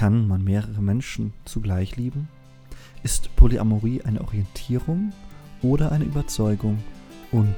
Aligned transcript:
Kann 0.00 0.26
man 0.28 0.42
mehrere 0.42 0.80
Menschen 0.80 1.34
zugleich 1.44 1.96
lieben? 1.96 2.26
Ist 3.02 3.36
Polyamorie 3.36 4.00
eine 4.00 4.22
Orientierung 4.22 5.12
oder 5.60 5.92
eine 5.92 6.04
Überzeugung? 6.04 6.82
Und 7.32 7.54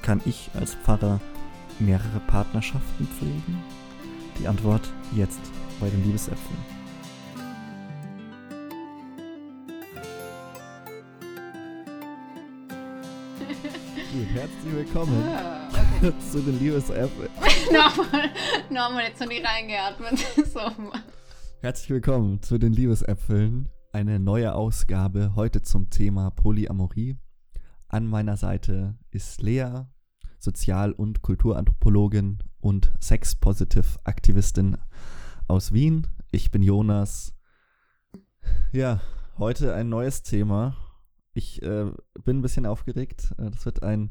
kann 0.00 0.22
ich 0.24 0.48
als 0.54 0.74
Pfarrer 0.74 1.20
mehrere 1.78 2.20
Partnerschaften 2.28 3.06
pflegen? 3.06 3.62
Die 4.40 4.48
Antwort 4.48 4.90
jetzt 5.14 5.42
bei 5.80 5.90
den 5.90 6.02
Liebesäpfeln. 6.02 6.56
Herzlich 14.32 14.74
willkommen 14.74 15.22
Ah, 15.28 15.68
okay. 15.68 16.12
zu 16.32 16.40
den 16.40 16.58
Liebesäpfeln. 16.58 17.28
nochmal, 17.70 18.30
nochmal 18.70 19.04
jetzt 19.08 19.20
noch 19.20 19.28
nicht 19.28 19.44
reingeatmet. 19.44 20.18
so. 20.54 20.60
Herzlich 21.62 21.90
willkommen 21.90 22.42
zu 22.42 22.58
den 22.58 22.72
Liebesäpfeln. 22.72 23.68
Eine 23.92 24.18
neue 24.18 24.52
Ausgabe 24.52 25.36
heute 25.36 25.62
zum 25.62 25.90
Thema 25.90 26.30
Polyamorie. 26.32 27.16
An 27.86 28.08
meiner 28.08 28.36
Seite 28.36 28.98
ist 29.12 29.40
Lea, 29.42 29.84
Sozial- 30.40 30.90
und 30.90 31.22
Kulturanthropologin 31.22 32.38
und 32.60 32.92
Sex-Positive-Aktivistin 32.98 34.76
aus 35.46 35.72
Wien. 35.72 36.08
Ich 36.32 36.50
bin 36.50 36.64
Jonas. 36.64 37.32
Ja, 38.72 39.00
heute 39.38 39.72
ein 39.72 39.88
neues 39.88 40.24
Thema. 40.24 40.76
Ich 41.32 41.62
äh, 41.62 41.92
bin 42.24 42.38
ein 42.38 42.42
bisschen 42.42 42.66
aufgeregt. 42.66 43.34
Äh, 43.38 43.52
Das 43.52 43.64
wird 43.66 43.84
ein, 43.84 44.10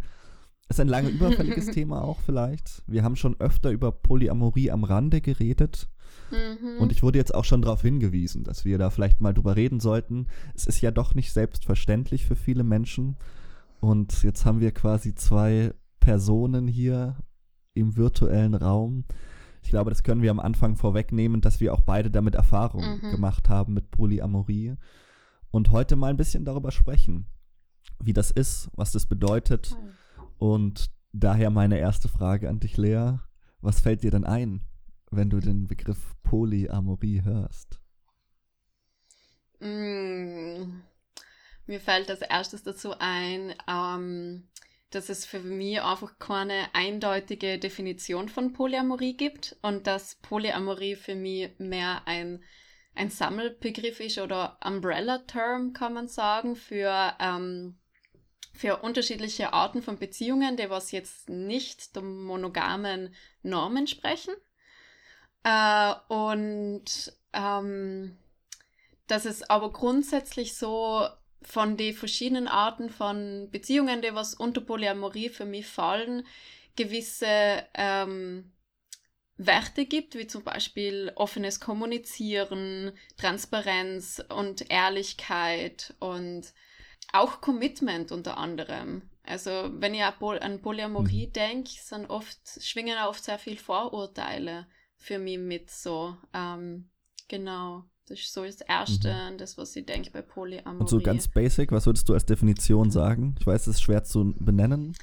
ist 0.69 0.79
ein 0.79 0.87
lange 0.87 1.09
überfälliges 1.09 1.65
Thema 1.71 2.01
auch 2.01 2.21
vielleicht. 2.21 2.81
Wir 2.87 3.03
haben 3.03 3.17
schon 3.17 3.37
öfter 3.41 3.71
über 3.71 3.91
Polyamorie 3.91 4.71
am 4.71 4.85
Rande 4.85 5.19
geredet. 5.19 5.89
Mhm. 6.31 6.79
Und 6.79 6.91
ich 6.91 7.03
wurde 7.03 7.19
jetzt 7.19 7.33
auch 7.35 7.45
schon 7.45 7.61
darauf 7.61 7.81
hingewiesen, 7.81 8.43
dass 8.43 8.65
wir 8.65 8.77
da 8.77 8.89
vielleicht 8.89 9.21
mal 9.21 9.33
drüber 9.33 9.55
reden 9.55 9.79
sollten. 9.79 10.27
Es 10.55 10.65
ist 10.65 10.81
ja 10.81 10.91
doch 10.91 11.15
nicht 11.15 11.31
selbstverständlich 11.33 12.25
für 12.25 12.35
viele 12.35 12.63
Menschen. 12.63 13.17
Und 13.79 14.23
jetzt 14.23 14.45
haben 14.45 14.59
wir 14.59 14.71
quasi 14.71 15.15
zwei 15.15 15.73
Personen 15.99 16.67
hier 16.67 17.15
im 17.73 17.95
virtuellen 17.97 18.55
Raum. 18.55 19.05
Ich 19.63 19.69
glaube, 19.69 19.91
das 19.91 20.03
können 20.03 20.21
wir 20.21 20.31
am 20.31 20.39
Anfang 20.39 20.75
vorwegnehmen, 20.75 21.41
dass 21.41 21.59
wir 21.59 21.73
auch 21.73 21.81
beide 21.81 22.09
damit 22.09 22.35
Erfahrung 22.35 22.83
Mhm. 23.01 23.11
gemacht 23.11 23.49
haben 23.49 23.73
mit 23.73 23.91
Polyamorie. 23.91 24.75
Und 25.51 25.71
heute 25.71 25.95
mal 25.95 26.09
ein 26.09 26.17
bisschen 26.17 26.45
darüber 26.45 26.71
sprechen, 26.71 27.25
wie 28.03 28.13
das 28.13 28.31
ist, 28.31 28.69
was 28.75 28.91
das 28.91 29.05
bedeutet. 29.05 29.75
Und 30.37 30.89
daher 31.13 31.49
meine 31.49 31.77
erste 31.77 32.07
Frage 32.07 32.49
an 32.49 32.59
dich, 32.59 32.77
Lea. 32.77 33.15
Was 33.61 33.79
fällt 33.79 34.01
dir 34.01 34.09
denn 34.09 34.23
ein, 34.23 34.61
wenn 35.11 35.29
du 35.29 35.39
den 35.39 35.67
Begriff 35.67 36.15
Polyamorie 36.23 37.23
hörst? 37.23 37.79
Mm, 39.59 40.81
Mir 41.67 41.81
fällt 41.81 42.09
als 42.11 42.21
erstes 42.21 42.63
dazu 42.63 42.95
ein, 42.99 43.55
ähm, 43.67 44.49
dass 44.91 45.09
es 45.09 45.25
für 45.25 45.39
mich 45.41 45.81
einfach 45.81 46.19
keine 46.19 46.73
eindeutige 46.75 47.59
Definition 47.59 48.29
von 48.29 48.53
Polyamorie 48.53 49.15
gibt 49.17 49.57
und 49.63 49.87
dass 49.87 50.15
Polyamorie 50.17 50.95
für 50.95 51.15
mich 51.15 51.51
mehr 51.59 52.03
ein, 52.07 52.43
ein 52.95 53.09
Sammelbegriff 53.09 53.99
ist 54.01 54.19
oder 54.19 54.59
Umbrella-Term, 54.65 55.73
kann 55.73 55.93
man 55.93 56.07
sagen, 56.09 56.55
für, 56.57 57.15
ähm, 57.19 57.79
für 58.53 58.77
unterschiedliche 58.77 59.53
Arten 59.53 59.81
von 59.81 59.97
Beziehungen, 59.99 60.57
die 60.57 60.69
was 60.69 60.91
jetzt 60.91 61.29
nicht 61.29 61.95
der 61.95 62.03
monogamen 62.03 63.15
Normen 63.43 63.87
sprechen. 63.87 64.33
Äh, 65.43 65.93
und 66.07 67.13
ähm, 67.33 68.17
dass 69.07 69.25
es 69.25 69.49
aber 69.49 69.71
grundsätzlich 69.71 70.55
so 70.55 71.07
von 71.41 71.75
den 71.77 71.93
verschiedenen 71.93 72.47
Arten 72.47 72.89
von 72.89 73.49
Beziehungen, 73.51 74.01
die 74.01 74.13
was 74.13 74.35
unter 74.35 74.61
Polyamorie 74.61 75.29
für 75.29 75.45
mich 75.45 75.67
fallen, 75.67 76.25
gewisse 76.75 77.65
ähm, 77.73 78.51
Werte 79.37 79.85
gibt, 79.85 80.15
wie 80.15 80.27
zum 80.27 80.43
Beispiel 80.43 81.11
offenes 81.15 81.59
Kommunizieren, 81.59 82.91
Transparenz 83.17 84.23
und 84.29 84.69
Ehrlichkeit 84.69 85.95
und 85.99 86.53
auch 87.11 87.41
Commitment 87.41 88.11
unter 88.11 88.37
anderem. 88.37 89.09
Also 89.23 89.69
wenn 89.73 89.93
ich 89.93 90.03
an 90.03 90.13
Pol- 90.19 90.39
an 90.39 90.61
Polyamorie 90.61 91.27
Mhm. 91.27 91.33
denke, 91.33 91.71
sind 91.71 92.09
oft, 92.09 92.39
schwingen 92.61 92.95
da 92.95 93.07
oft 93.09 93.23
sehr 93.23 93.39
viel 93.39 93.57
Vorurteile 93.57 94.67
für 95.01 95.19
mich 95.19 95.39
mit 95.39 95.69
so. 95.69 96.15
Ähm, 96.33 96.89
genau. 97.27 97.83
Das 98.07 98.19
ist 98.19 98.33
so 98.33 98.43
das 98.43 98.61
Erste, 98.61 99.11
an 99.13 99.37
das, 99.37 99.57
was 99.57 99.75
ich 99.75 99.85
denke 99.85 100.11
bei 100.11 100.21
Polyamorie. 100.21 100.75
Mhm. 100.75 100.81
Und 100.81 100.89
so 100.89 100.99
ganz 100.99 101.27
basic, 101.27 101.71
was 101.71 101.85
würdest 101.85 102.09
du 102.09 102.13
als 102.13 102.25
Definition 102.25 102.91
sagen? 102.91 103.35
Ich 103.39 103.47
weiß, 103.47 103.67
es 103.67 103.75
ist 103.75 103.81
schwer 103.81 104.03
zu 104.03 104.33
benennen. 104.37 104.95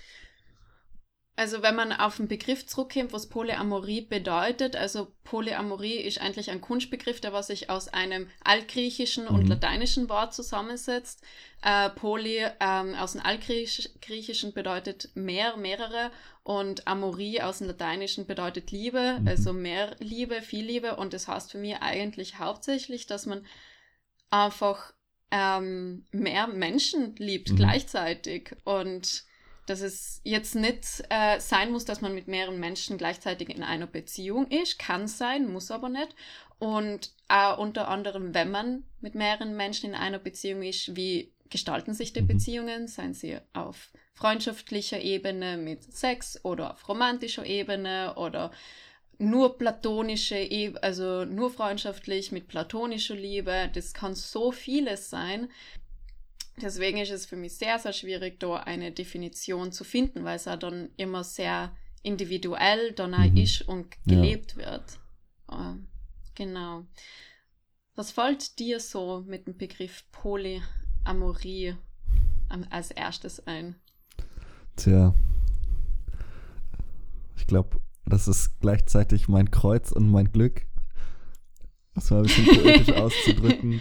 Also 1.36 1.62
wenn 1.62 1.76
man 1.76 1.92
auf 1.92 2.16
den 2.16 2.26
Begriff 2.26 2.66
zurückkommt, 2.66 3.12
was 3.12 3.28
Polyamorie 3.28 4.00
bedeutet, 4.00 4.74
also 4.74 5.06
Polyamorie 5.22 5.98
ist 6.00 6.20
eigentlich 6.20 6.50
ein 6.50 6.60
Kunstbegriff, 6.60 7.20
der 7.20 7.32
was 7.32 7.46
sich 7.46 7.70
aus 7.70 7.86
einem 7.86 8.26
altgriechischen 8.42 9.28
und 9.28 9.44
Mhm. 9.44 9.50
lateinischen 9.50 10.08
Wort 10.08 10.34
zusammensetzt. 10.34 11.22
Äh, 11.62 11.90
Poly 11.90 12.44
ähm, 12.58 12.94
aus 12.96 13.12
dem 13.12 13.22
altgriechischen 13.22 14.52
bedeutet 14.52 15.10
mehr, 15.14 15.56
mehrere 15.56 16.10
und 16.48 16.88
Amorie 16.88 17.42
aus 17.42 17.58
dem 17.58 17.66
lateinischen 17.66 18.26
bedeutet 18.26 18.70
Liebe, 18.70 19.18
Mhm. 19.20 19.28
also 19.28 19.52
mehr 19.52 19.94
Liebe, 19.98 20.40
viel 20.40 20.64
Liebe 20.64 20.96
und 20.96 21.12
das 21.12 21.28
heißt 21.28 21.52
für 21.52 21.58
mich 21.58 21.76
eigentlich 21.82 22.38
hauptsächlich, 22.38 23.06
dass 23.06 23.26
man 23.26 23.44
einfach 24.30 24.94
ähm, 25.30 26.06
mehr 26.10 26.46
Menschen 26.46 27.14
liebt 27.16 27.50
Mhm. 27.50 27.56
gleichzeitig 27.56 28.56
und 28.64 29.24
dass 29.66 29.82
es 29.82 30.22
jetzt 30.24 30.54
nicht 30.54 31.04
äh, 31.10 31.38
sein 31.38 31.70
muss, 31.70 31.84
dass 31.84 32.00
man 32.00 32.14
mit 32.14 32.28
mehreren 32.28 32.58
Menschen 32.58 32.96
gleichzeitig 32.96 33.50
in 33.50 33.62
einer 33.62 33.86
Beziehung 33.86 34.46
ist. 34.50 34.78
Kann 34.78 35.06
sein, 35.06 35.52
muss 35.52 35.70
aber 35.70 35.90
nicht. 35.90 36.14
Und 36.58 37.12
äh, 37.28 37.52
unter 37.52 37.88
anderem, 37.88 38.32
wenn 38.32 38.50
man 38.50 38.84
mit 39.02 39.14
mehreren 39.14 39.54
Menschen 39.54 39.90
in 39.90 39.94
einer 39.94 40.18
Beziehung 40.18 40.62
ist, 40.62 40.96
wie 40.96 41.34
gestalten 41.50 41.92
sich 41.92 42.14
die 42.14 42.22
Mhm. 42.22 42.28
Beziehungen? 42.28 42.88
Seien 42.88 43.12
sie 43.12 43.36
auf 43.52 43.90
freundschaftlicher 44.18 45.00
Ebene 45.00 45.56
mit 45.56 45.84
Sex 45.94 46.44
oder 46.44 46.72
auf 46.72 46.88
romantischer 46.88 47.46
Ebene 47.46 48.14
oder 48.16 48.50
nur 49.18 49.56
platonische, 49.58 50.36
Eb- 50.36 50.78
also 50.82 51.24
nur 51.24 51.50
freundschaftlich 51.50 52.32
mit 52.32 52.48
platonischer 52.48 53.14
Liebe. 53.14 53.70
Das 53.72 53.94
kann 53.94 54.14
so 54.16 54.50
vieles 54.52 55.08
sein. 55.08 55.48
Deswegen 56.60 56.98
ist 56.98 57.10
es 57.12 57.26
für 57.26 57.36
mich 57.36 57.56
sehr, 57.56 57.78
sehr 57.78 57.92
schwierig, 57.92 58.40
da 58.40 58.56
eine 58.56 58.90
Definition 58.90 59.70
zu 59.70 59.84
finden, 59.84 60.24
weil 60.24 60.36
es 60.36 60.46
ja 60.46 60.56
dann 60.56 60.90
immer 60.96 61.22
sehr 61.22 61.76
individuell 62.02 62.92
dann 62.92 63.14
auch 63.14 63.30
Mhm. 63.30 63.36
ist 63.36 63.62
und 63.62 63.94
Ja. 64.04 64.16
gelebt 64.16 64.56
wird. 64.56 64.98
Ähm, 65.52 65.86
genau. 66.34 66.84
Was 67.94 68.10
fällt 68.10 68.58
dir 68.58 68.80
so 68.80 69.22
mit 69.26 69.46
dem 69.46 69.56
Begriff 69.56 70.04
Polyamorie 70.10 71.76
am- 72.48 72.66
als 72.70 72.90
erstes 72.90 73.46
ein? 73.46 73.76
Tja. 74.78 75.12
Ich 77.36 77.46
glaube, 77.48 77.80
das 78.06 78.28
ist 78.28 78.60
gleichzeitig 78.60 79.28
mein 79.28 79.50
Kreuz 79.50 79.90
und 79.90 80.08
mein 80.08 80.30
Glück. 80.30 80.66
Das 81.94 82.10
mal 82.10 82.18
ein 82.18 82.22
bisschen 82.22 82.46
poetisch 82.46 82.92
auszudrücken. 82.94 83.80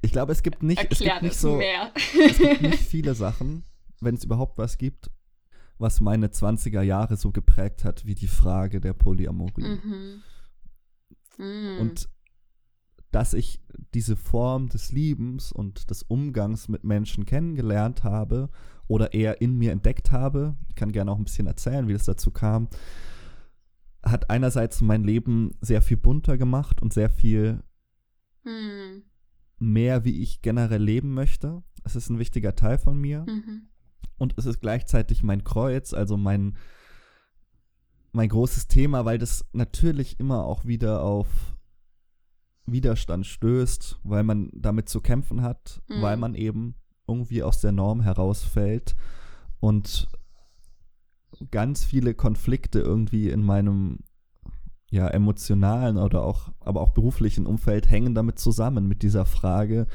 Ich 0.00 0.12
glaube, 0.12 0.32
es 0.32 0.42
gibt 0.42 0.62
nicht, 0.62 0.84
es 0.90 0.98
gibt 0.98 1.22
nicht 1.22 1.36
so, 1.36 1.56
mehr. 1.56 1.92
es 1.94 2.38
gibt 2.38 2.62
nicht 2.62 2.78
viele 2.78 3.14
Sachen, 3.14 3.64
wenn 4.00 4.14
es 4.14 4.24
überhaupt 4.24 4.56
was 4.56 4.78
gibt, 4.78 5.10
was 5.78 6.00
meine 6.00 6.28
20er 6.28 6.80
Jahre 6.80 7.16
so 7.16 7.30
geprägt 7.30 7.84
hat, 7.84 8.06
wie 8.06 8.14
die 8.14 8.28
Frage 8.28 8.80
der 8.80 8.94
Polyamorie. 8.94 9.62
mhm. 9.62 10.22
Mhm. 11.36 11.78
Und 11.80 12.08
dass 13.12 13.34
ich 13.34 13.60
diese 13.94 14.16
Form 14.16 14.68
des 14.68 14.90
Liebens 14.90 15.52
und 15.52 15.90
des 15.90 16.02
Umgangs 16.02 16.68
mit 16.68 16.82
Menschen 16.82 17.24
kennengelernt 17.26 18.02
habe 18.04 18.50
oder 18.88 19.12
eher 19.14 19.40
in 19.40 19.56
mir 19.56 19.70
entdeckt 19.72 20.10
habe, 20.10 20.56
ich 20.68 20.74
kann 20.74 20.92
gerne 20.92 21.12
auch 21.12 21.18
ein 21.18 21.24
bisschen 21.24 21.46
erzählen, 21.46 21.86
wie 21.88 21.92
das 21.92 22.04
dazu 22.04 22.30
kam, 22.30 22.68
hat 24.02 24.30
einerseits 24.30 24.80
mein 24.80 25.04
Leben 25.04 25.52
sehr 25.60 25.80
viel 25.82 25.96
bunter 25.96 26.36
gemacht 26.36 26.82
und 26.82 26.92
sehr 26.92 27.08
viel 27.10 27.62
Mhm. 28.44 29.02
mehr, 29.58 30.04
wie 30.04 30.20
ich 30.22 30.42
generell 30.42 30.82
leben 30.82 31.14
möchte. 31.14 31.62
Es 31.84 31.94
ist 31.94 32.10
ein 32.10 32.18
wichtiger 32.18 32.56
Teil 32.56 32.78
von 32.78 32.98
mir. 33.00 33.24
Mhm. 33.28 33.68
Und 34.18 34.34
es 34.36 34.46
ist 34.46 34.60
gleichzeitig 34.60 35.22
mein 35.22 35.44
Kreuz, 35.44 35.94
also 35.94 36.16
mein, 36.16 36.56
mein 38.12 38.28
großes 38.28 38.66
Thema, 38.68 39.04
weil 39.04 39.18
das 39.18 39.44
natürlich 39.52 40.18
immer 40.18 40.44
auch 40.44 40.64
wieder 40.64 41.02
auf 41.02 41.28
Widerstand 42.66 43.26
stößt, 43.26 44.00
weil 44.04 44.22
man 44.22 44.50
damit 44.54 44.88
zu 44.88 45.00
kämpfen 45.00 45.42
hat, 45.42 45.82
Mhm. 45.88 46.02
weil 46.02 46.16
man 46.16 46.34
eben 46.34 46.74
irgendwie 47.06 47.42
aus 47.42 47.60
der 47.60 47.72
Norm 47.72 48.00
herausfällt 48.00 48.94
und 49.60 50.08
ganz 51.50 51.84
viele 51.84 52.14
Konflikte 52.14 52.80
irgendwie 52.80 53.28
in 53.28 53.42
meinem 53.42 53.98
ja, 54.90 55.08
emotionalen 55.08 55.96
oder 55.96 56.22
auch, 56.22 56.52
aber 56.60 56.82
auch 56.82 56.90
beruflichen 56.90 57.46
Umfeld 57.46 57.90
hängen 57.90 58.14
damit 58.14 58.38
zusammen, 58.38 58.86
mit 58.86 59.02
dieser 59.02 59.24
Frage, 59.24 59.86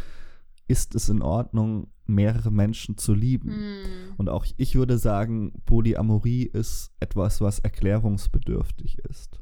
ist 0.68 0.96
es 0.96 1.08
in 1.08 1.22
Ordnung, 1.22 1.92
mehrere 2.08 2.52
Menschen 2.52 2.98
zu 2.98 3.13
lieben? 3.13 3.52
Hm. 3.52 4.13
Und 4.18 4.30
auch 4.30 4.46
ich 4.58 4.75
würde 4.75 4.98
sagen, 4.98 5.62
Polyamorie 5.66 6.44
ist 6.44 6.92
etwas, 7.00 7.42
was 7.42 7.60
erklärungsbedürftig 7.60 8.98
ist. 9.00 9.40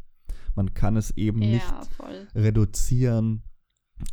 Man 0.55 0.73
kann 0.73 0.97
es 0.97 1.11
eben 1.17 1.41
Ja, 1.41 1.49
nicht 1.49 1.85
voll. 1.97 2.27
reduzieren 2.35 3.43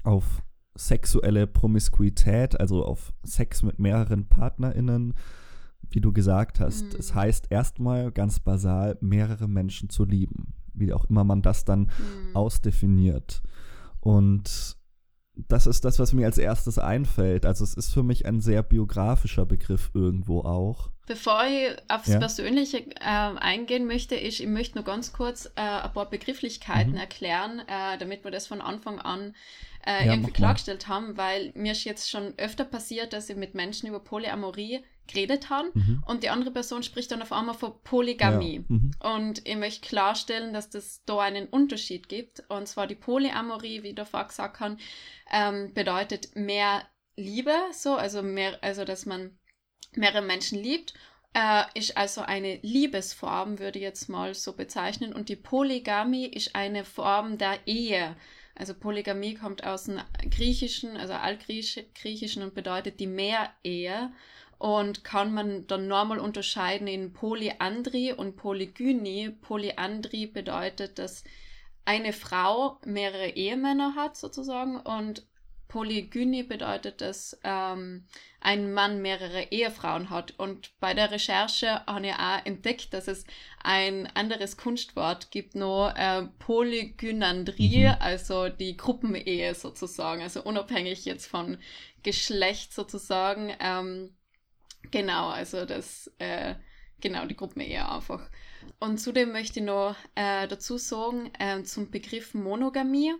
auf 0.02 0.42
sexuelle 0.74 1.46
Promiskuität, 1.46 2.58
also 2.58 2.84
auf 2.84 3.12
Sex 3.24 3.62
mit 3.62 3.78
mehreren 3.78 4.28
PartnerInnen, 4.28 5.14
wie 5.90 6.00
du 6.00 6.12
gesagt 6.12 6.60
hast. 6.60 6.84
Mhm. 6.92 6.98
Es 6.98 7.14
heißt 7.14 7.46
erstmal 7.50 8.10
ganz 8.12 8.40
basal, 8.40 8.96
mehrere 9.00 9.48
Menschen 9.48 9.90
zu 9.90 10.04
lieben, 10.04 10.54
wie 10.72 10.92
auch 10.92 11.04
immer 11.06 11.24
man 11.24 11.42
das 11.42 11.64
dann 11.64 11.88
Hm. 11.88 12.34
ausdefiniert. 12.36 13.42
Und 14.00 14.76
das 15.34 15.66
ist 15.66 15.84
das, 15.84 15.98
was 15.98 16.12
mir 16.12 16.26
als 16.26 16.38
erstes 16.38 16.78
einfällt. 16.78 17.44
Also 17.46 17.64
es 17.64 17.74
ist 17.74 17.90
für 17.92 18.02
mich 18.02 18.26
ein 18.26 18.40
sehr 18.40 18.62
biografischer 18.62 19.44
Begriff 19.46 19.90
irgendwo 19.94 20.40
auch. 20.40 20.91
Bevor 21.06 21.44
ich 21.46 21.76
aufs 21.88 22.08
Ja. 22.08 22.18
Persönliche 22.18 22.78
äh, 23.00 23.04
eingehen 23.04 23.86
möchte, 23.86 24.14
ich, 24.14 24.40
ich 24.42 24.48
möchte 24.48 24.76
nur 24.76 24.84
ganz 24.84 25.12
kurz 25.12 25.46
äh, 25.56 25.60
ein 25.60 25.92
paar 25.92 26.08
Begrifflichkeiten 26.08 26.92
Mhm. 26.92 26.98
erklären, 26.98 27.58
äh, 27.66 27.98
damit 27.98 28.24
wir 28.24 28.30
das 28.30 28.46
von 28.46 28.60
Anfang 28.60 29.00
an 29.00 29.34
äh, 29.84 30.06
Ja, 30.06 30.12
irgendwie 30.12 30.30
mal. 30.30 30.32
klargestellt 30.32 30.86
haben, 30.86 31.16
weil 31.16 31.50
mir 31.56 31.72
ist 31.72 31.82
jetzt 31.84 32.08
schon 32.08 32.34
öfter 32.38 32.64
passiert, 32.64 33.12
dass 33.12 33.28
ich 33.28 33.36
mit 33.36 33.54
Menschen 33.54 33.88
über 33.88 33.98
Polyamorie 33.98 34.84
geredet 35.08 35.50
habe 35.50 35.70
Mhm. 35.74 36.04
und 36.06 36.22
die 36.22 36.30
andere 36.30 36.52
Person 36.52 36.84
spricht 36.84 37.10
dann 37.10 37.20
auf 37.20 37.32
einmal 37.32 37.56
von 37.56 37.72
Polygamie. 37.82 38.58
Ja. 38.58 38.64
Mhm. 38.68 38.90
Und 39.00 39.46
ich 39.46 39.56
möchte 39.56 39.88
klarstellen, 39.88 40.52
dass 40.54 40.70
das 40.70 41.02
da 41.04 41.18
einen 41.18 41.48
Unterschied 41.48 42.08
gibt. 42.08 42.44
Und 42.48 42.68
zwar 42.68 42.86
die 42.86 42.94
Polyamorie, 42.94 43.82
wie 43.82 43.88
ich 43.88 43.94
davor 43.96 44.24
gesagt 44.28 44.60
habe, 44.60 44.76
ähm, 45.32 45.74
bedeutet 45.74 46.36
mehr 46.36 46.82
Liebe, 47.16 47.52
so, 47.72 47.96
also 47.96 48.22
mehr, 48.22 48.58
also 48.62 48.84
dass 48.84 49.04
man 49.04 49.36
mehrere 49.96 50.22
Menschen 50.22 50.62
liebt. 50.62 50.94
Äh, 51.34 51.64
ist 51.74 51.96
also 51.96 52.20
eine 52.20 52.58
Liebesform, 52.62 53.58
würde 53.58 53.78
ich 53.78 53.84
jetzt 53.84 54.08
mal 54.08 54.34
so 54.34 54.52
bezeichnen. 54.52 55.12
Und 55.12 55.28
die 55.28 55.36
Polygamie 55.36 56.26
ist 56.26 56.54
eine 56.54 56.84
Form 56.84 57.38
der 57.38 57.58
Ehe. 57.66 58.16
Also 58.54 58.74
Polygamie 58.74 59.34
kommt 59.34 59.64
aus 59.64 59.84
dem 59.84 60.00
Griechischen, 60.30 60.96
also 60.96 61.14
Altgriechischen 61.14 62.42
und 62.42 62.54
bedeutet 62.54 63.00
die 63.00 63.06
Mehrehe 63.06 64.12
und 64.58 65.04
kann 65.04 65.32
man 65.32 65.66
dann 65.66 65.88
normal 65.88 66.18
unterscheiden 66.18 66.86
in 66.86 67.12
Polyandrie 67.12 68.12
und 68.12 68.36
Polygynie. 68.36 69.30
Polyandrie 69.30 70.26
bedeutet, 70.26 70.98
dass 70.98 71.24
eine 71.84 72.12
Frau 72.12 72.78
mehrere 72.84 73.30
Ehemänner 73.30 73.96
hat 73.96 74.16
sozusagen 74.16 74.78
und 74.78 75.26
Polygynie 75.72 76.42
bedeutet, 76.42 77.00
dass 77.00 77.40
ähm, 77.44 78.04
ein 78.42 78.74
Mann 78.74 79.00
mehrere 79.00 79.44
Ehefrauen 79.50 80.10
hat. 80.10 80.38
Und 80.38 80.78
bei 80.80 80.92
der 80.92 81.10
Recherche 81.10 81.86
habe 81.86 82.08
ich 82.08 82.12
auch 82.12 82.44
entdeckt, 82.44 82.92
dass 82.92 83.08
es 83.08 83.24
ein 83.64 84.06
anderes 84.08 84.58
Kunstwort 84.58 85.30
gibt, 85.30 85.54
noch 85.54 85.94
äh, 85.96 86.24
Polygynandrie, 86.40 87.86
Mhm. 87.88 87.96
also 88.00 88.50
die 88.50 88.76
Gruppenehe 88.76 89.54
sozusagen, 89.54 90.20
also 90.20 90.42
unabhängig 90.42 91.06
jetzt 91.06 91.26
von 91.26 91.56
Geschlecht 92.02 92.74
sozusagen. 92.74 93.54
Ähm, 93.58 94.14
genau, 94.90 95.28
also 95.28 95.64
das, 95.64 96.12
äh, 96.18 96.54
genau, 97.00 97.24
die 97.24 97.36
Gruppenehe 97.36 97.90
einfach. 97.90 98.28
Und 98.78 98.98
zudem 98.98 99.32
möchte 99.32 99.60
ich 99.60 99.64
noch 99.66 99.96
äh, 100.16 100.46
dazu 100.48 100.76
sagen, 100.76 101.32
äh, 101.38 101.62
zum 101.62 101.90
Begriff 101.90 102.34
Monogamie. 102.34 103.14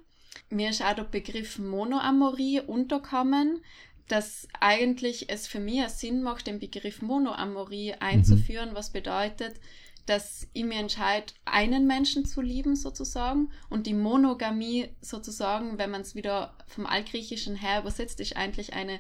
Mir 0.51 0.71
ist 0.71 0.83
auch 0.83 0.95
der 0.95 1.05
Begriff 1.05 1.59
Monoamorie 1.59 2.61
unterkommen, 2.61 3.63
dass 4.09 4.49
eigentlich 4.61 5.31
es 5.31 5.47
für 5.47 5.61
mich 5.61 5.87
Sinn 5.89 6.23
macht, 6.23 6.47
den 6.47 6.59
Begriff 6.59 7.03
Monoamorie 7.03 7.95
einzuführen, 7.95 8.75
was 8.75 8.91
bedeutet, 8.91 9.61
dass 10.07 10.49
ich 10.53 10.65
mir 10.65 10.79
entscheide, 10.79 11.33
einen 11.45 11.87
Menschen 11.87 12.27
zu 12.27 12.41
lieben 12.41 12.75
sozusagen 12.75 13.51
und 13.71 13.87
die 13.87 13.95
Monogamie 13.95 14.89
sozusagen, 15.01 15.79
wenn 15.79 15.91
man 15.91 16.01
es 16.01 16.15
wieder 16.15 16.57
vom 16.67 16.87
Altgriechischen 16.87 17.57
her 17.57 17.81
übersetzt, 17.81 18.21
ist 18.21 18.37
eigentlich 18.37 18.73
eine 18.73 18.99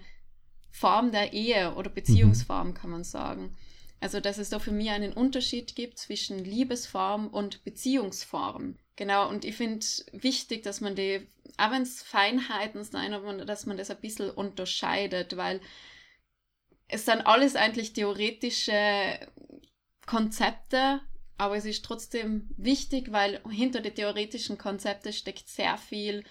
Form 0.70 1.12
der 1.12 1.32
Ehe 1.32 1.75
oder 1.75 1.90
Beziehungsform, 1.90 2.75
kann 2.75 2.90
man 2.90 3.05
sagen. 3.05 3.56
Also, 4.00 4.20
dass 4.20 4.38
es 4.38 4.50
da 4.50 4.58
für 4.58 4.73
mich 4.73 4.90
einen 4.90 5.12
Unterschied 5.12 5.76
gibt 5.76 5.99
zwischen 5.99 6.44
Liebesform 6.44 7.28
und 7.28 7.62
Beziehungsform. 7.64 8.76
Genau, 8.97 9.29
und 9.29 9.44
ich 9.44 9.56
finde 9.56 9.85
wichtig, 10.12 10.62
dass 10.62 10.81
man 10.81 10.94
die, 10.94 11.27
auch 11.56 11.71
wenn 11.71 11.83
es 11.83 12.03
Feinheiten 12.03 12.85
sind, 12.85 13.15
aber 13.15 13.44
dass 13.44 13.65
man 13.67 13.77
das 13.79 13.91
ein 13.91 14.00
bisschen 14.00 14.31
unterscheidet, 14.31 15.37
weil 15.37 15.61
es 16.89 17.06
sind 17.06 17.23
alles 17.23 17.56
eigentlich 17.56 17.94
theoretische 17.94 19.19
Konzepte, 20.06 21.00
aber 21.39 21.56
es 21.56 21.65
ist 21.65 21.85
trotzdem 21.85 22.50
wichtig, 22.56 23.12
weil 23.12 23.41
hinter 23.50 23.81
den 23.81 23.94
theoretischen 23.94 24.59
Konzepten 24.59 25.12
steckt 25.12 25.49
sehr 25.49 25.79
viel, 25.79 26.23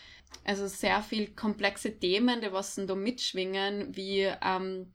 also 0.44 0.68
sehr 0.68 1.02
viel 1.02 1.34
komplexe 1.34 1.98
Themen, 1.98 2.42
die 2.42 2.54
was 2.54 2.76
da 2.76 2.94
mitschwingen, 2.94 3.96
wie 3.96 4.32
ähm, 4.42 4.94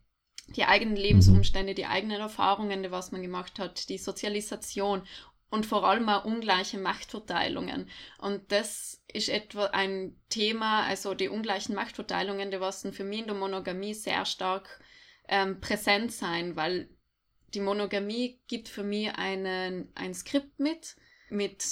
die 0.54 0.64
eigenen 0.64 0.96
Lebensumstände, 0.96 1.74
die 1.74 1.86
eigenen 1.86 2.20
Erfahrungen, 2.20 2.84
die 2.84 2.92
was 2.92 3.10
man 3.10 3.22
gemacht 3.22 3.58
hat, 3.58 3.88
die 3.88 3.98
Sozialisation 3.98 5.02
und 5.50 5.66
vor 5.66 5.84
allem 5.84 6.08
auch 6.08 6.24
ungleiche 6.24 6.78
Machtverteilungen. 6.78 7.88
Und 8.18 8.50
das 8.50 9.02
ist 9.12 9.28
etwa 9.28 9.66
ein 9.66 10.16
Thema, 10.28 10.82
also 10.84 11.14
die 11.14 11.28
ungleichen 11.28 11.74
Machtverteilungen, 11.74 12.50
die 12.50 12.60
was 12.60 12.82
denn 12.82 12.92
für 12.92 13.04
mich 13.04 13.20
in 13.20 13.26
der 13.26 13.36
Monogamie 13.36 13.94
sehr 13.94 14.24
stark 14.24 14.80
ähm, 15.28 15.60
präsent 15.60 16.12
sein, 16.12 16.56
weil 16.56 16.88
die 17.54 17.60
Monogamie 17.60 18.40
gibt 18.48 18.68
für 18.68 18.82
mich 18.82 19.14
einen, 19.14 19.90
ein 19.94 20.14
Skript 20.14 20.58
mit, 20.58 20.96
mit 21.30 21.64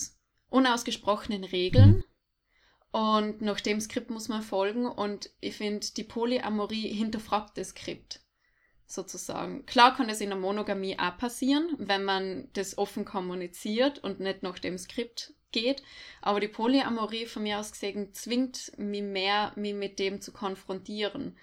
unausgesprochenen 0.48 1.44
Regeln. 1.44 2.04
Und 2.92 3.42
nach 3.42 3.60
dem 3.60 3.80
Skript 3.80 4.10
muss 4.10 4.28
man 4.28 4.42
folgen. 4.42 4.86
Und 4.86 5.30
ich 5.40 5.56
finde, 5.56 5.84
die 5.96 6.04
Polyamorie 6.04 6.94
hinterfragt 6.94 7.58
das 7.58 7.70
Skript 7.70 8.23
sozusagen. 8.86 9.64
Klar 9.66 9.96
kann 9.96 10.08
das 10.08 10.20
in 10.20 10.30
der 10.30 10.38
Monogamie 10.38 10.98
auch 10.98 11.16
passieren, 11.16 11.68
wenn 11.78 12.04
man 12.04 12.48
das 12.52 12.76
offen 12.78 13.04
kommuniziert 13.04 13.98
und 13.98 14.20
nicht 14.20 14.42
nach 14.42 14.58
dem 14.58 14.78
Skript 14.78 15.32
geht. 15.52 15.82
Aber 16.20 16.40
die 16.40 16.48
Polyamorie 16.48 17.26
von 17.26 17.42
mir 17.44 17.58
aus 17.58 17.72
gesehen 17.72 18.12
zwingt 18.12 18.72
mich 18.76 19.02
mehr, 19.02 19.52
mich 19.56 19.74
mit 19.74 19.98
dem 19.98 20.20
zu 20.20 20.32
konfrontieren. 20.32 21.36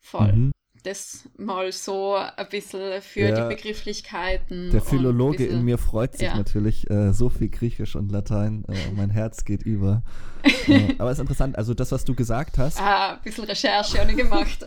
Voll. 0.00 0.32
Mhm. 0.32 0.52
Das 0.84 1.28
mal 1.36 1.70
so 1.70 2.14
ein 2.14 2.48
bisschen 2.48 3.00
für 3.02 3.20
Ja. 3.28 3.48
die 3.48 3.54
Begrifflichkeiten. 3.54 4.70
Der 4.72 4.80
Philologe 4.80 5.36
bisschen- 5.38 5.58
in 5.60 5.64
mir 5.64 5.78
freut 5.78 6.14
sich 6.14 6.22
ja. 6.26 6.36
natürlich. 6.36 6.90
Äh, 6.90 7.12
so 7.12 7.28
viel 7.28 7.50
Griechisch 7.50 7.94
und 7.94 8.10
Latein. 8.10 8.64
Äh, 8.68 8.90
mein 8.96 9.10
Herz 9.10 9.44
geht 9.44 9.62
über. 9.62 10.02
äh, 10.66 10.94
aber 10.98 11.10
es 11.10 11.18
ist 11.18 11.22
interessant. 11.22 11.56
Also 11.56 11.74
das, 11.74 11.92
was 11.92 12.04
du 12.04 12.14
gesagt 12.16 12.58
hast, 12.58 12.80
Ah, 12.80 13.12
ein 13.14 13.22
bisschen 13.22 13.44
Recherche 13.44 14.00
habe 14.00 14.10
ich 14.10 14.16
gemacht. 14.16 14.64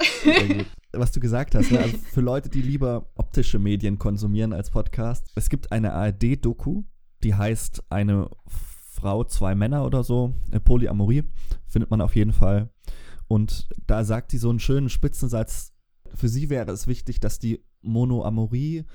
Was 0.98 1.12
du 1.12 1.20
gesagt 1.20 1.56
hast, 1.56 1.72
ne? 1.72 1.80
also 1.80 1.98
für 1.98 2.22
Leute, 2.22 2.50
die 2.50 2.62
lieber 2.62 3.08
optische 3.16 3.60
Medien 3.60 3.98
konsumieren 4.00 4.54
als 4.54 4.70
Podcast, 4.72 5.32
es 5.36 5.50
gibt 5.50 5.72
eine 5.72 5.94
ARD-Doku, 5.94 6.84
die 7.24 7.36
heißt 7.36 7.84
Eine 7.90 8.30
Frau, 8.48 9.24
zwei 9.26 9.56
Männer 9.56 9.86
oder 9.86 10.04
so, 10.04 10.34
äh, 10.52 10.60
Polyamorie, 10.60 11.24
findet 11.68 11.92
man 11.92 12.02
auf 12.02 12.16
jeden 12.16 12.34
Fall. 12.34 12.70
Und 13.28 13.68
da 13.88 14.04
sagt 14.04 14.32
sie 14.32 14.38
so 14.38 14.50
einen 14.50 14.60
schönen 14.60 14.90
Spitzensatz, 14.90 15.74
für 16.14 16.30
sie 16.30 16.50
wäre 16.50 16.72
es 16.72 16.88
wichtig, 16.88 17.20
dass 17.20 17.40
die 17.40 17.64
Monoamorie 17.82 18.86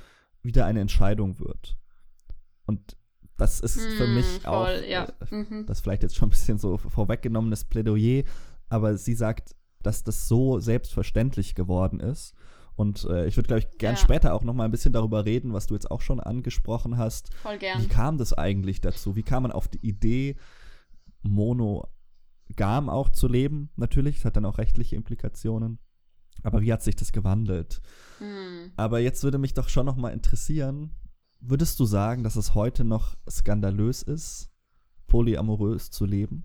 wieder 0.42 0.64
eine 0.66 0.80
Entscheidung 0.80 1.38
wird. 1.38 1.76
Und 2.66 2.96
das 3.36 3.60
ist 3.60 3.80
für 3.80 4.06
Hm, 4.06 4.14
mich 4.14 4.46
auch, 4.46 4.66
voll, 4.66 4.84
ja. 4.88 5.04
äh, 5.30 5.34
Mhm. 5.34 5.66
das 5.66 5.80
vielleicht 5.80 6.02
jetzt 6.02 6.16
schon 6.16 6.28
ein 6.28 6.30
bisschen 6.30 6.58
so 6.58 6.76
vorweggenommenes 6.78 7.64
Plädoyer, 7.64 8.22
aber 8.68 8.96
sie 8.96 9.14
sagt, 9.14 9.54
dass 9.82 10.04
das 10.04 10.28
so 10.28 10.58
selbstverständlich 10.60 11.54
geworden 11.54 12.00
ist. 12.00 12.34
Und 12.76 13.04
äh, 13.04 13.26
ich 13.26 13.36
würde, 13.36 13.48
glaube 13.48 13.60
ich, 13.60 13.78
gern 13.78 13.94
Ja. 13.96 14.00
später 14.00 14.32
auch 14.34 14.42
noch 14.42 14.54
mal 14.54 14.64
ein 14.64 14.70
bisschen 14.70 14.92
darüber 14.92 15.24
reden, 15.26 15.52
was 15.52 15.66
du 15.66 15.74
jetzt 15.74 15.90
auch 15.90 16.00
schon 16.00 16.18
angesprochen 16.20 16.96
hast. 16.96 17.34
Voll 17.34 17.56
Wie 17.56 17.58
gern. 17.58 17.88
kam 17.88 18.16
das 18.18 18.32
eigentlich 18.32 18.80
dazu? 18.80 19.16
Wie 19.16 19.22
kam 19.22 19.42
man 19.42 19.52
auf 19.52 19.68
die 19.68 19.86
Idee, 19.86 20.36
monogam 21.22 22.88
auch 22.88 23.10
zu 23.10 23.28
leben? 23.28 23.70
Natürlich, 23.76 24.16
das 24.16 24.24
hat 24.26 24.36
dann 24.36 24.44
auch 24.46 24.58
rechtliche 24.58 24.96
Implikationen. 24.96 25.78
Aber 26.42 26.62
wie 26.62 26.72
hat 26.72 26.82
sich 26.82 26.96
das 26.96 27.12
gewandelt? 27.12 27.82
Hm. 28.18 28.72
Aber 28.76 28.98
jetzt 29.00 29.22
würde 29.24 29.38
mich 29.38 29.52
doch 29.54 29.68
schon 29.68 29.84
noch 29.86 29.96
mal 29.96 30.10
interessieren, 30.10 30.94
würdest 31.40 31.78
du 31.80 31.84
sagen, 31.84 32.22
dass 32.24 32.36
es 32.36 32.54
heute 32.54 32.84
noch 32.84 33.16
skandalös 33.28 34.02
ist, 34.02 34.50
polyamorös 35.06 35.90
zu 35.90 36.06
leben? 36.06 36.44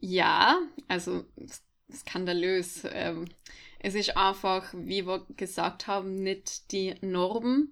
Ja, 0.00 0.60
also 0.88 1.24
skandalös. 1.92 2.82
Ähm, 2.92 3.26
es 3.78 3.94
ist 3.94 4.16
einfach, 4.16 4.72
wie 4.74 5.06
wir 5.06 5.26
gesagt 5.36 5.86
haben, 5.86 6.22
nicht 6.22 6.72
die 6.72 6.94
Norm. 7.00 7.68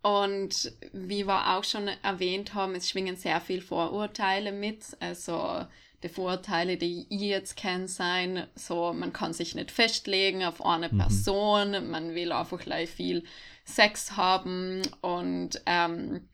Und 0.00 0.72
wie 0.92 1.26
wir 1.26 1.56
auch 1.56 1.64
schon 1.64 1.88
erwähnt 1.88 2.54
haben, 2.54 2.74
es 2.76 2.88
schwingen 2.88 3.16
sehr 3.16 3.40
viel 3.40 3.60
Vorurteile 3.60 4.52
mit. 4.52 4.84
Also 5.00 5.66
die 6.02 6.08
Vorurteile, 6.08 6.76
die 6.76 7.06
ich 7.10 7.20
jetzt 7.22 7.56
kenne, 7.56 7.88
sein, 7.88 8.46
so 8.54 8.92
man 8.92 9.12
kann 9.12 9.32
sich 9.32 9.56
nicht 9.56 9.72
festlegen 9.72 10.44
auf 10.44 10.64
eine 10.64 10.88
mhm. 10.88 10.98
Person, 10.98 11.90
man 11.90 12.14
will 12.14 12.30
einfach 12.30 12.60
gleich 12.60 12.88
viel 12.88 13.24
Sex 13.64 14.16
haben 14.16 14.82
und 15.00 15.60
ähm, 15.66 16.28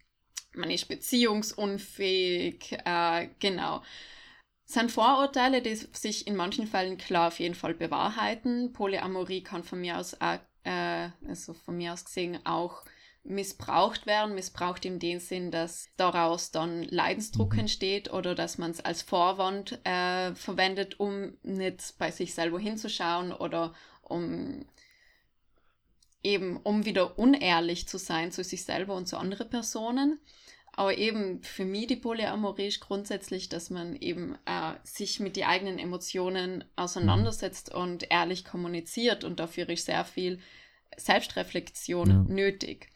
man 0.55 0.71
ist 0.71 0.87
beziehungsunfähig, 0.87 2.77
äh, 2.85 3.29
genau. 3.41 3.83
Sind 4.67 4.91
Vorurteile, 4.91 5.61
die 5.61 5.75
sich 5.75 6.27
in 6.27 6.37
manchen 6.37 6.67
Fällen 6.67 6.97
klar 6.97 7.29
auf 7.29 7.39
jeden 7.39 7.55
Fall 7.55 7.75
bewahrheiten. 7.75 8.73
Polyamorie 8.73 9.43
kann 9.43 9.63
von 9.63 9.81
mir 9.81 9.99
aus, 9.99 10.15
äh, 10.15 11.09
also 11.29 11.53
von 11.53 11.77
mir 11.77 11.93
aus 11.93 12.05
gesehen 12.05 12.39
auch 12.45 12.83
missbraucht 13.25 14.07
werden. 14.07 14.35
Missbraucht 14.35 14.85
in 14.85 14.99
dem 14.99 15.19
Sinn, 15.19 15.51
dass 15.51 15.89
daraus 15.97 16.51
dann 16.51 16.83
Leidensdruck 16.85 17.55
mhm. 17.55 17.61
entsteht 17.61 18.13
oder 18.13 18.35
dass 18.35 18.59
man 18.59 18.71
es 18.71 18.81
als 18.81 19.03
Vorwand 19.03 19.81
äh, 19.85 20.35
verwendet, 20.35 21.01
um 21.01 21.37
nicht 21.43 21.99
bei 21.99 22.11
sich 22.11 22.35
selber 22.35 22.59
hinzuschauen 22.59 23.33
oder 23.33 23.75
um 24.03 24.65
eben, 26.23 26.57
um 26.59 26.85
wieder 26.85 27.19
unehrlich 27.19 27.87
zu 27.87 27.99
sein 27.99 28.33
zu 28.33 28.43
sich 28.43 28.65
selber 28.65 28.95
und 28.95 29.07
zu 29.07 29.19
anderen 29.19 29.49
Personen. 29.49 30.19
Aber 30.77 30.99
eben 30.99 31.43
für 31.43 31.65
mich 31.65 31.87
die 31.87 31.97
Polyamorie 31.97 32.67
ist 32.67 32.81
grundsätzlich, 32.81 33.49
dass 33.49 33.71
man 33.71 33.95
eben 33.97 34.37
äh, 34.45 34.73
sich 34.83 35.21
mit 35.21 35.37
den 35.37 35.45
eigenen 35.45 35.79
Emotionen 35.79 36.65
auseinandersetzt 36.77 37.73
und 37.73 38.11
ehrlich 38.11 38.45
kommuniziert 38.45 39.23
und 39.25 39.39
dafür 39.39 39.69
ist 39.69 39.87
sehr 39.87 40.05
viel 40.05 40.41
Selbstreflexion 40.97 42.11
ja. 42.11 42.25
nötig. 42.29 42.89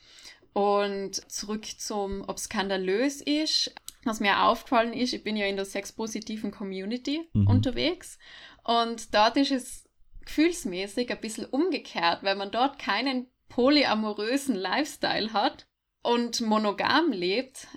Und 0.53 1.31
zurück 1.31 1.67
zum, 1.79 2.25
ob 2.27 2.39
skandalös 2.39 3.21
ist. 3.21 3.73
Was 4.05 4.21
mir 4.21 4.43
aufgefallen 4.45 4.93
ist, 4.93 5.13
ich 5.13 5.23
bin 5.23 5.37
ja 5.37 5.47
in 5.47 5.57
der 5.57 5.65
sexpositiven 5.65 6.51
Community 6.51 7.29
mhm. 7.33 7.47
unterwegs 7.47 8.19
und 8.65 9.15
dort 9.15 9.37
ist 9.37 9.53
es 9.53 9.89
gefühlsmäßig 10.25 11.11
ein 11.11 11.21
bisschen 11.21 11.47
umgekehrt, 11.47 12.23
weil 12.23 12.37
man 12.37 12.51
dort 12.51 12.79
keinen 12.79 13.29
polyamorösen 13.49 14.55
Lifestyle 14.55 15.33
hat 15.33 15.68
und 16.03 16.41
monogam 16.41 17.11
lebt, 17.13 17.69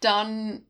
dann 0.00 0.66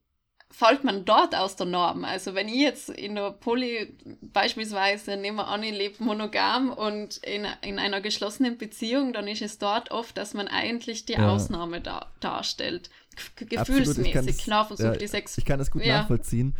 fällt 0.52 0.84
man 0.84 1.04
dort 1.04 1.34
aus 1.34 1.56
der 1.56 1.66
Norm. 1.66 2.04
Also 2.04 2.34
wenn 2.34 2.46
ich 2.46 2.60
jetzt 2.60 2.90
in 2.90 3.14
der 3.14 3.32
Poly 3.32 3.96
beispielsweise, 4.20 5.16
nehmen 5.16 5.38
wir 5.38 5.48
an, 5.48 5.62
ich 5.62 5.72
lebe 5.72 6.04
monogam 6.04 6.70
und 6.70 7.16
in, 7.18 7.46
in 7.62 7.78
einer 7.78 8.00
geschlossenen 8.00 8.58
Beziehung, 8.58 9.12
dann 9.12 9.26
ist 9.26 9.42
es 9.42 9.58
dort 9.58 9.90
oft, 9.90 10.16
dass 10.16 10.34
man 10.34 10.48
eigentlich 10.48 11.06
die 11.06 11.14
ja. 11.14 11.30
Ausnahme 11.30 11.80
da, 11.80 12.12
darstellt. 12.20 12.90
Gefühlsmäßig, 13.36 14.38
klar 14.38 14.66
versucht 14.66 14.86
ja, 14.86 14.96
die 14.96 15.06
Sex. 15.06 15.38
Ich 15.38 15.44
kann 15.44 15.58
das 15.58 15.70
gut 15.70 15.84
ja. 15.84 16.02
nachvollziehen. 16.02 16.54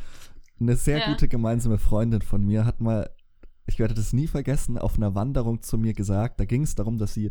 Eine 0.59 0.77
sehr 0.77 1.01
gute 1.07 1.29
gemeinsame 1.29 1.79
Freundin 1.79 2.23
von 2.23 2.45
mir 2.45 2.65
hat 2.65 2.81
mal, 2.81 3.11
ich 3.67 3.79
werde 3.79 3.95
das 3.95 4.13
nie 4.13 4.27
vergessen, 4.27 4.79
auf 4.79 4.97
einer 4.97 5.15
Wanderung 5.15 5.63
zu 5.63 5.77
mir 5.77 5.93
gesagt, 5.93 6.41
da 6.41 6.45
ging 6.45 6.63
es 6.63 6.75
darum, 6.75 6.99
dass 6.99 7.15
sie 7.15 7.31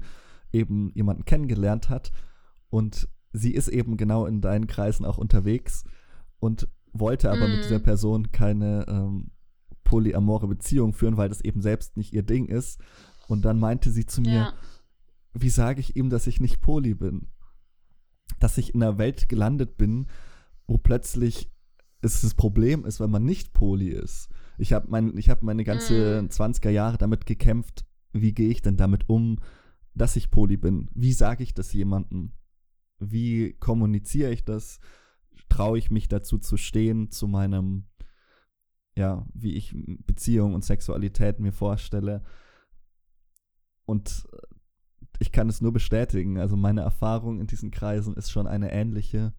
eben 0.52 0.92
jemanden 0.94 1.26
kennengelernt 1.26 1.90
hat 1.90 2.12
und 2.72 3.08
sie 3.34 3.54
ist 3.54 3.68
eben 3.68 3.98
genau 3.98 4.26
in 4.26 4.42
deinen 4.42 4.66
Kreisen 4.66 5.06
auch 5.06 5.20
unterwegs 5.20 5.84
und 6.40 6.68
wollte 6.94 7.30
aber 7.30 7.48
mm. 7.48 7.52
mit 7.52 7.64
dieser 7.66 7.80
mm. 7.80 7.84
Person 7.84 8.32
keine 8.32 8.86
ähm, 8.88 9.32
polyamore 9.84 10.48
Beziehung 10.48 10.94
führen, 10.94 11.18
weil 11.18 11.30
das 11.30 11.42
eben 11.42 11.62
selbst 11.62 11.98
nicht 11.98 12.14
ihr 12.14 12.24
Ding 12.24 12.48
ist. 12.48 12.82
Und 13.28 13.46
dann 13.46 13.60
meinte 13.60 13.92
sie 13.92 14.06
zu 14.06 14.22
mir, 14.22 14.34
ja. 14.34 14.54
wie 15.34 15.50
sage 15.50 15.80
ich 15.80 15.96
ihm, 15.96 16.10
dass 16.10 16.28
ich 16.28 16.40
nicht 16.40 16.62
poly 16.62 16.96
bin? 16.96 17.28
Dass 18.40 18.58
ich 18.58 18.74
in 18.74 18.82
einer 18.82 18.98
Welt 18.98 19.30
gelandet 19.30 19.78
bin, 19.78 20.08
wo 20.68 20.78
plötzlich 20.78 21.52
es 22.02 22.22
das 22.22 22.34
Problem 22.34 22.86
ist, 22.86 23.00
weil 23.00 23.08
man 23.08 23.24
nicht 23.24 23.54
poly 23.54 23.90
ist. 23.90 24.30
Ich 24.58 24.74
habe 24.74 24.88
mein, 24.90 25.12
hab 25.18 25.44
meine 25.44 25.64
ganze 25.64 26.22
mm. 26.24 26.28
20er 26.28 26.70
Jahre 26.70 26.98
damit 26.98 27.26
gekämpft, 27.26 27.86
wie 28.14 28.34
gehe 28.34 28.50
ich 28.50 28.62
denn 28.62 28.78
damit 28.78 29.08
um, 29.08 29.40
dass 29.94 30.16
ich 30.16 30.32
poly 30.32 30.58
bin? 30.58 30.90
Wie 30.94 31.14
sage 31.14 31.44
ich 31.44 31.54
das 31.54 31.72
jemandem? 31.74 32.32
Wie 33.02 33.54
kommuniziere 33.54 34.32
ich 34.32 34.46
das? 34.46 34.80
traue 35.52 35.78
ich 35.78 35.92
mich 35.92 36.08
dazu 36.08 36.38
zu 36.38 36.56
stehen, 36.58 37.12
zu 37.12 37.28
meinem, 37.28 37.86
ja, 38.96 39.28
wie 39.34 39.56
ich 39.56 39.76
Beziehung 40.06 40.54
und 40.54 40.64
Sexualität 40.64 41.40
mir 41.40 41.52
vorstelle. 41.52 42.24
Und 43.86 44.28
ich 45.20 45.32
kann 45.32 45.50
es 45.50 45.62
nur 45.62 45.74
bestätigen. 45.74 46.40
Also 46.40 46.56
meine 46.56 46.82
Erfahrung 46.82 47.42
in 47.42 47.48
diesen 47.48 47.70
Kreisen 47.70 48.16
ist 48.16 48.32
schon 48.32 48.48
eine 48.48 48.72
ähnliche, 48.72 49.34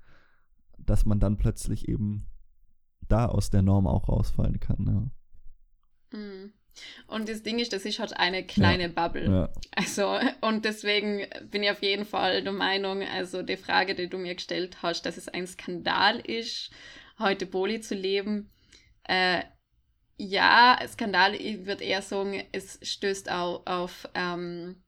dass 0.79 1.07
man 1.07 1.19
dann 1.19 1.39
plötzlich 1.39 1.89
eben 1.89 2.27
da 3.09 3.27
aus 3.27 3.49
der 3.49 3.63
Norm 3.63 3.87
auch 3.87 4.09
rausfallen 4.09 4.61
kann. 4.61 5.13
Ja. 6.13 6.19
Mhm. 6.19 6.53
Und 7.07 7.29
das 7.29 7.43
Ding 7.43 7.59
ist, 7.59 7.73
das 7.73 7.85
ist 7.85 7.99
halt 7.99 8.17
eine 8.17 8.45
kleine 8.45 8.85
ja, 8.85 8.89
Bubble. 8.89 9.25
Ja. 9.25 9.49
Also, 9.75 10.19
und 10.41 10.65
deswegen 10.65 11.27
bin 11.51 11.63
ich 11.63 11.71
auf 11.71 11.83
jeden 11.83 12.05
Fall 12.05 12.43
der 12.43 12.53
Meinung, 12.53 13.03
also 13.03 13.43
die 13.43 13.57
Frage, 13.57 13.95
die 13.95 14.09
du 14.09 14.19
mir 14.19 14.35
gestellt 14.35 14.79
hast, 14.83 15.07
dass 15.07 15.17
es 15.17 15.29
ein 15.29 15.47
Skandal 15.47 16.21
ist, 16.21 16.71
heute 17.19 17.47
Poli 17.47 17.81
zu 17.81 17.95
leben. 17.95 18.51
Äh, 19.05 19.43
ja, 20.17 20.79
Skandal, 20.87 21.35
ich 21.35 21.67
würde 21.67 21.85
eher 21.85 22.03
sagen, 22.03 22.45
es 22.53 22.79
stößt 22.83 23.31
auch 23.31 23.67
auf, 23.67 24.09
ähm, 24.15 24.83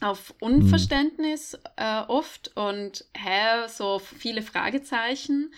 auf 0.00 0.34
Unverständnis 0.40 1.52
mhm. 1.52 1.70
äh, 1.76 2.00
oft 2.08 2.56
und 2.56 3.04
hä, 3.16 3.68
so 3.68 3.98
viele 3.98 4.42
Fragezeichen. 4.42 5.52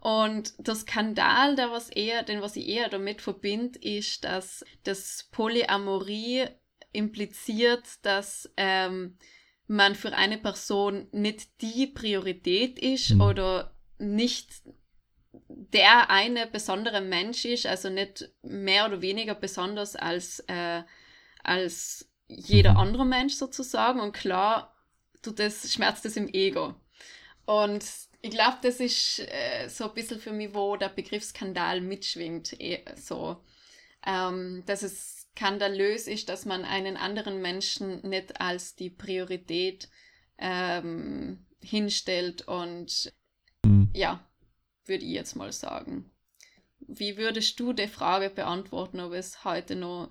Und 0.00 0.54
der 0.58 0.74
Skandal, 0.74 1.56
der 1.56 1.70
was 1.70 1.90
eher, 1.90 2.22
den 2.22 2.40
was 2.40 2.56
ich 2.56 2.68
eher 2.68 2.88
damit 2.88 3.20
verbinde, 3.20 3.78
ist, 3.80 4.24
dass 4.24 4.64
das 4.84 5.28
Polyamorie 5.32 6.46
impliziert, 6.92 7.84
dass 8.02 8.50
ähm, 8.56 9.18
man 9.66 9.94
für 9.94 10.14
eine 10.14 10.38
Person 10.38 11.08
nicht 11.12 11.60
die 11.60 11.86
Priorität 11.86 12.78
ist 12.78 13.10
mhm. 13.10 13.20
oder 13.20 13.74
nicht 13.98 14.62
der 15.48 16.10
eine 16.10 16.46
besondere 16.46 17.00
Mensch 17.00 17.44
ist, 17.44 17.66
also 17.66 17.90
nicht 17.90 18.30
mehr 18.42 18.86
oder 18.86 19.02
weniger 19.02 19.34
besonders 19.34 19.96
als, 19.96 20.40
äh, 20.46 20.82
als 21.42 22.10
jeder 22.28 22.72
mhm. 22.72 22.78
andere 22.78 23.06
Mensch 23.06 23.34
sozusagen. 23.34 24.00
Und 24.00 24.12
klar, 24.12 24.74
tut 25.22 25.38
das, 25.38 25.72
schmerzt 25.72 26.04
das 26.04 26.16
im 26.16 26.28
Ego. 26.28 26.74
Und 27.44 27.84
ich 28.20 28.30
glaube, 28.30 28.58
das 28.62 28.80
ist 28.80 29.20
äh, 29.20 29.68
so 29.68 29.88
ein 29.88 29.94
bisschen 29.94 30.18
für 30.18 30.32
mich, 30.32 30.54
wo 30.54 30.76
der 30.76 30.88
Begriff 30.88 31.24
Skandal 31.24 31.80
mitschwingt. 31.80 32.58
Eh, 32.60 32.84
so, 32.96 33.44
ähm, 34.06 34.64
dass 34.66 34.82
es 34.82 35.28
skandalös 35.36 36.08
ist, 36.08 36.28
dass 36.28 36.44
man 36.44 36.64
einen 36.64 36.96
anderen 36.96 37.40
Menschen 37.40 38.00
nicht 38.08 38.40
als 38.40 38.74
die 38.74 38.90
Priorität 38.90 39.88
ähm, 40.36 41.46
hinstellt 41.60 42.42
und 42.48 43.12
mhm. 43.64 43.90
ja, 43.94 44.28
würde 44.84 45.04
ich 45.04 45.12
jetzt 45.12 45.36
mal 45.36 45.52
sagen. 45.52 46.10
Wie 46.80 47.16
würdest 47.16 47.60
du 47.60 47.72
die 47.72 47.86
Frage 47.86 48.30
beantworten, 48.30 49.00
ob 49.00 49.12
es 49.12 49.44
heute 49.44 49.76
noch 49.76 50.10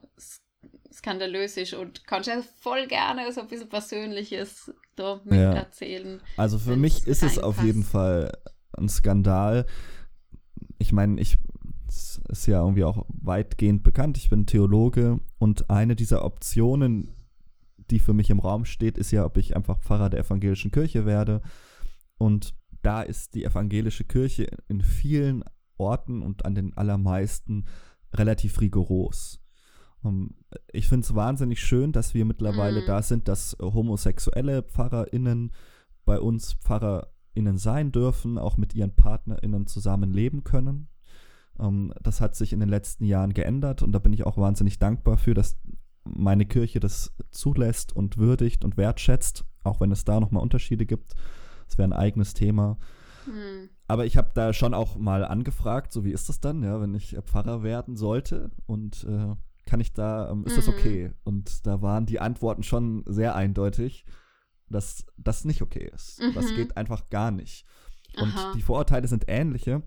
skandalös 0.92 1.58
ist 1.58 1.74
und 1.74 2.06
kannst 2.08 2.28
ja 2.28 2.42
voll 2.60 2.88
gerne 2.88 3.32
so 3.32 3.42
ein 3.42 3.48
bisschen 3.48 3.70
Persönliches 3.70 4.72
da 4.96 5.22
mit 5.24 5.40
ja. 5.40 5.54
erzählen. 5.54 6.22
Also 6.38 6.58
für 6.60 6.76
mich 6.76 7.06
ist 7.08 7.24
es 7.24 7.40
auf 7.40 7.62
jeden 7.64 7.84
Fall 7.84 8.32
ein 8.74 8.90
Skandal. 8.90 9.66
Ich 10.80 10.92
meine, 10.92 11.20
ich 11.22 11.38
es 11.88 12.22
ist 12.28 12.48
ja 12.48 12.62
irgendwie 12.62 12.84
auch 12.84 13.06
weitgehend 13.08 13.84
bekannt. 13.84 14.18
Ich 14.18 14.30
bin 14.30 14.46
Theologe 14.46 15.20
und 15.40 15.70
eine 15.70 15.96
dieser 15.96 16.26
Optionen, 16.26 17.12
die 17.90 18.00
für 18.00 18.14
mich 18.14 18.30
im 18.30 18.40
Raum 18.40 18.66
steht, 18.66 18.98
ist 18.98 19.12
ja, 19.12 19.26
ob 19.26 19.38
ich 19.38 19.56
einfach 19.56 19.80
Pfarrer 19.80 20.10
der 20.10 20.20
evangelischen 20.20 20.72
Kirche 20.72 21.06
werde. 21.06 21.42
Und 22.18 22.56
da 22.82 23.02
ist 23.02 23.36
die 23.36 23.46
evangelische 23.46 24.04
Kirche 24.04 24.48
in 24.68 24.82
vielen 24.82 25.44
Orten 25.78 26.22
und 26.22 26.46
an 26.46 26.56
den 26.56 26.76
allermeisten 26.76 27.66
relativ 28.14 28.60
rigoros. 28.60 29.40
Ähm, 30.04 30.36
ich 30.72 30.88
finde 30.88 31.06
es 31.06 31.16
wahnsinnig 31.16 31.60
schön, 31.60 31.92
dass 31.92 32.14
wir 32.14 32.26
mittlerweile 32.26 32.82
mhm. 32.82 32.86
da 32.86 33.02
sind, 33.02 33.28
dass 33.28 33.58
homosexuelle 33.60 34.64
PfarrerInnen 34.64 35.52
bei 36.06 36.20
uns 36.20 36.54
PfarrerInnen 36.54 37.58
sein 37.58 37.92
dürfen, 37.92 38.38
auch 38.38 38.58
mit 38.58 38.74
ihren 38.74 38.96
PartnerInnen 38.96 39.68
zusammen 39.68 40.12
leben 40.12 40.44
können. 40.44 40.88
Um, 41.58 41.92
ähm, 41.92 41.94
das 42.04 42.22
hat 42.22 42.36
sich 42.36 42.54
in 42.54 42.60
den 42.60 42.70
letzten 42.70 43.04
Jahren 43.04 43.34
geändert 43.34 43.82
und 43.82 43.92
da 43.92 44.00
bin 44.00 44.14
ich 44.14 44.26
auch 44.26 44.38
wahnsinnig 44.38 44.78
dankbar 44.78 45.18
für, 45.18 45.34
dass 45.34 45.58
meine 46.04 46.46
Kirche 46.46 46.80
das 46.80 47.16
zulässt 47.32 47.96
und 47.96 48.18
würdigt 48.18 48.64
und 48.64 48.78
wertschätzt, 48.78 49.44
auch 49.64 49.82
wenn 49.82 49.92
es 49.92 50.06
da 50.06 50.20
nochmal 50.20 50.44
Unterschiede 50.44 50.86
gibt. 50.86 51.16
Das 51.68 51.78
wäre 51.78 51.88
ein 51.88 51.94
eigenes 51.94 52.34
Thema. 52.34 52.78
Hm. 53.26 53.70
Aber 53.88 54.06
ich 54.06 54.18
habe 54.18 54.32
da 54.34 54.54
schon 54.54 54.74
auch 54.74 54.98
mal 54.98 55.26
angefragt, 55.26 55.92
so 55.92 56.06
wie 56.06 56.12
ist 56.12 56.30
das 56.30 56.40
dann, 56.40 56.64
ja, 56.64 56.80
wenn 56.80 56.94
ich 56.94 57.18
Pfarrer 57.26 57.64
werden 57.64 57.98
sollte 57.98 58.52
und 58.66 59.04
äh, 59.06 59.36
kann 59.68 59.80
ich 59.80 59.94
da, 59.94 60.32
ähm, 60.32 60.44
ist 60.46 60.54
mhm. 60.54 60.56
das 60.56 60.68
okay? 60.70 61.12
Und 61.24 61.68
da 61.68 61.82
waren 61.84 62.08
die 62.08 62.20
Antworten 62.20 62.64
schon 62.64 63.04
sehr 63.06 63.36
eindeutig. 63.36 64.06
dass 64.70 65.06
das 65.18 65.46
nicht 65.46 65.62
okay 65.62 65.90
ist. 65.94 66.20
Mhm. 66.22 66.34
Das 66.34 66.54
geht 66.54 66.76
einfach 66.76 67.10
gar 67.10 67.32
nicht. 67.32 67.66
Und 68.20 68.36
Aha. 68.36 68.54
die 68.54 68.62
Vorurteile 68.62 69.08
sind 69.08 69.26
ähnliche. 69.28 69.84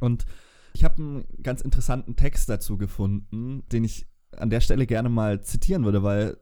Und 0.00 0.26
ich 0.72 0.84
habe 0.84 0.96
einen 0.96 1.24
ganz 1.42 1.60
interessanten 1.62 2.16
Text 2.16 2.48
dazu 2.48 2.76
gefunden, 2.76 3.64
den 3.70 3.84
ich 3.84 4.06
an 4.32 4.50
der 4.50 4.60
Stelle 4.60 4.86
gerne 4.86 5.08
mal 5.08 5.42
zitieren 5.42 5.84
würde, 5.84 6.02
weil 6.02 6.36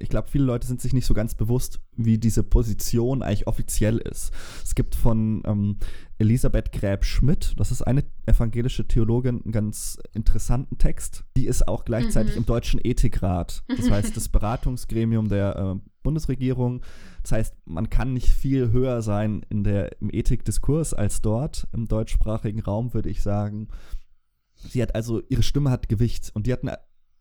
ich 0.00 0.08
glaube, 0.08 0.28
viele 0.28 0.44
Leute 0.44 0.66
sind 0.66 0.80
sich 0.80 0.92
nicht 0.92 1.06
so 1.06 1.14
ganz 1.14 1.34
bewusst, 1.34 1.80
wie 1.96 2.18
diese 2.18 2.42
Position 2.42 3.22
eigentlich 3.22 3.46
offiziell 3.46 3.98
ist. 3.98 4.32
Es 4.64 4.74
gibt 4.74 4.94
von 4.94 5.42
ähm, 5.46 5.76
Elisabeth 6.18 6.72
Gräb-Schmidt, 6.72 7.54
das 7.56 7.70
ist 7.70 7.82
eine 7.82 8.04
evangelische 8.26 8.86
Theologin, 8.86 9.42
einen 9.42 9.52
ganz 9.52 9.98
interessanten 10.14 10.78
Text. 10.78 11.24
Die 11.36 11.46
ist 11.46 11.68
auch 11.68 11.84
gleichzeitig 11.84 12.32
Mhm. 12.32 12.38
im 12.38 12.46
Deutschen 12.46 12.80
Ethikrat, 12.82 13.62
das 13.68 13.90
heißt 13.90 14.16
das 14.16 14.28
Beratungsgremium 14.28 15.28
der 15.28 15.56
äh, 15.56 15.88
Bundesregierung. 16.02 16.82
Das 17.22 17.32
heißt, 17.32 17.54
man 17.66 17.90
kann 17.90 18.14
nicht 18.14 18.28
viel 18.28 18.70
höher 18.72 19.02
sein 19.02 19.44
in 19.50 19.64
der, 19.64 20.00
im 20.00 20.10
Ethikdiskurs 20.12 20.94
als 20.94 21.20
dort 21.20 21.68
im 21.72 21.86
deutschsprachigen 21.86 22.60
Raum, 22.60 22.94
würde 22.94 23.10
ich 23.10 23.22
sagen. 23.22 23.68
Sie 24.56 24.82
hat 24.82 24.94
also, 24.94 25.22
ihre 25.28 25.42
Stimme 25.44 25.70
hat 25.70 25.88
Gewicht 25.88 26.32
und 26.34 26.46
die 26.46 26.52
hat 26.52 26.62
einen 26.62 26.76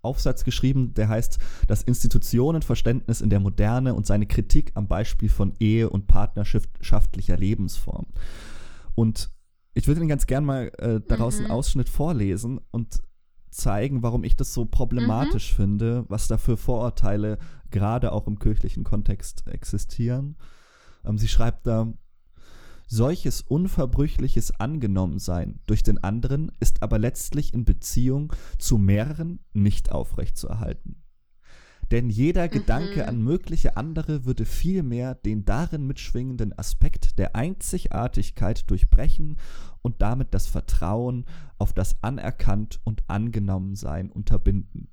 Aufsatz 0.07 0.43
geschrieben, 0.43 0.93
der 0.93 1.09
heißt 1.09 1.37
Das 1.67 1.83
Institutionenverständnis 1.83 3.21
in 3.21 3.29
der 3.29 3.39
Moderne 3.39 3.93
und 3.93 4.05
seine 4.05 4.25
Kritik 4.25 4.71
am 4.75 4.87
Beispiel 4.87 5.29
von 5.29 5.53
Ehe 5.59 5.89
und 5.89 6.07
partnerschaftlicher 6.07 7.37
Lebensform. 7.37 8.07
Und 8.95 9.29
ich 9.73 9.87
würde 9.87 9.99
Ihnen 10.01 10.09
ganz 10.09 10.25
gern 10.25 10.45
mal 10.45 10.71
äh, 10.79 10.99
daraus 11.07 11.35
einen 11.37 11.45
Mhm. 11.45 11.51
Ausschnitt 11.51 11.89
vorlesen 11.89 12.59
und 12.71 13.01
zeigen, 13.51 14.01
warum 14.03 14.23
ich 14.23 14.35
das 14.35 14.53
so 14.53 14.65
problematisch 14.65 15.53
finde, 15.53 16.05
was 16.09 16.27
da 16.27 16.37
für 16.37 16.57
Vorurteile 16.57 17.37
gerade 17.71 18.11
auch 18.11 18.27
im 18.27 18.39
kirchlichen 18.39 18.83
Kontext 18.83 19.47
existieren. 19.47 20.35
Ähm, 21.05 21.17
sie 21.17 21.27
schreibt 21.27 21.67
da, 21.67 21.93
solches 22.87 23.41
unverbrüchliches 23.41 24.59
Angenommensein 24.59 25.59
durch 25.67 25.83
den 25.83 26.03
anderen 26.03 26.51
ist 26.59 26.81
aber 26.81 26.97
letztlich 26.97 27.53
in 27.53 27.65
Beziehung 27.65 28.33
zu 28.57 28.77
mehreren 28.77 29.39
nicht 29.53 29.91
aufrechtzuerhalten. 29.91 31.03
Denn 31.91 32.09
jeder 32.09 32.49
Gedanke 32.49 33.03
Mhm. 33.03 33.09
an 33.09 33.23
mögliche 33.23 33.77
andere 33.77 34.25
würde 34.25 34.45
vielmehr 34.45 35.15
den 35.15 35.45
darin 35.45 35.87
mitschwingenden 35.87 36.57
Aspekt 36.57 37.17
der 37.17 37.35
Einzigartigkeit 37.35 38.69
durchbrechen 38.69 39.37
und 39.81 40.01
damit 40.01 40.33
das 40.33 40.47
Vertrauen 40.47 41.25
auf 41.57 41.71
das 41.73 42.03
Anerkannt 42.03 42.81
und 42.83 43.03
Angenommensein 43.07 44.11
unterbinden. 44.11 44.89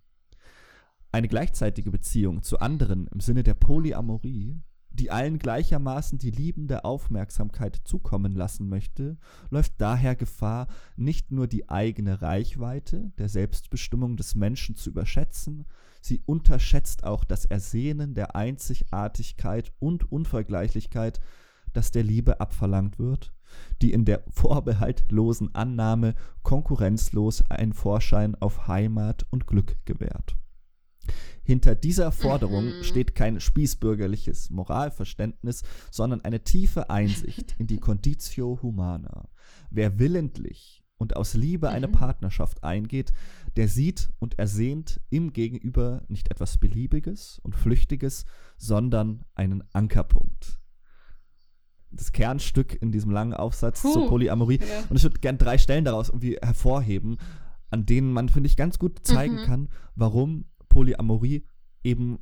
Eine 1.10 1.28
gleichzeitige 1.28 1.90
Beziehung 1.90 2.42
zu 2.42 2.58
anderen 2.60 3.08
im 3.08 3.20
Sinne 3.20 3.42
der 3.42 3.54
Polyamorie, 3.54 4.60
die 4.94 5.10
allen 5.10 5.38
gleichermaßen 5.38 6.18
die 6.18 6.30
liebende 6.30 6.84
Aufmerksamkeit 6.84 7.80
zukommen 7.84 8.34
lassen 8.34 8.68
möchte, 8.68 9.18
läuft 9.50 9.74
daher 9.78 10.14
Gefahr, 10.14 10.68
nicht 10.96 11.32
nur 11.32 11.48
die 11.48 11.68
eigene 11.68 12.22
Reichweite 12.22 13.12
der 13.18 13.28
Selbstbestimmung 13.28 14.16
des 14.16 14.36
Menschen 14.36 14.76
zu 14.76 14.90
überschätzen, 14.90 15.66
sie 16.00 16.22
unterschätzt 16.26 17.04
auch 17.04 17.24
das 17.24 17.44
Ersehnen 17.44 18.14
der 18.14 18.36
Einzigartigkeit 18.36 19.72
und 19.80 20.10
Unvergleichlichkeit, 20.12 21.20
das 21.72 21.90
der 21.90 22.04
Liebe 22.04 22.40
abverlangt 22.40 23.00
wird, 23.00 23.32
die 23.82 23.92
in 23.92 24.04
der 24.04 24.22
vorbehaltlosen 24.30 25.54
Annahme 25.56 26.14
konkurrenzlos 26.44 27.42
einen 27.50 27.72
Vorschein 27.72 28.36
auf 28.36 28.68
Heimat 28.68 29.26
und 29.30 29.48
Glück 29.48 29.76
gewährt. 29.86 30.36
Hinter 31.44 31.74
dieser 31.74 32.10
Forderung 32.10 32.64
Mhm. 32.78 32.82
steht 32.82 33.14
kein 33.14 33.38
spießbürgerliches 33.38 34.50
Moralverständnis, 34.50 35.62
sondern 35.90 36.22
eine 36.22 36.42
tiefe 36.42 36.90
Einsicht 36.90 37.54
in 37.58 37.66
die 37.66 37.78
Conditio 37.78 38.58
Humana. 38.62 39.28
Wer 39.70 39.98
willentlich 39.98 40.82
und 40.96 41.16
aus 41.16 41.34
Liebe 41.34 41.68
eine 41.68 41.88
Mhm. 41.88 41.92
Partnerschaft 41.92 42.64
eingeht, 42.64 43.12
der 43.56 43.68
sieht 43.68 44.08
und 44.18 44.38
ersehnt 44.38 45.00
im 45.10 45.32
Gegenüber 45.32 46.02
nicht 46.08 46.30
etwas 46.30 46.56
Beliebiges 46.58 47.40
und 47.42 47.54
Flüchtiges, 47.54 48.24
sondern 48.56 49.24
einen 49.34 49.62
Ankerpunkt. 49.74 50.60
Das 51.90 52.10
Kernstück 52.12 52.80
in 52.80 52.90
diesem 52.90 53.10
langen 53.10 53.34
Aufsatz 53.34 53.82
Puh. 53.82 53.92
zur 53.92 54.08
Polyamorie. 54.08 54.58
Ja. 54.60 54.84
Und 54.88 54.96
ich 54.96 55.02
würde 55.04 55.20
gerne 55.20 55.38
drei 55.38 55.58
Stellen 55.58 55.84
daraus 55.84 56.08
irgendwie 56.08 56.38
hervorheben, 56.42 57.18
an 57.70 57.86
denen 57.86 58.12
man, 58.12 58.28
finde 58.28 58.48
ich, 58.48 58.56
ganz 58.56 58.78
gut 58.78 59.00
zeigen 59.06 59.42
Mhm. 59.42 59.44
kann, 59.46 59.68
warum 59.94 60.46
Polyamorie 60.74 61.46
eben 61.82 62.18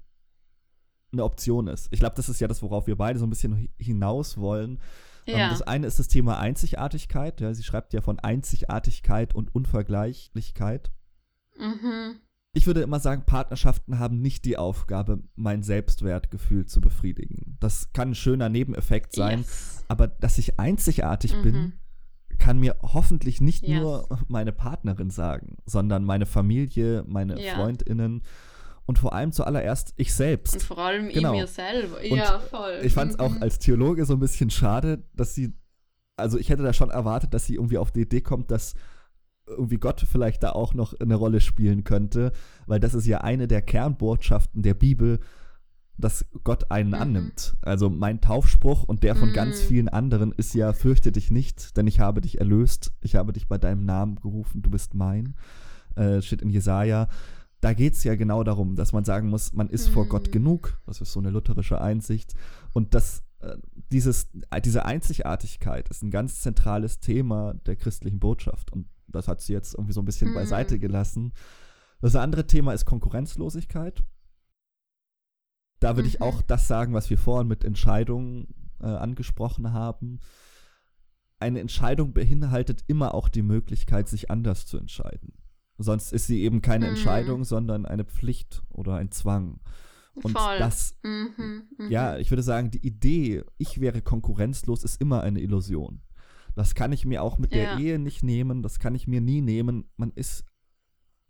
eine 1.13 1.25
Option 1.25 1.67
ist. 1.69 1.89
Ich 1.91 2.01
glaube, 2.01 2.17
das 2.17 2.29
ist 2.29 2.41
ja 2.41 2.49
das, 2.49 2.63
worauf 2.63 2.87
wir 2.87 2.97
beide 2.97 3.19
so 3.19 3.27
ein 3.27 3.31
bisschen 3.31 3.55
hi- 3.57 3.71
hinaus 3.79 4.37
wollen. 4.39 4.79
Ähm, 5.27 5.39
Ja. 5.39 5.51
Das 5.51 5.63
eine 5.63 5.87
ist 5.87 5.99
das 5.99 6.09
Thema 6.09 6.39
Einzigartigkeit. 6.39 7.41
Ja, 7.41 7.53
sie 7.55 7.63
schreibt 7.63 7.93
ja 7.93 8.01
von 8.01 8.19
Einzigartigkeit 8.19 9.35
und 9.35 9.55
Unvergleichlichkeit. 9.55 10.91
Mhm. 11.59 12.17
Ich 12.55 12.67
würde 12.67 12.83
immer 12.83 13.01
sagen, 13.01 13.25
Partnerschaften 13.25 13.99
haben 13.99 14.21
nicht 14.21 14.45
die 14.45 14.57
Aufgabe, 14.59 15.23
mein 15.37 15.63
Selbstwertgefühl 15.63 16.67
zu 16.67 16.81
befriedigen. 16.81 17.57
Das 17.61 17.93
kann 17.93 18.11
ein 18.11 18.15
schöner 18.15 18.49
Nebeneffekt 18.51 19.15
sein, 19.15 19.41
Yes. 19.41 19.85
aber 19.89 20.07
dass 20.09 20.37
ich 20.39 20.59
einzigartig 20.59 21.33
bin, 21.43 21.55
Mhm. 21.55 21.73
Kann 22.43 22.59
mir 22.59 22.77
hoffentlich 22.83 23.41
nicht 23.41 23.63
Yes. 23.63 23.81
nur 23.81 24.09
meine 24.29 24.53
Partnerin 24.53 25.11
sagen, 25.11 25.57
sondern 25.67 26.05
meine 26.05 26.27
Familie, 26.27 27.05
meine 27.07 27.41
Ja. 27.41 27.55
Freundinnen 27.55 28.23
und 28.87 28.99
vor 28.99 29.13
allem 29.13 29.31
zuallererst 29.33 29.93
ich 29.97 30.13
selbst. 30.13 30.55
Und 30.55 30.63
vor 30.65 30.79
allem 30.79 31.09
Genau. 31.09 31.33
in 31.35 31.41
mir 31.41 31.47
selber. 31.47 31.99
Und 31.99 32.17
ja, 32.17 32.39
voll. 32.41 32.81
Ich 32.83 32.93
fand 32.95 33.13
es 33.13 33.19
auch 33.19 33.31
Mhm. 33.37 33.43
als 33.43 33.59
Theologe 33.61 34.05
so 34.05 34.15
ein 34.15 34.19
bisschen 34.21 34.51
schade, 34.51 35.05
dass 35.15 35.35
sie, 35.35 35.53
also 36.17 36.37
ich 36.39 36.49
hätte 36.49 36.63
da 36.65 36.73
schon 36.73 36.91
erwartet, 36.91 37.33
dass 37.33 37.47
sie 37.47 37.55
irgendwie 37.55 37.79
auf 37.79 37.93
die 37.93 38.01
Idee 38.03 38.21
kommt, 38.23 38.51
dass 38.51 38.75
irgendwie 39.47 39.79
Gott 39.79 40.01
vielleicht 40.01 40.43
da 40.43 40.51
auch 40.51 40.75
noch 40.75 40.95
eine 41.01 41.15
Rolle 41.15 41.41
spielen 41.41 41.85
könnte, 41.85 42.33
weil 42.67 42.81
das 42.81 42.95
ist 42.95 43.07
ja 43.07 43.19
eine 43.23 43.47
der 43.49 43.63
Kernbotschaften 43.63 44.63
der 44.63 44.75
Bibel, 44.75 45.21
dass 45.99 46.25
Gott 46.45 46.71
einen 46.71 46.91
Mhm. 46.91 46.95
annimmt. 46.95 47.57
Also 47.63 47.91
mein 47.91 48.21
Taufspruch 48.21 48.83
und 48.85 49.03
der 49.03 49.15
von 49.15 49.33
ganz 49.33 49.63
Mhm. 49.63 49.67
vielen 49.67 49.89
anderen 49.89 50.33
ist 50.33 50.55
ja, 50.55 50.73
fürchte 50.73 51.13
dich 51.13 51.31
nicht, 51.31 51.77
denn 51.77 51.87
ich 51.87 52.01
habe 52.01 52.21
dich 52.21 52.39
erlöst, 52.39 52.93
ich 53.03 53.15
habe 53.15 53.33
dich 53.33 53.47
bei 53.49 53.59
deinem 53.59 53.85
Namen 53.85 54.17
gerufen, 54.17 54.63
du 54.63 54.71
bist 54.71 54.95
mein, 54.95 55.35
äh, 55.95 56.21
steht 56.23 56.43
in 56.43 56.51
Jesaja. 56.51 57.09
Da 57.61 57.75
geht 57.75 57.95
es 57.95 58.03
ja 58.03 58.17
genau 58.17 58.43
darum, 58.43 58.75
dass 58.75 58.93
man 58.93 59.05
sagen 59.05 59.29
muss, 59.29 59.53
man 59.53 59.69
ist 59.69 59.89
vor 59.89 60.07
Mhm. 60.07 60.09
Gott 60.09 60.33
genug. 60.33 60.81
Das 60.87 61.01
ist 61.01 61.13
so 61.13 61.21
eine 61.21 61.31
lutherische 61.31 61.81
Einsicht. 61.81 62.35
Und 62.73 62.95
das, 62.95 63.23
äh, 63.41 63.57
dieses, 63.93 64.29
diese 64.65 64.85
Einzigartigkeit 64.85 65.89
ist 65.89 66.03
ein 66.03 66.11
ganz 66.11 66.41
zentrales 66.41 66.99
Thema 66.99 67.55
der 67.67 67.77
christlichen 67.77 68.19
Botschaft. 68.19 68.73
Und 68.73 68.89
das 69.07 69.29
hat 69.29 69.41
sie 69.43 69.53
jetzt 69.53 69.75
irgendwie 69.75 69.93
so 69.93 70.01
ein 70.01 70.07
bisschen 70.07 70.31
Mhm. 70.31 70.35
beiseite 70.35 70.79
gelassen. 70.81 71.33
Das 72.01 72.17
andere 72.17 72.47
Thema 72.49 72.73
ist 72.73 72.85
Konkurrenzlosigkeit. 72.87 74.03
Da 75.83 75.97
würde 75.97 76.09
ich 76.09 76.21
Mhm. 76.21 76.27
auch 76.27 76.43
das 76.43 76.69
sagen, 76.69 76.95
was 76.95 77.11
wir 77.11 77.19
vorhin 77.19 77.49
mit 77.49 77.65
Entscheidungen 77.65 78.49
äh, 78.81 78.87
angesprochen 78.87 79.73
haben. 79.73 80.19
Eine 81.39 81.61
Entscheidung 81.61 82.13
beinhaltet 82.13 82.85
immer 82.87 83.15
auch 83.15 83.29
die 83.29 83.43
Möglichkeit, 83.43 84.09
sich 84.09 84.31
anders 84.31 84.67
zu 84.67 84.79
entscheiden. 84.79 85.33
Sonst 85.79 86.13
ist 86.13 86.27
sie 86.27 86.43
eben 86.43 86.63
keine 86.63 86.87
Mhm. 86.87 86.91
Entscheidung, 86.93 87.45
sondern 87.45 87.87
eine 87.87 88.05
Pflicht 88.05 88.63
oder 88.71 88.95
ein 88.97 89.11
Zwang. 89.11 89.61
Und 90.15 90.33
Voll. 90.33 90.59
das, 90.59 90.99
Mhm, 91.03 91.63
mhm. 91.79 91.91
ja, 91.91 92.19
ich 92.19 92.31
würde 92.31 92.43
sagen, 92.43 92.71
die 92.71 92.87
Idee, 92.87 93.43
ich 93.59 93.81
wäre 93.81 94.03
konkurrenzlos, 94.03 94.85
ist 94.85 95.01
immer 95.01 95.23
eine 95.23 95.41
Illusion. 95.41 96.03
Das 96.55 96.75
kann 96.75 96.93
ich 96.93 97.07
mir 97.07 97.23
auch 97.23 97.39
mit 97.39 97.53
der 97.55 97.63
Ja. 97.63 97.79
Ehe 97.79 97.99
nicht 97.99 98.23
nehmen, 98.23 98.63
das 98.63 98.79
kann 98.79 98.95
ich 98.95 99.07
mir 99.09 99.23
nie 99.23 99.41
nehmen. 99.41 99.85
Man 99.97 100.13
ist 100.13 100.45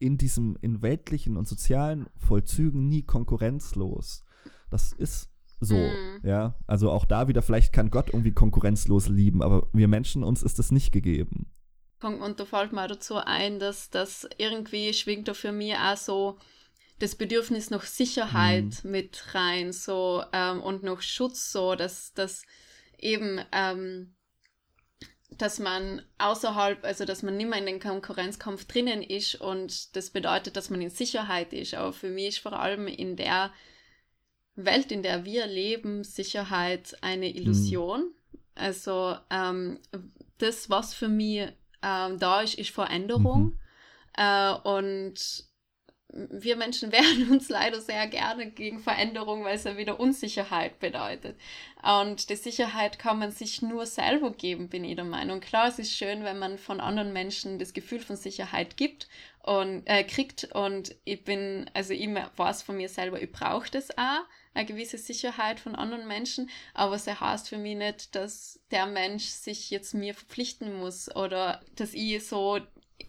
in 0.03 0.19
diesem, 0.19 0.57
in 0.61 0.83
weltlichen 0.83 1.37
und 1.37 1.47
sozialen 1.49 2.07
Vollzügen 2.17 2.88
nie 2.88 3.03
konkurrenzlos. 3.03 4.25
Das 4.71 4.93
ist 4.93 5.31
so, 5.61 5.77
Mhm. 5.77 6.21
ja. 6.25 6.57
Also 6.67 6.91
auch 6.91 7.05
da 7.05 7.29
wieder, 7.29 7.41
vielleicht 7.43 7.73
kann 7.73 7.91
Gott 7.91 8.09
irgendwie 8.09 8.33
konkurrenzlos 8.33 9.09
lieben, 9.09 9.43
aber 9.43 9.69
wir 9.73 9.87
Menschen, 9.88 10.25
uns 10.25 10.43
ist 10.43 10.59
das 10.59 10.73
nicht 10.73 10.91
gegeben. 10.93 11.47
Und 12.03 12.41
da 12.41 12.45
fällt 12.45 12.73
mir 12.73 12.83
auch 12.83 12.88
dazu 12.88 13.15
ein, 13.17 13.61
dass 13.61 13.88
das 13.91 14.29
irgendwie 14.38 14.93
schwingt 14.93 15.29
da 15.29 15.35
für 15.35 15.53
mich 15.53 15.77
auch 15.77 15.97
so 15.97 16.37
das 16.99 17.15
Bedürfnis 17.15 17.71
nach 17.71 17.85
Sicherheit 17.85 18.83
Mhm. 18.83 18.91
mit 18.91 19.35
rein, 19.35 19.73
so 19.73 20.25
ähm, 20.33 20.61
und 20.62 20.83
nach 20.83 21.01
Schutz, 21.01 21.53
so 21.53 21.77
dass 21.77 22.12
das 22.12 22.43
eben 22.99 23.41
ähm, 23.53 24.15
dass 25.38 25.59
man 25.59 26.03
außerhalb, 26.18 26.85
also 26.85 27.05
dass 27.05 27.23
man 27.23 27.37
nicht 27.37 27.49
mehr 27.49 27.59
in 27.59 27.66
den 27.66 27.81
Konkurrenzkampf 27.81 28.66
drinnen 28.66 29.03
ist 29.03 29.35
und 29.35 29.97
das 29.97 30.11
bedeutet, 30.11 30.57
dass 30.57 30.71
man 30.71 30.81
in 30.81 30.90
Sicherheit 30.90 31.53
ist. 31.53 31.75
Aber 31.75 31.92
für 31.92 32.11
mich 32.11 32.29
ist 32.29 32.38
vor 32.38 32.59
allem 32.59 32.87
in 32.87 33.16
der 33.16 33.53
Welt, 34.55 34.92
in 34.92 35.03
der 35.03 35.25
wir 35.25 35.47
leben, 35.47 36.05
Sicherheit 36.05 36.97
eine 37.01 37.35
Illusion. 37.35 38.12
Also 38.55 39.16
ähm, 39.31 39.79
das, 40.38 40.68
was 40.68 40.95
für 40.95 41.09
mich 41.09 41.49
ähm, 41.83 42.18
da 42.18 42.42
ist, 42.42 42.59
ist 42.59 42.71
Veränderung. 42.71 43.45
Mhm. 43.45 43.59
Äh, 44.16 44.53
und 44.53 45.47
wir 46.12 46.57
Menschen 46.57 46.92
wehren 46.92 47.31
uns 47.31 47.48
leider 47.48 47.81
sehr 47.81 48.07
gerne 48.07 48.51
gegen 48.51 48.81
Veränderung, 48.81 49.44
weil 49.44 49.57
es 49.57 49.64
ja 49.64 49.77
wieder 49.77 49.98
Unsicherheit 49.98 50.79
bedeutet. 50.79 51.37
Und 51.83 52.31
die 52.31 52.37
Sicherheit 52.37 52.98
kann 52.98 53.18
man 53.18 53.33
sich 53.33 53.62
nur 53.62 53.87
selber 53.87 54.31
geben, 54.31 54.68
bin 54.68 54.85
ich 54.85 54.94
der 54.94 55.05
Meinung. 55.05 55.40
Klar, 55.40 55.68
es 55.68 55.79
ist 55.79 55.92
schön, 55.92 56.22
wenn 56.22 56.38
man 56.38 56.59
von 56.59 56.81
anderen 56.81 57.12
Menschen 57.12 57.59
das 57.59 57.72
Gefühl 57.72 58.01
von 58.01 58.16
Sicherheit 58.16 58.77
gibt 58.77 59.09
und 59.42 59.83
äh, 59.87 60.05
kriegt. 60.05 60.44
Und 60.53 60.94
ich 61.05 61.25
bin, 61.25 61.68
also 61.75 61.92
ich 61.92 62.09
weiß 62.09 62.62
von 62.62 62.77
mir 62.77 62.88
selber, 62.88 63.20
ich 63.20 63.33
brauche 63.33 63.70
das 63.70 63.96
auch, 63.98 64.25
eine 64.55 64.66
gewisse 64.66 64.98
Sicherheit 64.98 65.59
von 65.59 65.75
anderen 65.75 66.07
Menschen. 66.07 66.51
Aber 66.75 66.94
es 66.94 67.07
heißt 67.07 67.48
für 67.48 67.59
mich 67.59 67.77
nicht, 67.77 68.14
dass 68.14 68.61
der 68.70 68.87
Mensch 68.87 69.25
sich 69.25 69.70
jetzt 69.70 69.94
mir 69.94 70.14
verpflichten 70.14 70.75
muss 70.75 71.14
oder 71.16 71.61
dass 71.75 71.94
ich 71.94 72.27
so 72.27 72.61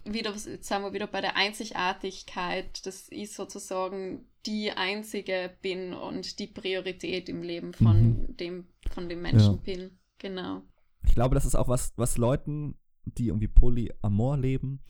wieder, 0.04 0.32
jetzt 0.32 0.68
sind 0.68 0.82
wir 0.82 0.92
wieder 0.92 1.06
bei 1.06 1.20
der 1.20 1.36
Einzigartigkeit, 1.36 2.84
dass 2.86 3.08
ich 3.10 3.32
sozusagen 3.32 4.26
die 4.46 4.70
Einzige 4.70 5.50
bin 5.62 5.94
und 5.94 6.38
die 6.38 6.46
Priorität 6.46 7.28
im 7.28 7.42
Leben 7.42 7.72
von 7.72 8.26
mhm. 8.26 8.36
dem, 8.36 8.66
von 8.90 9.08
dem 9.08 9.22
Menschen 9.22 9.54
ja. 9.54 9.60
bin. 9.64 9.98
Genau. 10.18 10.62
Ich 11.06 11.14
glaube, 11.14 11.34
das 11.34 11.44
ist 11.44 11.54
auch 11.54 11.68
was, 11.68 11.92
was 11.96 12.16
Leuten, 12.16 12.76
die 13.04 13.28
irgendwie 13.28 13.48
Polyamor 13.48 14.36
leben, 14.36 14.80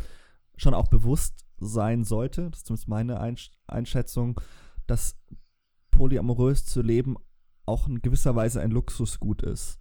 schon 0.56 0.74
auch 0.74 0.88
bewusst 0.88 1.44
sein 1.58 2.04
sollte. 2.04 2.50
Das 2.50 2.60
ist 2.60 2.66
zumindest 2.66 2.88
meine 2.88 3.36
Einschätzung, 3.66 4.40
dass 4.86 5.18
polyamorös 5.90 6.64
zu 6.64 6.82
leben 6.82 7.16
auch 7.66 7.88
in 7.88 8.02
gewisser 8.02 8.36
Weise 8.36 8.60
ein 8.60 8.70
Luxusgut 8.70 9.42
ist. 9.42 9.78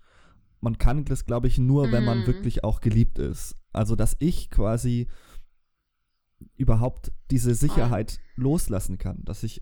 Man 0.64 0.78
kann 0.78 1.04
das, 1.04 1.26
glaube 1.26 1.48
ich, 1.48 1.58
nur, 1.58 1.88
mm. 1.88 1.92
wenn 1.92 2.06
man 2.06 2.20
mhm. 2.22 2.28
wirklich 2.28 2.64
auch 2.64 2.80
geliebt 2.80 3.20
ist. 3.20 3.58
Also, 3.74 3.96
dass 3.96 4.16
ich 4.20 4.50
quasi 4.50 5.08
überhaupt 6.56 7.12
diese 7.32 7.54
Sicherheit 7.54 8.20
oh. 8.20 8.42
loslassen 8.42 8.98
kann, 8.98 9.24
dass 9.26 9.44
ich 9.44 9.62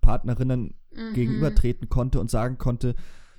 Partnerinnen 0.00 0.74
mhm. 0.92 1.14
gegenübertreten 1.14 1.88
konnte 1.88 2.20
und 2.20 2.30
sagen 2.30 2.58
konnte, 2.58 2.96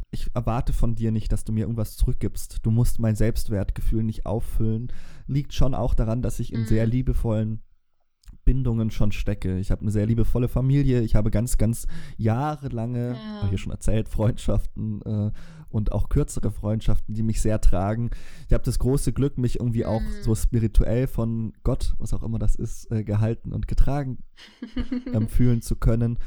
ich 0.10 0.30
erwarte 0.34 0.74
von 0.74 0.96
dir 0.96 1.12
nicht, 1.12 1.32
dass 1.32 1.44
du 1.44 1.52
mir 1.52 1.62
irgendwas 1.62 1.96
zurückgibst. 1.96 2.60
Du 2.64 2.72
musst 2.72 3.00
mein 3.00 3.16
Selbstwertgefühl 3.16 4.04
nicht 4.04 4.26
auffüllen. 4.26 4.92
Liegt 5.28 5.54
schon 5.54 5.74
auch 5.74 5.94
daran, 5.94 6.22
dass 6.22 6.40
ich 6.40 6.54
in 6.54 6.62
mhm. 6.62 6.66
sehr 6.66 6.86
liebevollen 6.86 7.62
Bindungen 8.46 8.92
schon 8.92 9.12
stecke. 9.12 9.60
Ich 9.60 9.72
habe 9.72 9.82
eine 9.82 9.92
sehr 9.92 10.06
liebevolle 10.06 10.48
Familie. 10.48 11.02
Ich 11.02 11.16
habe 11.16 11.32
ganz, 11.32 11.58
ganz 11.58 11.88
jahrelange, 12.18 13.16
ja. 13.16 13.50
ja 13.50 13.58
schon 13.58 13.72
erzählt, 13.72 14.10
Freundschaften 14.10 15.02
äh, 15.04 15.32
und 15.70 15.92
auch 15.92 16.10
kürzere 16.10 16.52
Freundschaften, 16.52 17.16
die 17.16 17.24
mich 17.24 17.42
sehr 17.42 17.62
tragen. 17.62 18.12
Ich 18.48 18.54
habe 18.54 18.64
das 18.64 18.80
große 18.80 19.14
Glück, 19.14 19.38
mich 19.38 19.60
irgendwie 19.60 19.86
auch 19.86 20.02
mhm. 20.02 20.24
so 20.24 20.36
spirituell 20.36 21.08
von 21.08 21.54
Gott, 21.64 21.96
was 21.98 22.14
auch 22.14 22.24
immer 22.24 22.40
das 22.40 22.56
ist, 22.56 22.92
äh, 22.92 23.04
gehalten 23.04 23.54
und 23.54 23.68
getragen 23.68 24.20
ähm, 25.14 25.28
fühlen 25.28 25.62
zu 25.62 25.76
können. 25.76 26.20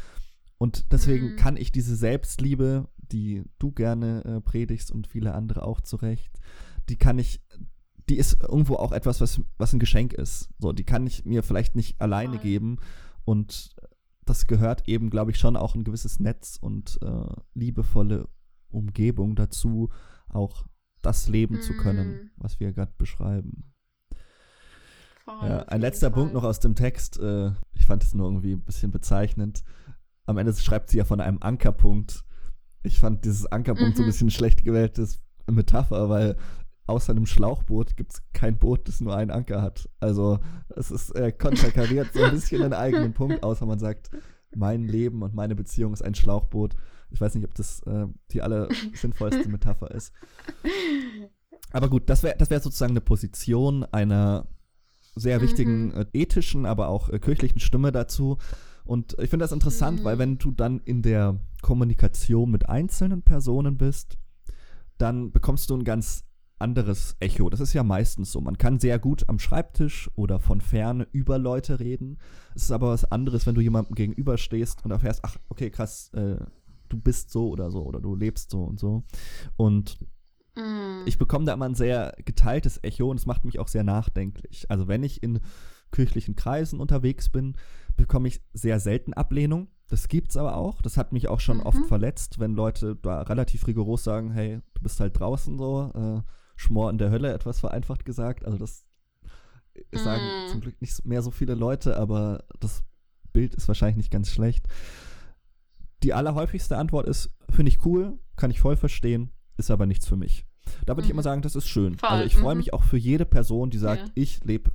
Und 0.59 0.93
deswegen 0.93 1.33
mhm. 1.33 1.37
kann 1.37 1.57
ich 1.57 1.73
diese 1.73 1.97
Selbstliebe, 1.97 2.89
die 2.97 3.45
du 3.59 3.73
gerne 3.73 4.25
äh, 4.25 4.41
predigst 4.41 4.91
und 4.91 5.07
viele 5.07 5.35
andere 5.35 5.63
auch 5.63 5.81
zu 5.81 5.97
Recht, 5.97 6.41
die 6.89 6.97
kann 6.97 7.19
ich 7.19 7.41
die 8.09 8.17
ist 8.17 8.43
irgendwo 8.43 8.77
auch 8.77 8.93
etwas, 8.93 9.21
was, 9.21 9.41
was 9.57 9.73
ein 9.73 9.79
Geschenk 9.79 10.13
ist. 10.13 10.49
So, 10.59 10.73
die 10.73 10.85
kann 10.85 11.07
ich 11.07 11.25
mir 11.25 11.43
vielleicht 11.43 11.75
nicht 11.75 12.01
alleine 12.01 12.39
geben. 12.39 12.79
Und 13.25 13.75
das 14.25 14.47
gehört 14.47 14.89
eben, 14.89 15.11
glaube 15.11 15.31
ich, 15.31 15.39
schon 15.39 15.57
auch 15.57 15.75
ein 15.75 15.85
gewisses 15.85 16.21
Netz 16.21 16.59
und 16.61 16.99
äh, 17.03 17.35
liebevolle 17.55 18.29
Umgebung 18.69 19.37
dazu, 19.37 19.91
auch 20.29 20.67
das 21.01 21.29
leben 21.29 21.59
mm. 21.59 21.61
zu 21.61 21.75
können, 21.75 22.09
mhm. 22.09 22.31
was 22.37 22.61
wir 22.61 22.73
gerade 22.73 22.93
beschreiben. 22.97 23.73
Voll, 25.25 25.49
ja, 25.49 25.63
ein 25.65 25.81
letzter 25.81 26.11
Fall. 26.11 26.21
Punkt 26.21 26.35
noch 26.35 26.45
aus 26.45 26.61
dem 26.61 26.75
Text. 26.75 27.19
Äh, 27.19 27.53
ich 27.73 27.87
fand 27.87 28.03
es 28.03 28.15
nur 28.15 28.27
irgendwie 28.27 28.53
ein 28.53 28.65
bisschen 28.65 28.91
bezeichnend. 28.91 29.63
Am 30.27 30.39
Ende 30.39 30.55
schreibt 30.55 30.91
sie 30.91 30.99
ja 30.99 31.05
von 31.05 31.21
einem 31.21 31.39
Ankerpunkt. 31.41 32.25
Ich 32.83 32.99
fand 32.99 33.25
dieses 33.25 33.47
Ankerpunkt 33.47 33.93
mhm. 33.93 33.97
so 33.97 34.03
ein 34.03 34.07
mhm. 34.07 34.11
bisschen 34.11 34.31
schlecht 34.31 34.65
gewähltes 34.65 35.21
Metapher, 35.51 36.09
weil 36.09 36.37
außer 36.87 37.13
einem 37.13 37.27
Schlauchboot 37.27 37.97
gibt 37.97 38.13
es 38.13 38.23
kein 38.33 38.59
Boot, 38.59 38.89
das 38.89 39.01
nur 39.01 39.17
einen 39.17 39.31
Anker 39.31 39.63
hat. 39.63 39.89
Also 40.01 40.39
es 40.69 40.91
ist 40.91 41.11
äh, 41.17 41.33
konterkariert 41.33 42.09
so 42.13 42.23
ein 42.23 42.33
bisschen 42.33 42.63
den 42.63 42.75
eigenen 42.75 43.13
Punkt, 43.15 43.43
außer 43.43 43.67
man 43.67 43.79
sagt, 43.79 44.11
mein 44.55 44.85
Leben 44.85 45.23
und 45.23 45.35
meine 45.35 45.55
Beziehung 45.55 45.93
ist 45.93 46.03
ein 46.03 46.15
Schlauchboot. 46.15 46.75
Ich 47.11 47.21
weiß 47.21 47.35
nicht, 47.35 47.45
ob 47.45 47.55
das 47.55 47.81
äh, 47.83 48.07
die 48.31 48.43
aller 48.43 48.69
sinnvollste 48.95 49.49
Metapher 49.49 49.91
ist. 49.91 50.13
Aber 51.73 51.89
gut, 51.89 52.09
das 52.09 52.23
wäre 52.23 52.37
das 52.39 52.51
wär 52.51 52.61
sozusagen 52.61 52.93
eine 52.93 53.01
Position 53.01 53.85
einer 53.85 54.47
sehr 55.17 55.41
wichtigen 55.41 55.87
mhm. 55.87 55.97
äh, 55.97 56.07
ethischen, 56.13 56.67
aber 56.67 56.89
auch 56.89 57.09
äh, 57.09 57.19
kirchlichen 57.19 57.61
Stimme 57.61 57.93
dazu. 57.93 58.39
Und 58.85 59.17
ich 59.19 59.31
finde 59.31 59.45
das 59.45 59.53
interessant, 59.53 60.01
mhm. 60.01 60.05
weil 60.05 60.19
wenn 60.19 60.39
du 60.39 60.51
dann 60.51 60.81
in 60.81 61.03
der 61.03 61.39
Kommunikation 61.63 62.51
mit 62.51 62.69
einzelnen 62.69 63.23
Personen 63.23 63.79
bist, 63.79 64.19
dann 64.99 65.33
bekommst 65.33 65.71
du 65.71 65.77
ein 65.77 65.85
ganz 65.85 66.25
anderes 66.65 67.15
Echo. 67.21 67.51
Das 67.51 67.61
ist 67.61 67.75
ja 67.75 67.83
meistens 67.83 68.33
so. 68.33 68.41
Man 68.41 68.57
kann 68.57 68.81
sehr 68.81 68.99
gut 68.99 69.29
am 69.29 69.39
Schreibtisch 69.39 70.11
oder 70.17 70.41
von 70.41 70.63
ferne 70.63 71.07
über 71.13 71.39
Leute 71.39 71.79
reden. 71.79 72.17
Es 72.55 72.63
ist 72.63 72.71
aber 72.73 72.89
was 72.89 73.05
anderes, 73.05 73.47
wenn 73.47 73.55
du 73.55 73.61
jemandem 73.61 73.95
gegenüberstehst 73.95 74.83
und 74.83 74.91
erfährst, 74.91 75.21
ach, 75.25 75.37
okay, 75.51 75.69
krass, 75.69 76.11
äh, 76.15 76.37
du 76.89 76.99
bist 76.99 77.31
so 77.31 77.51
oder 77.51 77.71
so 77.71 77.83
oder 77.85 78.01
du 78.01 78.17
lebst 78.17 78.51
so 78.51 78.65
und 78.65 78.81
so. 78.81 79.03
Und 79.57 79.99
mm. 80.57 81.03
ich 81.05 81.19
bekomme 81.19 81.45
da 81.45 81.53
immer 81.53 81.67
ein 81.67 81.75
sehr 81.75 82.17
geteiltes 82.25 82.83
Echo 82.83 83.11
und 83.11 83.21
es 83.21 83.27
macht 83.27 83.45
mich 83.45 83.59
auch 83.59 83.69
sehr 83.69 83.85
nachdenklich. 83.85 84.71
Also 84.71 84.89
wenn 84.89 85.03
ich 85.03 85.23
in 85.23 85.41
kirchlichen 85.93 86.35
Kreisen 86.35 86.81
unterwegs 86.81 87.29
bin, 87.29 87.57
bekomme 87.97 88.29
ich 88.29 88.41
sehr 88.55 88.81
selten 88.81 89.13
Ablehnung. 89.13 89.69
Das 89.89 90.09
gibt's 90.09 90.39
aber 90.39 90.57
auch. 90.57 90.81
Das 90.81 90.97
hat 90.97 91.13
mich 91.13 91.29
auch 91.29 91.41
schon 91.41 91.59
mhm. 91.59 91.65
oft 91.67 91.87
verletzt, 91.87 92.39
wenn 92.39 92.55
Leute 92.55 92.97
da 92.97 93.21
relativ 93.21 93.67
rigoros 93.67 94.03
sagen, 94.03 94.33
hey, 94.33 94.61
du 94.73 94.83
bist 94.83 94.99
halt 94.99 95.21
draußen 95.21 95.59
so. 95.59 95.93
Äh, 95.95 96.23
Schmor 96.57 96.91
in 96.91 96.99
der 96.99 97.11
Hölle, 97.11 97.33
etwas 97.33 97.61
vereinfacht 97.61 98.05
gesagt. 98.05 98.45
Also 98.45 98.59
das 98.59 98.85
sagen 99.93 100.23
mm. 100.23 100.49
zum 100.51 100.61
Glück 100.61 100.81
nicht 100.81 101.05
mehr 101.05 101.23
so 101.23 101.31
viele 101.31 101.55
Leute, 101.55 101.97
aber 101.97 102.45
das 102.61 102.85
Bild 103.33 103.55
ist 103.55 103.69
wahrscheinlich 103.69 103.97
nicht 103.97 104.11
ganz 104.11 104.31
schlecht. 104.31 104.67
Die 106.03 106.15
allerhäufigste 106.15 106.77
Antwort 106.77 107.07
ist, 107.07 107.31
finde 107.51 107.71
ich 107.71 107.85
cool, 107.85 108.19
kann 108.37 108.51
ich 108.51 108.61
voll 108.61 108.77
verstehen, 108.77 109.31
ist 109.57 109.71
aber 109.71 109.87
nichts 109.87 110.07
für 110.07 110.17
mich. 110.17 110.47
Da 110.87 110.93
würde 110.93 111.03
mhm. 111.03 111.05
ich 111.05 111.11
immer 111.11 111.23
sagen, 111.23 111.43
das 111.43 111.57
ist 111.57 111.69
schön. 111.69 111.97
Voll. 111.99 112.09
Also 112.09 112.25
ich 112.25 112.37
freue 112.37 112.55
mhm. 112.55 112.59
mich 112.59 112.73
auch 112.73 112.85
für 112.85 112.97
jede 112.97 113.25
Person, 113.25 113.71
die 113.71 113.79
sagt, 113.79 114.09
ja. 114.09 114.13
ich 114.15 114.43
lebe 114.45 114.73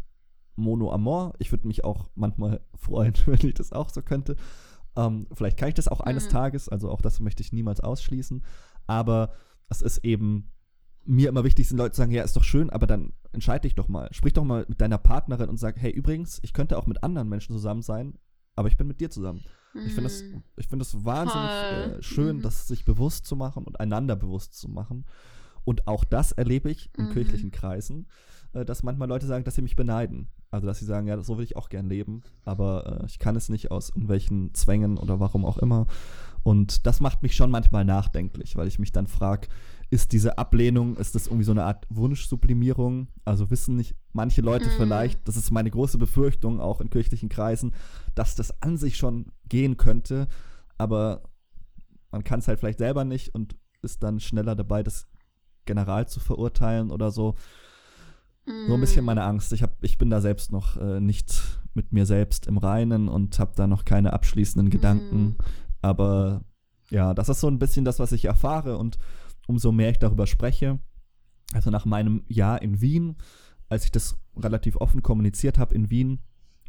mono 0.56 0.92
amor. 0.92 1.34
Ich 1.40 1.52
würde 1.52 1.68
mich 1.68 1.84
auch 1.84 2.10
manchmal 2.16 2.62
freuen, 2.76 3.14
wenn 3.26 3.48
ich 3.48 3.56
das 3.56 3.72
auch 3.72 3.90
so 3.90 4.02
könnte. 4.02 4.36
Ähm, 4.96 5.28
vielleicht 5.34 5.58
kann 5.58 5.70
ich 5.70 5.76
das 5.76 5.88
auch 5.88 6.02
eines 6.02 6.26
mhm. 6.26 6.32
Tages, 6.32 6.70
also 6.70 6.90
auch 6.90 7.02
das 7.02 7.20
möchte 7.20 7.42
ich 7.42 7.54
niemals 7.54 7.80
ausschließen. 7.80 8.44
Aber 8.88 9.34
es 9.70 9.82
ist 9.82 10.00
eben 10.00 10.52
mir 11.10 11.30
immer 11.30 11.44
wichtig 11.44 11.68
sind, 11.68 11.78
Leute 11.78 11.94
zu 11.94 12.02
sagen, 12.02 12.12
ja, 12.12 12.24
ist 12.24 12.36
doch 12.36 12.44
schön, 12.44 12.70
aber 12.70 12.86
dann 12.86 13.14
entscheide 13.32 13.64
dich 13.64 13.74
doch 13.74 13.88
mal. 13.88 14.10
Sprich 14.12 14.34
doch 14.34 14.44
mal 14.44 14.66
mit 14.70 14.80
deiner 14.80 15.00
Partnerin 15.00 15.50
und 15.50 15.58
sag, 15.58 15.76
hey, 15.78 15.92
übrigens, 15.92 16.40
ich 16.44 16.54
könnte 16.54 16.78
auch 16.78 16.86
mit 16.86 17.04
anderen 17.04 17.28
Menschen 17.28 17.54
zusammen 17.54 17.82
sein, 17.82 18.14
aber 18.56 18.68
ich 18.68 18.78
bin 18.78 18.88
mit 18.88 19.02
dir 19.02 19.10
zusammen. 19.10 19.42
Mhm. 19.74 19.82
Ich 19.88 19.94
finde 19.94 20.04
das, 20.04 20.24
find 20.68 20.82
das 20.82 21.04
wahnsinnig 21.04 21.50
äh, 21.50 22.04
schön, 22.04 22.38
mhm. 22.38 22.42
das 22.44 22.68
sich 22.68 22.86
bewusst 22.86 23.26
zu 23.26 23.36
machen 23.36 23.64
und 23.64 23.80
einander 23.80 24.16
bewusst 24.16 24.54
zu 24.54 24.70
machen. 24.70 25.06
Und 25.64 25.88
auch 25.88 26.04
das 26.04 26.32
erlebe 26.32 26.70
ich 26.70 26.92
in 26.96 27.06
mhm. 27.06 27.14
kirchlichen 27.14 27.52
Kreisen, 27.52 28.08
äh, 28.54 28.64
dass 28.64 28.84
manchmal 28.84 29.10
Leute 29.10 29.26
sagen, 29.26 29.44
dass 29.44 29.56
sie 29.56 29.64
mich 29.64 29.76
beneiden. 29.76 30.28
Also, 30.52 30.68
dass 30.68 30.80
sie 30.80 30.86
sagen, 30.86 31.08
ja, 31.08 31.20
so 31.22 31.38
will 31.38 31.44
ich 31.44 31.56
auch 31.58 31.70
gern 31.70 31.88
leben, 31.88 32.24
aber 32.44 33.02
äh, 33.02 33.06
ich 33.06 33.20
kann 33.20 33.36
es 33.36 33.50
nicht 33.50 33.72
aus 33.72 33.90
irgendwelchen 33.90 34.54
Zwängen 34.54 34.98
oder 34.98 35.20
warum 35.20 35.46
auch 35.46 35.58
immer. 35.58 35.86
Und 36.44 36.88
das 36.88 37.02
macht 37.02 37.22
mich 37.22 37.36
schon 37.36 37.52
manchmal 37.52 37.86
nachdenklich, 37.86 38.56
weil 38.56 38.68
ich 38.68 38.80
mich 38.80 38.92
dann 38.92 39.08
frage, 39.08 39.48
ist 39.90 40.12
diese 40.12 40.38
Ablehnung, 40.38 40.98
ist 40.98 41.16
das 41.16 41.28
irgendwie 41.28 41.46
so 41.46 41.52
eine 41.52 41.64
Art 41.64 41.88
Wunschsublimierung? 41.90 43.08
Also 43.26 43.50
wissen 43.50 43.76
nicht 43.76 43.96
manche 44.14 44.42
Leute 44.42 44.68
mm. 44.68 44.78
vielleicht, 44.78 45.28
das 45.28 45.36
ist 45.36 45.52
meine 45.52 45.72
große 45.72 45.98
Befürchtung 45.98 46.60
auch 46.60 46.80
in 46.80 46.90
kirchlichen 46.90 47.30
Kreisen, 47.30 47.74
dass 48.14 48.36
das 48.36 48.62
an 48.62 48.78
sich 48.78 48.98
schon 48.98 49.32
gehen 49.48 49.78
könnte, 49.78 50.28
aber 50.78 51.24
man 52.12 52.24
kann 52.24 52.40
es 52.40 52.48
halt 52.48 52.60
vielleicht 52.60 52.80
selber 52.80 53.04
nicht 53.04 53.34
und 53.34 53.56
ist 53.82 54.04
dann 54.04 54.20
schneller 54.20 54.56
dabei, 54.56 54.84
das 54.84 55.08
General 55.66 56.08
zu 56.08 56.20
verurteilen 56.20 56.92
oder 56.92 57.10
so. 57.10 57.36
Mm. 58.46 58.68
So 58.68 58.74
ein 58.76 58.82
bisschen 58.82 59.06
meine 59.06 59.24
Angst. 59.24 59.54
Ich, 59.54 59.64
hab, 59.64 59.84
ich 59.84 59.98
bin 59.98 60.10
da 60.10 60.22
selbst 60.22 60.52
noch 60.52 60.78
äh, 60.78 61.00
nicht 61.00 61.60
mit 61.74 61.94
mir 61.94 62.06
selbst 62.06 62.48
im 62.48 62.58
Reinen 62.58 63.08
und 63.08 63.40
habe 63.40 63.54
da 63.56 63.66
noch 63.66 63.86
keine 63.86 64.14
abschließenden 64.14 64.70
Gedanken. 64.70 65.22
Mm. 65.22 65.36
Aber 65.82 66.42
ja, 66.90 67.14
das 67.14 67.30
ist 67.30 67.40
so 67.40 67.48
ein 67.48 67.60
bisschen 67.60 67.86
das, 67.86 68.00
was 68.00 68.12
ich 68.12 68.26
erfahre 68.26 68.78
und 68.78 68.98
umso 69.50 69.72
mehr 69.72 69.90
ich 69.90 69.98
darüber 69.98 70.28
spreche. 70.28 70.80
Also 71.54 71.72
nach 71.72 71.86
meinem 71.86 72.24
Jahr 72.28 72.62
in 72.62 72.82
Wien, 72.82 73.16
als 73.68 73.84
ich 73.84 73.92
das 73.92 74.16
relativ 74.38 74.76
offen 74.78 75.02
kommuniziert 75.02 75.58
habe 75.58 75.74
in 75.74 75.90
Wien, 75.90 76.20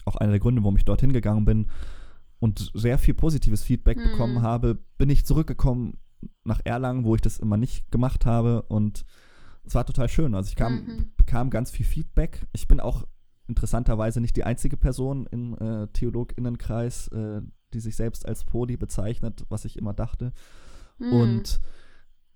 auch 0.06 0.16
einer 0.16 0.30
der 0.30 0.40
Gründe, 0.40 0.62
warum 0.62 0.78
ich 0.78 0.86
dorthin 0.86 1.12
gegangen 1.12 1.44
bin 1.44 1.66
und 2.38 2.72
sehr 2.74 2.98
viel 2.98 3.12
positives 3.12 3.62
Feedback 3.62 3.98
hm. 3.98 4.10
bekommen 4.10 4.40
habe, 4.40 4.78
bin 4.96 5.10
ich 5.10 5.26
zurückgekommen 5.26 5.98
nach 6.42 6.60
Erlangen, 6.64 7.04
wo 7.04 7.14
ich 7.14 7.20
das 7.20 7.38
immer 7.38 7.58
nicht 7.58 7.90
gemacht 7.90 8.24
habe 8.24 8.62
und 8.62 9.04
es 9.62 9.74
war 9.74 9.84
total 9.84 10.08
schön. 10.08 10.34
Also 10.34 10.48
ich 10.48 10.56
kam, 10.56 10.74
mhm. 10.74 11.12
bekam 11.18 11.50
ganz 11.50 11.70
viel 11.70 11.84
Feedback. 11.84 12.46
Ich 12.52 12.66
bin 12.66 12.80
auch 12.80 13.06
interessanterweise 13.46 14.22
nicht 14.22 14.36
die 14.36 14.44
einzige 14.44 14.78
Person 14.78 15.26
im 15.30 15.54
äh, 15.58 15.86
Theologinnenkreis, 15.88 17.08
äh, 17.08 17.42
die 17.74 17.80
sich 17.80 17.94
selbst 17.94 18.26
als 18.26 18.44
Poli 18.44 18.78
bezeichnet, 18.78 19.44
was 19.50 19.66
ich 19.66 19.76
immer 19.76 19.92
dachte. 19.92 20.32
Mhm. 20.98 21.12
Und 21.12 21.60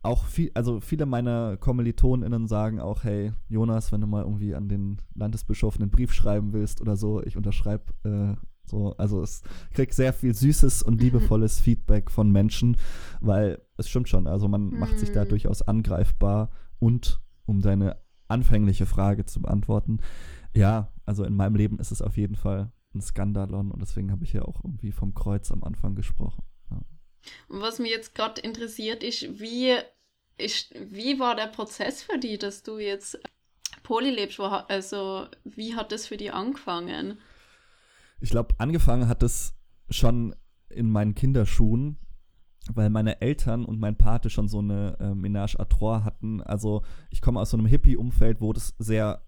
auch 0.05 0.27
viel, 0.27 0.51
also 0.55 0.81
viele 0.81 1.07
meiner 1.07 1.57
KommilitonInnen 1.57 2.47
sagen 2.47 2.81
auch, 2.81 3.05
hey, 3.05 3.33
Jonas, 3.49 3.93
wenn 3.93 4.01
du 4.01 4.07
mal 4.07 4.23
irgendwie 4.23 4.55
an 4.55 4.69
den 4.69 5.01
Landesbischof 5.15 5.77
einen 5.77 5.91
Brief 5.91 6.13
schreiben 6.13 6.53
willst 6.53 6.81
oder 6.81 6.97
so, 6.97 7.23
ich 7.23 7.37
unterschreibe 7.37 7.85
äh, 8.05 8.41
so, 8.67 8.95
also 8.97 9.23
es 9.23 9.43
kriegt 9.73 9.95
sehr 9.95 10.13
viel 10.13 10.35
süßes 10.35 10.83
und 10.83 11.01
liebevolles 11.01 11.61
Feedback 11.61 12.11
von 12.11 12.31
Menschen, 12.31 12.77
weil 13.21 13.61
es 13.77 13.89
stimmt 13.89 14.09
schon, 14.09 14.27
also 14.27 14.49
man 14.49 14.71
mhm. 14.71 14.79
macht 14.79 14.99
sich 14.99 15.13
da 15.13 15.23
hm. 15.23 15.29
durchaus 15.29 15.63
angreifbar 15.63 16.51
und 16.79 17.21
um 17.47 17.61
deine 17.61 17.99
anfängliche 18.29 18.87
Frage 18.87 19.27
zu 19.27 19.43
beantworten, 19.43 20.01
ja, 20.55 20.93
also 21.05 21.25
in 21.25 21.37
meinem 21.37 21.57
Leben 21.57 21.79
ist 21.79 21.91
es 21.91 22.01
auf 22.01 22.17
jeden 22.17 22.37
Fall 22.37 22.73
ein 22.95 23.01
Skandalon 23.01 23.71
und 23.71 23.81
deswegen 23.81 24.11
habe 24.11 24.25
ich 24.25 24.33
ja 24.33 24.43
auch 24.43 24.65
irgendwie 24.65 24.93
vom 24.93 25.15
Kreuz 25.15 25.51
am 25.51 25.63
Anfang 25.63 25.95
gesprochen. 25.95 26.43
Ja. 26.71 26.81
Was 27.49 27.79
mich 27.79 27.91
jetzt 27.91 28.15
gerade 28.15 28.41
interessiert 28.41 29.03
ist, 29.03 29.41
wie, 29.41 29.75
ist, 30.39 30.75
wie 30.75 31.19
war 31.19 31.37
der 31.37 31.47
Prozess 31.47 32.03
für 32.03 32.19
dich, 32.19 32.39
dass 32.39 32.63
du 32.63 32.79
jetzt 32.79 33.19
Poly 33.83 34.11
lebst? 34.11 34.41
Also, 34.41 35.27
wie 35.45 35.75
hat 35.75 35.93
das 35.93 36.07
für 36.07 36.17
dich 36.17 36.33
angefangen? 36.33 37.19
Ich 38.21 38.31
glaube, 38.31 38.55
angefangen 38.59 39.09
hat 39.09 39.23
es 39.23 39.55
schon 39.91 40.35
in 40.71 40.91
meinen 40.91 41.15
Kinderschuhen, 41.15 41.99
weil 42.73 42.91
meine 42.91 43.21
Eltern 43.21 43.65
und 43.65 43.79
mein 43.79 43.97
Pate 43.97 44.31
schon 44.31 44.49
so 44.49 44.61
eine 44.61 44.97
äh, 44.99 45.15
Ménage 45.15 45.57
à 45.57 45.69
trois 45.69 46.03
hatten. 46.05 46.41
Also 46.43 46.83
ich 47.11 47.21
komme 47.21 47.41
aus 47.41 47.51
so 47.51 47.59
einem 47.59 47.67
Hippie-Umfeld, 47.67 48.41
wo 48.41 48.53
das 48.53 48.75
sehr 48.79 49.23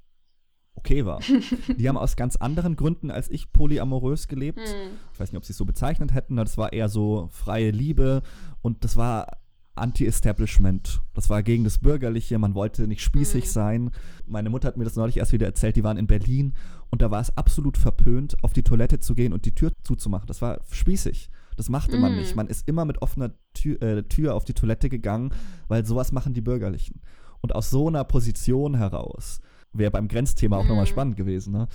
okay 0.74 1.04
war. 1.04 1.20
Die 1.76 1.88
haben 1.88 1.98
aus 1.98 2.16
ganz 2.16 2.36
anderen 2.36 2.76
Gründen 2.76 3.10
als 3.10 3.30
ich 3.30 3.52
polyamorös 3.52 4.28
gelebt. 4.28 4.58
Mhm. 4.58 4.96
Ich 5.12 5.20
weiß 5.20 5.32
nicht, 5.32 5.36
ob 5.36 5.44
sie 5.44 5.52
es 5.52 5.58
so 5.58 5.64
bezeichnet 5.64 6.14
hätten, 6.14 6.38
aber 6.38 6.44
das 6.44 6.58
war 6.58 6.72
eher 6.72 6.88
so 6.88 7.28
freie 7.30 7.70
Liebe 7.70 8.22
und 8.62 8.84
das 8.84 8.96
war 8.96 9.38
Anti-Establishment. 9.76 11.02
Das 11.14 11.30
war 11.30 11.42
gegen 11.42 11.64
das 11.64 11.78
Bürgerliche, 11.78 12.38
man 12.38 12.54
wollte 12.54 12.86
nicht 12.86 13.02
spießig 13.02 13.44
mhm. 13.44 13.48
sein. 13.48 13.90
Meine 14.26 14.50
Mutter 14.50 14.68
hat 14.68 14.76
mir 14.76 14.84
das 14.84 14.96
neulich 14.96 15.18
erst 15.18 15.32
wieder 15.32 15.46
erzählt, 15.46 15.76
die 15.76 15.84
waren 15.84 15.96
in 15.96 16.06
Berlin 16.06 16.54
und 16.90 17.02
da 17.02 17.10
war 17.10 17.20
es 17.20 17.36
absolut 17.36 17.76
verpönt, 17.76 18.42
auf 18.42 18.52
die 18.52 18.62
Toilette 18.62 19.00
zu 19.00 19.14
gehen 19.14 19.32
und 19.32 19.44
die 19.44 19.54
Tür 19.54 19.72
zuzumachen. 19.82 20.26
Das 20.26 20.42
war 20.42 20.60
spießig. 20.70 21.30
Das 21.56 21.68
machte 21.68 21.96
mhm. 21.96 22.02
man 22.02 22.16
nicht. 22.16 22.36
Man 22.36 22.48
ist 22.48 22.68
immer 22.68 22.84
mit 22.84 23.02
offener 23.02 23.32
Tür, 23.54 23.80
äh, 23.82 24.02
Tür 24.04 24.34
auf 24.34 24.44
die 24.44 24.54
Toilette 24.54 24.88
gegangen, 24.88 25.30
weil 25.68 25.84
sowas 25.86 26.12
machen 26.12 26.34
die 26.34 26.42
Bürgerlichen. 26.42 27.00
Und 27.40 27.54
aus 27.54 27.70
so 27.70 27.88
einer 27.88 28.04
Position 28.04 28.76
heraus 28.76 29.40
wäre 29.72 29.90
beim 29.90 30.08
Grenzthema 30.08 30.56
auch 30.56 30.64
mhm. 30.64 30.70
nochmal 30.70 30.86
spannend 30.86 31.16
gewesen. 31.16 31.52
Ne? 31.52 31.68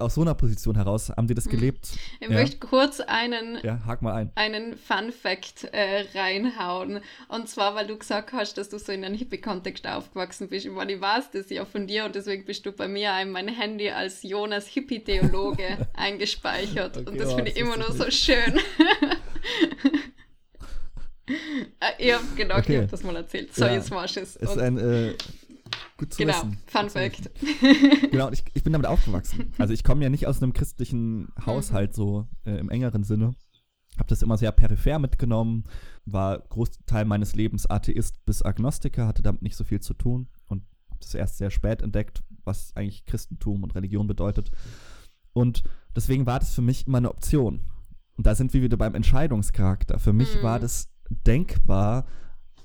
Aus 0.00 0.16
so 0.16 0.22
einer 0.22 0.34
Position 0.34 0.74
heraus 0.74 1.10
haben 1.10 1.28
die 1.28 1.34
das 1.34 1.46
mhm. 1.46 1.50
gelebt. 1.50 1.90
Ich 2.18 2.28
ja. 2.28 2.34
möchte 2.34 2.58
kurz 2.58 2.98
einen, 2.98 3.60
ja, 3.62 3.80
ein. 3.86 4.32
einen 4.34 4.76
Fun 4.76 5.12
Fact 5.12 5.68
äh, 5.72 6.06
reinhauen. 6.16 7.00
Und 7.28 7.48
zwar, 7.48 7.76
weil 7.76 7.86
du 7.86 7.96
gesagt 7.96 8.32
hast, 8.32 8.54
dass 8.54 8.70
du 8.70 8.78
so 8.80 8.90
in 8.90 9.04
einem 9.04 9.14
Hippie-Kontext 9.16 9.86
aufgewachsen 9.86 10.48
bist. 10.48 10.66
Ich 10.66 10.72
meine, 10.72 10.94
ich 10.94 11.00
weiß 11.00 11.30
das 11.30 11.48
ja 11.48 11.64
von 11.64 11.86
dir 11.86 12.06
und 12.06 12.16
deswegen 12.16 12.44
bist 12.44 12.66
du 12.66 12.72
bei 12.72 12.88
mir 12.88 13.16
in 13.22 13.30
mein 13.30 13.46
Handy 13.46 13.88
als 13.88 14.24
Jonas 14.24 14.66
Hippie-Theologe 14.66 15.86
eingespeichert. 15.94 16.96
Okay, 16.96 17.08
und 17.08 17.20
das 17.20 17.28
oh, 17.28 17.36
finde 17.36 17.52
ich 17.52 17.56
immer 17.56 17.76
nur 17.76 17.92
so 17.92 18.10
schön. 18.10 18.58
Äh, 21.26 22.06
ja, 22.06 22.20
genau, 22.36 22.58
okay. 22.58 22.72
ich 22.72 22.78
habe 22.80 22.88
das 22.88 23.02
mal 23.02 23.16
erzählt. 23.16 23.54
So, 23.54 23.64
ja, 23.64 23.72
jetzt 23.72 23.90
du 23.90 24.20
es. 24.20 24.36
Ist 24.36 24.58
ein 24.58 24.76
äh, 24.76 25.14
Gut 26.04 26.12
zu 26.12 26.18
genau, 26.18 26.34
wissen. 26.34 26.58
Fun 26.66 26.90
Fact. 26.90 27.30
genau, 28.10 28.30
ich, 28.30 28.44
ich 28.52 28.62
bin 28.62 28.74
damit 28.74 28.86
aufgewachsen. 28.86 29.54
Also 29.56 29.72
ich 29.72 29.84
komme 29.84 30.02
ja 30.02 30.10
nicht 30.10 30.26
aus 30.26 30.42
einem 30.42 30.52
christlichen 30.52 31.32
Haushalt 31.46 31.94
so 31.94 32.28
äh, 32.44 32.58
im 32.58 32.68
engeren 32.68 33.04
Sinne. 33.04 33.34
Habe 33.96 34.08
das 34.08 34.20
immer 34.20 34.36
sehr 34.36 34.52
peripher 34.52 34.98
mitgenommen, 34.98 35.64
war 36.04 36.40
Großteil 36.40 37.06
meines 37.06 37.34
Lebens 37.34 37.70
Atheist 37.70 38.22
bis 38.26 38.42
Agnostiker, 38.42 39.06
hatte 39.06 39.22
damit 39.22 39.40
nicht 39.40 39.56
so 39.56 39.64
viel 39.64 39.80
zu 39.80 39.94
tun 39.94 40.28
und 40.46 40.64
habe 40.90 41.00
das 41.00 41.14
erst 41.14 41.38
sehr 41.38 41.50
spät 41.50 41.80
entdeckt, 41.80 42.22
was 42.44 42.76
eigentlich 42.76 43.06
Christentum 43.06 43.62
und 43.62 43.74
Religion 43.74 44.06
bedeutet. 44.06 44.50
Und 45.32 45.62
deswegen 45.96 46.26
war 46.26 46.38
das 46.38 46.54
für 46.54 46.62
mich 46.62 46.86
immer 46.86 46.98
eine 46.98 47.10
Option. 47.10 47.62
Und 48.16 48.26
da 48.26 48.34
sind 48.34 48.52
wir 48.52 48.60
wieder 48.60 48.76
beim 48.76 48.94
Entscheidungscharakter. 48.94 49.98
Für 49.98 50.12
mich 50.12 50.36
mhm. 50.36 50.42
war 50.42 50.60
das 50.60 50.90
denkbar, 51.08 52.04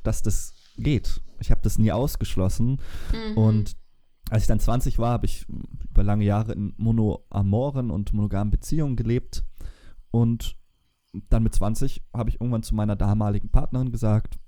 dass 0.04 0.24
das 0.24 0.56
geht. 0.80 1.22
Ich 1.40 1.52
habe 1.52 1.62
das 1.62 1.78
nie 1.78 1.92
ausgeschlossen. 1.92 2.82
Mhm. 3.12 3.38
Und 3.38 3.78
als 4.30 4.44
ich 4.44 4.48
dann 4.48 4.60
20 4.60 5.00
war, 5.00 5.12
habe 5.12 5.26
ich 5.26 5.46
über 5.90 6.04
lange 6.04 6.26
Jahre 6.26 6.54
in 6.54 6.74
monoamoren 6.78 7.92
und 7.92 8.14
monogamen 8.14 8.52
Beziehungen 8.52 8.96
gelebt. 8.96 9.46
Und 10.12 10.58
dann 11.30 11.44
mit 11.44 11.56
20 11.56 12.04
habe 12.14 12.30
ich 12.30 12.40
irgendwann 12.40 12.64
zu 12.64 12.76
meiner 12.76 12.96
damaligen 12.96 13.50
Partnerin 13.50 13.92
gesagt, 13.92 14.40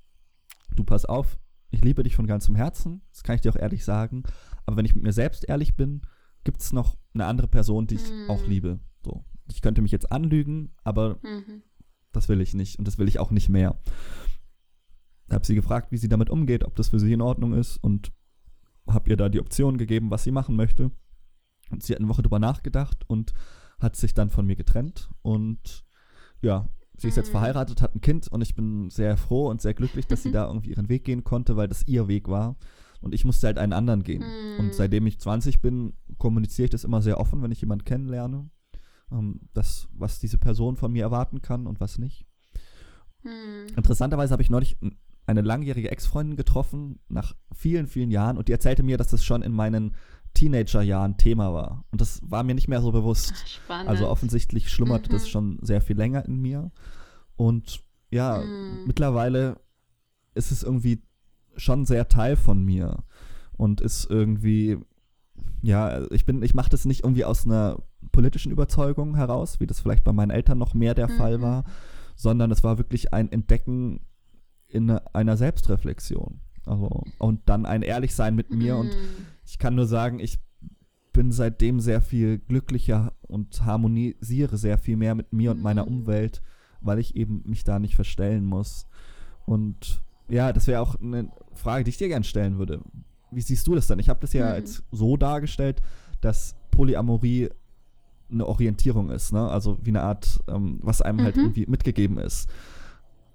du 0.74 0.84
pass 0.84 1.04
auf, 1.04 1.38
ich 1.70 1.82
liebe 1.82 2.02
dich 2.02 2.14
von 2.14 2.26
ganzem 2.26 2.54
Herzen, 2.54 3.02
das 3.10 3.22
kann 3.22 3.34
ich 3.34 3.40
dir 3.40 3.50
auch 3.50 3.56
ehrlich 3.56 3.84
sagen, 3.84 4.22
aber 4.66 4.76
wenn 4.76 4.84
ich 4.84 4.94
mit 4.94 5.04
mir 5.04 5.12
selbst 5.12 5.48
ehrlich 5.48 5.74
bin, 5.74 6.02
gibt 6.44 6.60
es 6.60 6.72
noch 6.72 6.96
eine 7.14 7.26
andere 7.26 7.48
Person, 7.48 7.86
die 7.86 7.96
ich 7.96 8.10
mhm. 8.10 8.30
auch 8.30 8.46
liebe. 8.46 8.78
So. 9.04 9.24
Ich 9.50 9.62
könnte 9.62 9.82
mich 9.82 9.92
jetzt 9.92 10.12
anlügen, 10.12 10.72
aber 10.84 11.18
mhm. 11.22 11.62
das 12.12 12.28
will 12.28 12.40
ich 12.40 12.54
nicht 12.54 12.78
und 12.78 12.86
das 12.86 12.98
will 12.98 13.08
ich 13.08 13.18
auch 13.18 13.30
nicht 13.30 13.48
mehr 13.48 13.78
habe 15.32 15.46
sie 15.46 15.54
gefragt, 15.54 15.92
wie 15.92 15.96
sie 15.96 16.08
damit 16.08 16.30
umgeht, 16.30 16.64
ob 16.64 16.74
das 16.76 16.88
für 16.88 16.98
sie 16.98 17.12
in 17.12 17.20
Ordnung 17.20 17.54
ist 17.54 17.76
und 17.78 18.12
habe 18.86 19.10
ihr 19.10 19.16
da 19.16 19.28
die 19.28 19.40
Option 19.40 19.78
gegeben, 19.78 20.10
was 20.10 20.24
sie 20.24 20.32
machen 20.32 20.56
möchte. 20.56 20.90
Und 21.70 21.82
sie 21.82 21.92
hat 21.92 22.00
eine 22.00 22.08
Woche 22.08 22.22
drüber 22.22 22.38
nachgedacht 22.38 23.04
und 23.08 23.32
hat 23.78 23.96
sich 23.96 24.14
dann 24.14 24.30
von 24.30 24.46
mir 24.46 24.56
getrennt 24.56 25.10
und 25.22 25.84
ja, 26.40 26.68
sie 26.96 27.08
ist 27.08 27.16
jetzt 27.16 27.28
mhm. 27.28 27.32
verheiratet, 27.32 27.82
hat 27.82 27.94
ein 27.94 28.00
Kind 28.00 28.28
und 28.28 28.42
ich 28.42 28.54
bin 28.54 28.90
sehr 28.90 29.16
froh 29.16 29.48
und 29.48 29.60
sehr 29.60 29.74
glücklich, 29.74 30.06
dass 30.06 30.22
sie 30.22 30.32
da 30.32 30.46
irgendwie 30.46 30.70
ihren 30.70 30.88
Weg 30.88 31.04
gehen 31.04 31.24
konnte, 31.24 31.56
weil 31.56 31.68
das 31.68 31.86
ihr 31.86 32.08
Weg 32.08 32.28
war. 32.28 32.56
Und 33.00 33.14
ich 33.14 33.24
musste 33.24 33.48
halt 33.48 33.58
einen 33.58 33.72
anderen 33.72 34.04
gehen. 34.04 34.22
Und 34.58 34.66
mhm. 34.66 34.72
seitdem 34.72 35.06
ich 35.08 35.18
20 35.18 35.60
bin, 35.60 35.94
kommuniziere 36.18 36.66
ich 36.66 36.70
das 36.70 36.84
immer 36.84 37.02
sehr 37.02 37.18
offen, 37.18 37.42
wenn 37.42 37.50
ich 37.50 37.60
jemanden 37.60 37.84
kennenlerne. 37.84 38.48
Ähm, 39.10 39.40
das, 39.54 39.88
was 39.92 40.20
diese 40.20 40.38
Person 40.38 40.76
von 40.76 40.92
mir 40.92 41.02
erwarten 41.02 41.42
kann 41.42 41.66
und 41.66 41.80
was 41.80 41.98
nicht. 41.98 42.26
Hm. 43.22 43.74
Interessanterweise 43.76 44.32
habe 44.32 44.42
ich 44.42 44.50
neulich 44.50 44.78
eine 45.26 45.40
langjährige 45.40 45.90
Ex-Freundin 45.90 46.36
getroffen, 46.36 46.98
nach 47.08 47.34
vielen, 47.54 47.86
vielen 47.86 48.10
Jahren, 48.10 48.36
und 48.36 48.48
die 48.48 48.52
erzählte 48.52 48.82
mir, 48.82 48.98
dass 48.98 49.08
das 49.08 49.24
schon 49.24 49.42
in 49.42 49.52
meinen 49.52 49.94
Teenagerjahren 50.34 51.16
Thema 51.16 51.52
war. 51.52 51.84
Und 51.90 52.00
das 52.00 52.20
war 52.24 52.42
mir 52.42 52.54
nicht 52.54 52.68
mehr 52.68 52.80
so 52.80 52.90
bewusst. 52.92 53.34
Spannend. 53.46 53.88
Also 53.88 54.08
offensichtlich 54.08 54.70
schlummert 54.70 55.08
mhm. 55.08 55.12
das 55.12 55.28
schon 55.28 55.58
sehr 55.62 55.80
viel 55.80 55.96
länger 55.96 56.24
in 56.24 56.40
mir. 56.40 56.72
Und 57.36 57.82
ja, 58.10 58.38
mhm. 58.38 58.84
mittlerweile 58.86 59.60
ist 60.34 60.50
es 60.50 60.62
irgendwie 60.62 61.02
schon 61.56 61.84
sehr 61.84 62.08
Teil 62.08 62.36
von 62.36 62.64
mir. 62.64 63.04
Und 63.52 63.80
ist 63.80 64.10
irgendwie, 64.10 64.78
ja, 65.60 66.10
ich 66.10 66.24
bin, 66.24 66.42
ich 66.42 66.54
mache 66.54 66.70
das 66.70 66.84
nicht 66.84 67.04
irgendwie 67.04 67.24
aus 67.24 67.44
einer 67.44 67.82
politischen 68.10 68.50
Überzeugung 68.50 69.14
heraus, 69.14 69.60
wie 69.60 69.66
das 69.66 69.80
vielleicht 69.80 70.04
bei 70.04 70.12
meinen 70.12 70.30
Eltern 70.30 70.58
noch 70.58 70.74
mehr 70.74 70.94
der 70.94 71.08
mhm. 71.08 71.16
Fall 71.16 71.42
war, 71.42 71.64
sondern 72.16 72.50
es 72.50 72.64
war 72.64 72.78
wirklich 72.78 73.12
ein 73.12 73.30
Entdecken 73.30 74.00
in 74.72 74.90
einer 74.90 75.36
Selbstreflexion. 75.36 76.40
Also, 76.66 77.04
und 77.18 77.40
dann 77.46 77.66
ein 77.66 77.82
Ehrlichsein 77.82 78.34
mit 78.34 78.50
mir. 78.50 78.74
Mhm. 78.74 78.80
Und 78.80 78.96
ich 79.44 79.58
kann 79.58 79.74
nur 79.74 79.86
sagen, 79.86 80.18
ich 80.20 80.38
bin 81.12 81.30
seitdem 81.30 81.80
sehr 81.80 82.00
viel 82.00 82.38
glücklicher 82.38 83.12
und 83.22 83.64
harmonisiere 83.64 84.56
sehr 84.56 84.78
viel 84.78 84.96
mehr 84.96 85.14
mit 85.14 85.32
mir 85.32 85.50
und 85.50 85.62
meiner 85.62 85.84
mhm. 85.84 85.98
Umwelt, 85.98 86.42
weil 86.80 86.98
ich 86.98 87.16
eben 87.16 87.42
mich 87.44 87.64
da 87.64 87.78
nicht 87.78 87.96
verstellen 87.96 88.44
muss. 88.44 88.86
Und 89.44 90.02
ja, 90.28 90.52
das 90.52 90.66
wäre 90.66 90.80
auch 90.80 90.98
eine 91.00 91.30
Frage, 91.54 91.84
die 91.84 91.90
ich 91.90 91.98
dir 91.98 92.08
gerne 92.08 92.24
stellen 92.24 92.58
würde. 92.58 92.80
Wie 93.30 93.42
siehst 93.42 93.66
du 93.66 93.74
das 93.74 93.86
dann? 93.86 93.98
Ich 93.98 94.08
habe 94.08 94.20
das 94.20 94.32
ja 94.32 94.46
mhm. 94.46 94.52
als 94.52 94.82
so 94.90 95.16
dargestellt, 95.16 95.82
dass 96.20 96.54
Polyamorie 96.70 97.50
eine 98.30 98.46
Orientierung 98.46 99.10
ist, 99.10 99.32
ne? 99.32 99.46
Also 99.46 99.78
wie 99.82 99.90
eine 99.90 100.02
Art, 100.02 100.40
ähm, 100.48 100.78
was 100.82 101.02
einem 101.02 101.18
halt 101.18 101.36
mhm. 101.36 101.40
halt 101.40 101.46
irgendwie 101.48 101.66
mitgegeben 101.66 102.18
ist. 102.18 102.48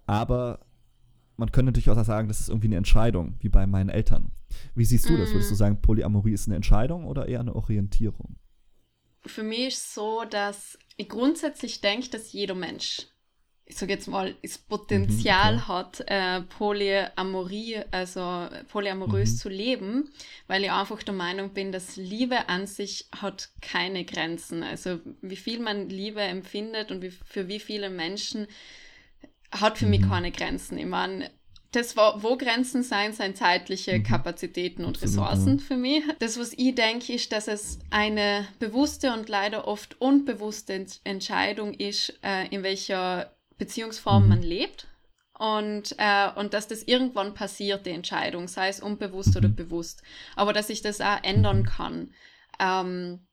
Aber 0.08 0.60
man 1.38 1.52
könnte 1.52 1.71
natürlich 1.71 1.89
auch 1.89 2.04
sagen, 2.04 2.28
das 2.28 2.39
ist 2.39 2.50
irgendwie 2.50 2.67
eine 2.67 2.78
Entscheidung, 2.78 3.38
wie 3.39 3.50
bei 3.50 3.65
meinen 3.67 3.89
Eltern. 3.89 4.32
Wie 4.76 4.86
siehst 4.86 5.08
du 5.08 5.13
mm. 5.13 5.19
das? 5.19 5.32
Würdest 5.32 5.52
du 5.52 5.56
mm. 5.56 5.58
sagen, 5.58 5.82
Polyamorie 5.82 6.34
ist 6.34 6.47
eine 6.47 6.56
Entscheidung 6.56 7.06
oder 7.06 7.28
eher 7.28 7.39
eine 7.39 7.56
Orientierung? 7.56 8.38
Für 9.26 9.43
mich 9.43 9.67
ist 9.67 9.93
so, 9.93 10.23
dass 10.30 10.80
ich 10.95 11.10
grundsätzlich 11.10 11.82
denke, 11.82 12.10
dass 12.10 12.34
jeder 12.34 12.56
Mensch, 12.56 13.08
ich 13.65 13.78
sage 13.78 13.93
jetzt 13.93 14.08
mal, 14.08 14.36
das 14.41 14.58
Potenzial 14.58 15.58
mhm, 15.58 15.67
hat, 15.67 16.04
äh, 16.08 16.41
Polyamorie, 16.41 17.82
also 17.91 18.47
polyamorös 18.69 19.34
mhm. 19.34 19.38
zu 19.38 19.50
leben, 19.50 20.10
weil 20.47 20.63
ich 20.63 20.71
einfach 20.71 21.04
der 21.04 21.13
Meinung 21.13 21.54
bin, 21.54 21.71
dass 21.71 21.97
Liebe 21.97 22.50
an 22.50 22.65
sich 22.65 23.10
hat 23.12 23.50
keine 23.62 24.06
Grenzen. 24.06 24.63
Also 24.63 25.00
wie 25.21 25.36
viel 25.36 25.60
man 25.60 25.89
Liebe 25.89 26.21
empfindet 26.21 26.91
und 26.91 27.02
wie, 27.02 27.12
für 27.12 27.47
wie 27.47 27.60
viele 27.60 27.89
Menschen 27.89 28.47
hat 29.51 29.77
für 29.77 29.86
mhm. 29.86 29.91
mich 29.91 30.01
keine 30.01 30.31
Grenzen. 30.31 30.77
Ich 30.77 30.86
meine, 30.86 31.29
das 31.71 31.97
war, 31.97 32.23
wo 32.23 32.38
Grenzen 32.38 32.81
sein, 32.81 33.13
sind 33.13 33.38
zeitliche 33.38 33.99
mhm. 33.99 34.03
Kapazitäten 34.03 34.86
und 34.86 35.01
Ressourcen 35.01 35.60
für 35.60 35.77
mich. 35.77 36.03
Das, 36.19 36.39
was 36.39 36.53
ich 36.53 36.75
denke, 36.75 37.13
ist, 37.13 37.31
dass 37.31 37.47
es 37.47 37.79
eine 37.89 38.47
bewusste 38.60 39.13
und 39.13 39.29
leider 39.29 39.67
oft 39.67 39.99
unbewusste 39.99 40.86
Entscheidung 41.03 41.73
ist, 41.73 42.17
äh, 42.23 42.47
in 42.47 42.63
welcher 42.63 43.36
Beziehungsform 43.57 44.23
mhm. 44.23 44.29
man 44.29 44.41
lebt. 44.41 44.88
Und, 45.38 45.93
äh, 45.99 46.29
und 46.36 46.55
dass 46.55 46.67
das 46.67 46.81
irgendwann 46.83 47.36
passiert, 47.36 47.86
die 47.86 47.91
Entscheidung, 47.91 48.47
sei 48.47 48.69
es 48.69 48.79
unbewusst 48.79 49.38
oder 49.38 49.49
mhm. 49.49 49.55
bewusst. 49.55 50.01
Aber 50.36 50.53
dass 50.53 50.69
ich 50.69 50.81
das 50.81 50.99
auch 50.99 51.23
ändern 51.23 51.63
kann. 51.63 52.12
Ähm, 52.60 53.26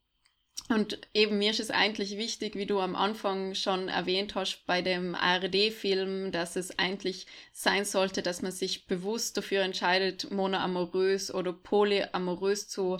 und 0.68 0.98
eben 1.12 1.38
mir 1.38 1.50
ist 1.50 1.60
es 1.60 1.70
eigentlich 1.70 2.16
wichtig, 2.16 2.54
wie 2.56 2.64
du 2.64 2.80
am 2.80 2.96
Anfang 2.96 3.54
schon 3.54 3.88
erwähnt 3.88 4.34
hast, 4.34 4.66
bei 4.66 4.80
dem 4.80 5.14
ARD-Film, 5.14 6.32
dass 6.32 6.56
es 6.56 6.78
eigentlich 6.78 7.26
sein 7.52 7.84
sollte, 7.84 8.22
dass 8.22 8.40
man 8.40 8.50
sich 8.50 8.86
bewusst 8.86 9.36
dafür 9.36 9.62
entscheidet, 9.62 10.30
monoamorös 10.30 11.34
oder 11.34 11.52
polyamorös 11.52 12.68
zu, 12.68 12.98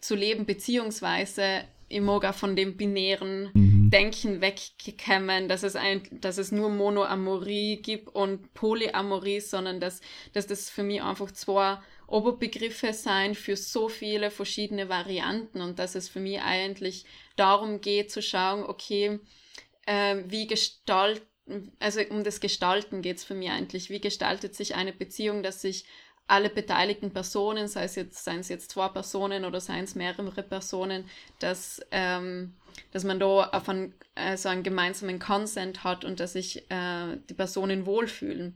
zu 0.00 0.14
leben, 0.16 0.44
beziehungsweise 0.44 1.64
ich 1.88 2.02
mag 2.02 2.26
auch 2.26 2.34
von 2.34 2.54
dem 2.54 2.76
binären 2.76 3.50
mhm. 3.54 3.90
Denken 3.90 4.42
weggekommen, 4.42 5.48
dass 5.48 5.62
es, 5.62 5.76
ein, 5.76 6.02
dass 6.10 6.36
es 6.36 6.52
nur 6.52 6.68
Monoamorie 6.68 7.80
gibt 7.80 8.08
und 8.14 8.52
Polyamorie, 8.52 9.40
sondern 9.40 9.80
dass, 9.80 10.02
dass 10.34 10.46
das 10.46 10.68
für 10.68 10.82
mich 10.82 11.02
einfach 11.02 11.30
zwei 11.30 11.78
Oberbegriffe 12.08 12.94
sein 12.94 13.34
für 13.34 13.56
so 13.56 13.88
viele 13.88 14.30
verschiedene 14.30 14.88
Varianten 14.88 15.60
und 15.60 15.78
dass 15.78 15.94
es 15.94 16.08
für 16.08 16.20
mich 16.20 16.40
eigentlich 16.40 17.04
darum 17.36 17.80
geht 17.80 18.10
zu 18.10 18.22
schauen, 18.22 18.64
okay, 18.64 19.20
äh, 19.86 20.16
wie 20.26 20.46
gestalten, 20.46 21.70
also 21.78 22.00
um 22.10 22.24
das 22.24 22.40
Gestalten 22.40 23.02
geht 23.02 23.18
es 23.18 23.24
für 23.24 23.34
mich 23.34 23.50
eigentlich, 23.50 23.90
wie 23.90 24.00
gestaltet 24.00 24.54
sich 24.54 24.74
eine 24.74 24.92
Beziehung, 24.92 25.42
dass 25.42 25.60
sich 25.60 25.84
alle 26.26 26.50
beteiligten 26.50 27.10
Personen, 27.10 27.68
sei 27.68 27.84
es 27.84 27.94
jetzt, 27.94 28.24
seien 28.24 28.40
es 28.40 28.48
jetzt 28.48 28.70
zwei 28.70 28.88
Personen 28.88 29.44
oder 29.44 29.60
seien 29.60 29.84
es 29.84 29.94
mehrere 29.94 30.42
Personen, 30.42 31.08
dass, 31.40 31.80
ähm, 31.90 32.54
dass 32.92 33.04
man 33.04 33.18
da 33.18 33.48
auf 33.50 33.68
ein, 33.68 33.94
also 34.14 34.50
einen 34.50 34.62
gemeinsamen 34.62 35.18
Consent 35.18 35.84
hat 35.84 36.04
und 36.04 36.20
dass 36.20 36.34
sich 36.34 36.70
äh, 36.70 37.16
die 37.28 37.34
Personen 37.34 37.86
wohlfühlen. 37.86 38.46
Mhm. 38.46 38.54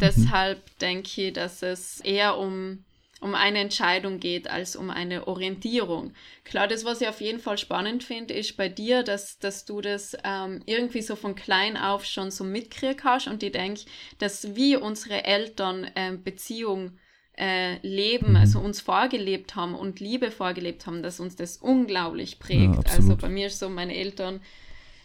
Deshalb 0.00 0.78
denke 0.78 1.28
ich, 1.28 1.32
dass 1.32 1.62
es 1.62 2.00
eher 2.00 2.36
um 2.36 2.84
um 3.24 3.34
eine 3.34 3.60
Entscheidung 3.60 4.20
geht 4.20 4.50
als 4.50 4.76
um 4.76 4.90
eine 4.90 5.26
Orientierung. 5.26 6.12
Klar, 6.44 6.68
das, 6.68 6.84
was 6.84 7.00
ich 7.00 7.08
auf 7.08 7.22
jeden 7.22 7.40
Fall 7.40 7.56
spannend 7.56 8.04
finde, 8.04 8.34
ist 8.34 8.58
bei 8.58 8.68
dir, 8.68 9.02
dass, 9.02 9.38
dass 9.38 9.64
du 9.64 9.80
das 9.80 10.14
ähm, 10.24 10.60
irgendwie 10.66 11.00
so 11.00 11.16
von 11.16 11.34
klein 11.34 11.78
auf 11.78 12.04
schon 12.04 12.30
so 12.30 12.44
mitkriegt 12.44 13.02
hast 13.02 13.26
und 13.26 13.42
ich 13.42 13.52
denke, 13.52 13.80
dass 14.18 14.54
wir 14.54 14.82
unsere 14.82 15.24
Eltern 15.24 15.90
ähm, 15.96 16.22
Beziehung 16.22 16.98
äh, 17.38 17.78
leben, 17.78 18.32
mhm. 18.32 18.36
also 18.36 18.60
uns 18.60 18.82
vorgelebt 18.82 19.56
haben 19.56 19.74
und 19.74 20.00
Liebe 20.00 20.30
vorgelebt 20.30 20.86
haben, 20.86 21.02
dass 21.02 21.18
uns 21.18 21.34
das 21.34 21.56
unglaublich 21.56 22.38
prägt. 22.38 22.74
Ja, 22.74 22.94
also 22.94 23.16
bei 23.16 23.30
mir 23.30 23.46
ist 23.46 23.58
so, 23.58 23.70
meine 23.70 23.96
Eltern 23.96 24.42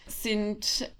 sind 0.07 0.91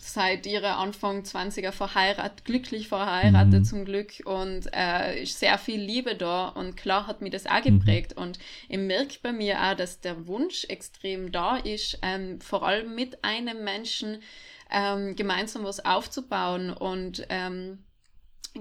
seit 0.00 0.46
ihrer 0.46 0.78
Anfang 0.78 1.22
20er 1.22 1.72
verheiratet, 1.72 2.44
glücklich 2.44 2.88
verheiratet 2.88 3.60
mhm. 3.60 3.64
zum 3.64 3.84
Glück 3.84 4.22
und 4.24 4.68
äh, 4.74 5.22
ist 5.22 5.38
sehr 5.38 5.58
viel 5.58 5.80
Liebe 5.80 6.14
da 6.14 6.48
und 6.48 6.76
klar 6.76 7.06
hat 7.06 7.20
mir 7.20 7.30
das 7.30 7.46
auch 7.46 7.62
geprägt 7.62 8.16
mhm. 8.16 8.22
und 8.22 8.38
ich 8.68 8.78
merke 8.78 9.18
bei 9.22 9.32
mir 9.32 9.60
auch, 9.62 9.74
dass 9.74 10.00
der 10.00 10.26
Wunsch 10.26 10.64
extrem 10.64 11.32
da 11.32 11.56
ist, 11.56 11.98
ähm, 12.02 12.40
vor 12.40 12.66
allem 12.66 12.94
mit 12.94 13.24
einem 13.24 13.64
Menschen 13.64 14.22
ähm, 14.70 15.16
gemeinsam 15.16 15.64
was 15.64 15.84
aufzubauen 15.84 16.70
und 16.70 17.26
ähm, 17.28 17.84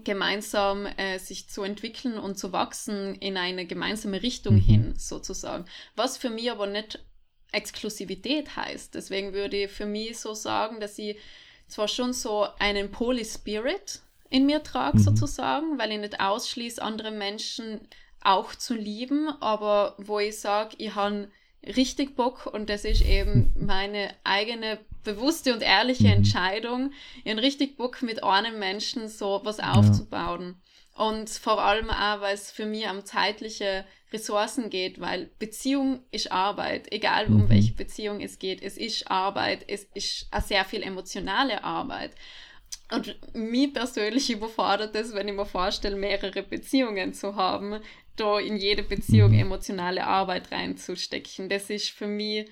gemeinsam 0.04 0.86
äh, 0.86 1.20
sich 1.20 1.50
zu 1.50 1.64
entwickeln 1.64 2.18
und 2.18 2.38
zu 2.38 2.54
wachsen 2.54 3.16
in 3.16 3.38
eine 3.38 3.66
gemeinsame 3.66 4.22
Richtung 4.22 4.56
mhm. 4.56 4.62
hin, 4.62 4.94
sozusagen. 4.98 5.66
Was 5.96 6.18
für 6.18 6.30
mich 6.30 6.50
aber 6.52 6.68
nicht 6.68 7.04
Exklusivität 7.52 8.56
heißt. 8.56 8.96
Deswegen 8.96 9.34
würde 9.34 9.64
ich 9.64 9.72
für 9.72 9.86
mich 9.86 10.20
so 10.20 10.34
sagen, 10.34 10.80
dass 10.80 10.98
ich 10.98 11.18
zwar 11.68 11.88
schon 11.88 12.14
so 12.14 12.48
einen 12.60 12.92
Poly-Spirit 12.92 14.02
in 14.30 14.46
mir 14.46 14.64
trage, 14.64 14.98
mhm. 14.98 15.04
sozusagen, 15.04 15.78
weil 15.78 15.92
ich 15.92 16.00
nicht 16.00 16.20
ausschließe, 16.20 16.82
andere 16.82 17.12
Menschen 17.12 17.82
auch 18.22 18.56
zu 18.56 18.76
lieben, 18.76 19.30
aber 19.42 19.96
wo 19.98 20.20
ich 20.20 20.40
sage, 20.40 20.76
ich 20.78 20.96
habe 20.96 21.30
richtig 21.66 22.16
Bock 22.16 22.48
und 22.48 22.70
das 22.70 22.86
ist 22.86 23.02
eben 23.02 23.54
meine 23.60 24.14
eigene 24.24 24.80
bewusste 25.04 25.54
und 25.54 25.62
ehrliche 25.62 26.04
mhm. 26.04 26.14
Entscheidung, 26.14 26.92
ich 27.24 27.32
habe 27.32 27.42
richtig 27.42 27.78
Bock 27.78 28.02
mit 28.02 28.24
einem 28.24 28.60
Menschen 28.60 29.08
so 29.10 29.42
was 29.44 29.60
aufzubauen. 29.60 30.56
Ja. 30.98 31.06
Und 31.06 31.30
vor 31.30 31.62
allem 31.62 31.90
auch, 31.90 32.22
weil 32.22 32.36
es 32.36 32.52
für 32.52 32.66
mich 32.66 32.88
um 32.88 33.06
zeitliche 33.06 33.86
Ressourcen 34.14 34.70
geht, 34.70 35.00
weil 35.00 35.30
Beziehung 35.40 36.02
ist 36.12 36.32
Arbeit, 36.32 36.92
egal 36.92 37.28
um 37.28 37.44
mhm. 37.44 37.50
welche 37.50 37.74
Beziehung 37.74 38.20
es 38.22 38.40
geht. 38.40 38.62
Es 38.62 38.78
ist 38.78 39.10
Arbeit, 39.10 39.66
es 39.68 39.88
ist 39.94 40.28
eine 40.32 40.42
sehr 40.42 40.66
viel 40.66 40.84
emotionale 40.84 41.64
Arbeit. 41.64 42.12
Und 42.94 43.18
mich 43.34 43.74
persönlich 43.74 44.30
überfordert 44.30 44.96
es, 44.96 45.14
wenn 45.14 45.28
ich 45.28 45.34
mir 45.34 45.46
vorstelle, 45.46 45.96
mehrere 45.96 46.44
Beziehungen 46.44 47.14
zu 47.14 47.36
haben, 47.36 47.80
da 48.18 48.40
in 48.40 48.58
jede 48.58 48.84
Beziehung 48.84 49.32
mhm. 49.32 49.40
emotionale 49.40 50.06
Arbeit 50.06 50.52
reinzustecken. 50.52 51.48
Das 51.48 51.70
ist 51.70 51.90
für 51.90 52.08
mich 52.08 52.50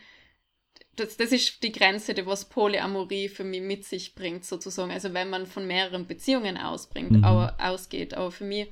das, 1.00 1.18
das 1.18 1.32
ist 1.32 1.64
die 1.64 1.72
Grenze, 1.72 2.14
die 2.14 2.26
was 2.26 2.46
Polyamorie 2.46 3.30
für 3.30 3.44
mich 3.44 3.62
mit 3.62 3.86
sich 3.86 4.16
bringt, 4.16 4.46
sozusagen. 4.46 4.92
Also 4.92 5.14
wenn 5.14 5.30
man 5.30 5.46
von 5.46 5.66
mehreren 5.66 6.08
Beziehungen 6.08 6.58
ausbringt, 6.58 7.12
mhm. 7.12 7.24
ausgeht. 7.24 8.14
Aber 8.14 8.32
für 8.32 8.44
mich 8.44 8.68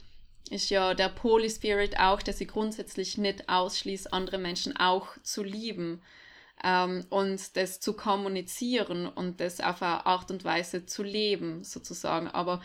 ist 0.52 0.70
ja 0.70 0.94
der 0.94 1.10
Poly-Spirit 1.10 2.00
auch, 2.00 2.22
dass 2.22 2.42
ich 2.42 2.48
grundsätzlich 2.48 3.18
nicht 3.18 3.50
ausschließt, 3.50 4.14
andere 4.14 4.38
Menschen 4.38 4.76
auch 4.78 5.08
zu 5.24 5.44
lieben 5.44 6.02
ähm, 6.64 7.06
und 7.10 7.56
das 7.56 7.80
zu 7.80 7.94
kommunizieren 7.94 9.08
und 9.08 9.40
das 9.40 9.60
auf 9.60 9.82
eine 9.82 10.06
Art 10.06 10.32
und 10.32 10.44
Weise 10.44 10.86
zu 10.86 11.04
leben, 11.04 11.64
sozusagen. 11.64 12.28
Aber 12.28 12.62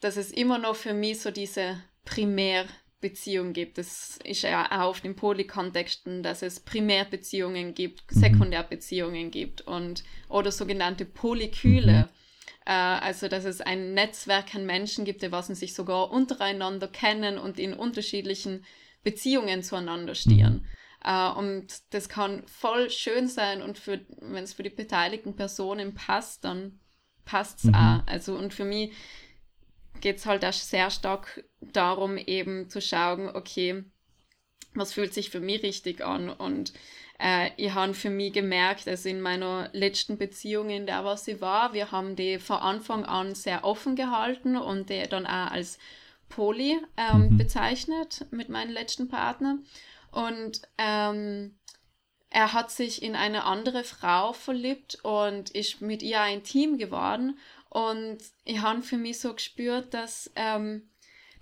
dass 0.00 0.16
es 0.16 0.30
immer 0.30 0.58
noch 0.58 0.76
für 0.76 0.94
mich 0.94 1.20
so 1.20 1.30
diese 1.30 1.82
primär 2.04 2.66
Beziehung 3.02 3.52
gibt. 3.52 3.76
Es 3.76 4.18
ist 4.24 4.42
ja 4.42 4.64
auch 4.70 4.88
auf 4.88 5.00
den 5.02 5.14
Polykontexten, 5.14 6.22
dass 6.22 6.40
es 6.40 6.60
Primärbeziehungen 6.60 7.74
gibt, 7.74 8.10
mhm. 8.14 8.20
Sekundärbeziehungen 8.20 9.30
gibt 9.30 9.60
und 9.62 10.04
oder 10.30 10.50
sogenannte 10.50 11.04
Polykyle. 11.04 12.08
Äh, 12.66 12.72
also, 12.72 13.28
dass 13.28 13.44
es 13.44 13.60
ein 13.60 13.94
Netzwerk 13.94 14.54
an 14.54 14.66
Menschen 14.66 15.04
gibt, 15.04 15.22
die 15.22 15.32
was 15.32 15.48
sich 15.48 15.74
sogar 15.74 16.10
untereinander 16.10 16.88
kennen 16.88 17.38
und 17.38 17.58
in 17.58 17.74
unterschiedlichen 17.74 18.64
Beziehungen 19.02 19.62
zueinander 19.62 20.14
stehen. 20.14 20.54
Mhm. 20.54 20.66
Uh, 21.04 21.36
und 21.36 21.66
das 21.90 22.08
kann 22.08 22.46
voll 22.46 22.88
schön 22.88 23.26
sein 23.26 23.60
und 23.60 23.84
wenn 23.88 24.44
es 24.44 24.52
für 24.52 24.62
die 24.62 24.70
beteiligten 24.70 25.34
Personen 25.34 25.94
passt, 25.94 26.44
dann 26.44 26.78
passt 27.24 27.58
es 27.58 27.64
mhm. 27.64 27.74
auch. 27.74 28.06
Also 28.06 28.36
und 28.36 28.54
für 28.54 28.64
mich 28.64 28.92
geht 30.00 30.18
es 30.18 30.26
halt 30.26 30.44
auch 30.44 30.52
sehr 30.52 30.90
stark 30.90 31.44
darum, 31.60 32.18
eben 32.18 32.68
zu 32.68 32.80
schauen, 32.80 33.28
okay, 33.34 33.84
was 34.74 34.92
fühlt 34.92 35.14
sich 35.14 35.30
für 35.30 35.40
mich 35.40 35.62
richtig 35.62 36.04
an 36.04 36.28
und 36.28 36.72
äh, 37.22 37.50
ich 37.56 37.72
habe 37.72 37.94
für 37.94 38.10
mich 38.10 38.32
gemerkt, 38.32 38.88
also 38.88 39.08
in 39.08 39.20
meiner 39.20 39.70
letzten 39.72 40.18
Beziehung, 40.18 40.70
in 40.70 40.86
der 40.86 41.04
was 41.04 41.28
ich 41.28 41.40
war, 41.40 41.72
wir 41.72 41.92
haben 41.92 42.16
die 42.16 42.38
von 42.38 42.56
Anfang 42.56 43.04
an 43.04 43.34
sehr 43.34 43.64
offen 43.64 43.94
gehalten 43.94 44.56
und 44.56 44.90
die 44.90 45.02
dann 45.08 45.26
auch 45.26 45.52
als 45.52 45.78
Poly 46.28 46.80
ähm, 46.96 47.28
mhm. 47.30 47.38
bezeichnet 47.38 48.26
mit 48.30 48.48
meinem 48.48 48.72
letzten 48.72 49.08
Partner. 49.08 49.58
Und 50.10 50.62
ähm, 50.78 51.54
er 52.28 52.52
hat 52.52 52.70
sich 52.70 53.02
in 53.02 53.14
eine 53.14 53.44
andere 53.44 53.84
Frau 53.84 54.32
verliebt 54.32 54.98
und 55.02 55.50
ist 55.50 55.80
mit 55.80 56.02
ihr 56.02 56.20
ein 56.20 56.42
Team 56.42 56.78
geworden. 56.78 57.38
Und 57.68 58.18
ich 58.44 58.60
habe 58.60 58.82
für 58.82 58.96
mich 58.96 59.20
so 59.20 59.34
gespürt, 59.34 59.94
dass, 59.94 60.30
ähm, 60.34 60.90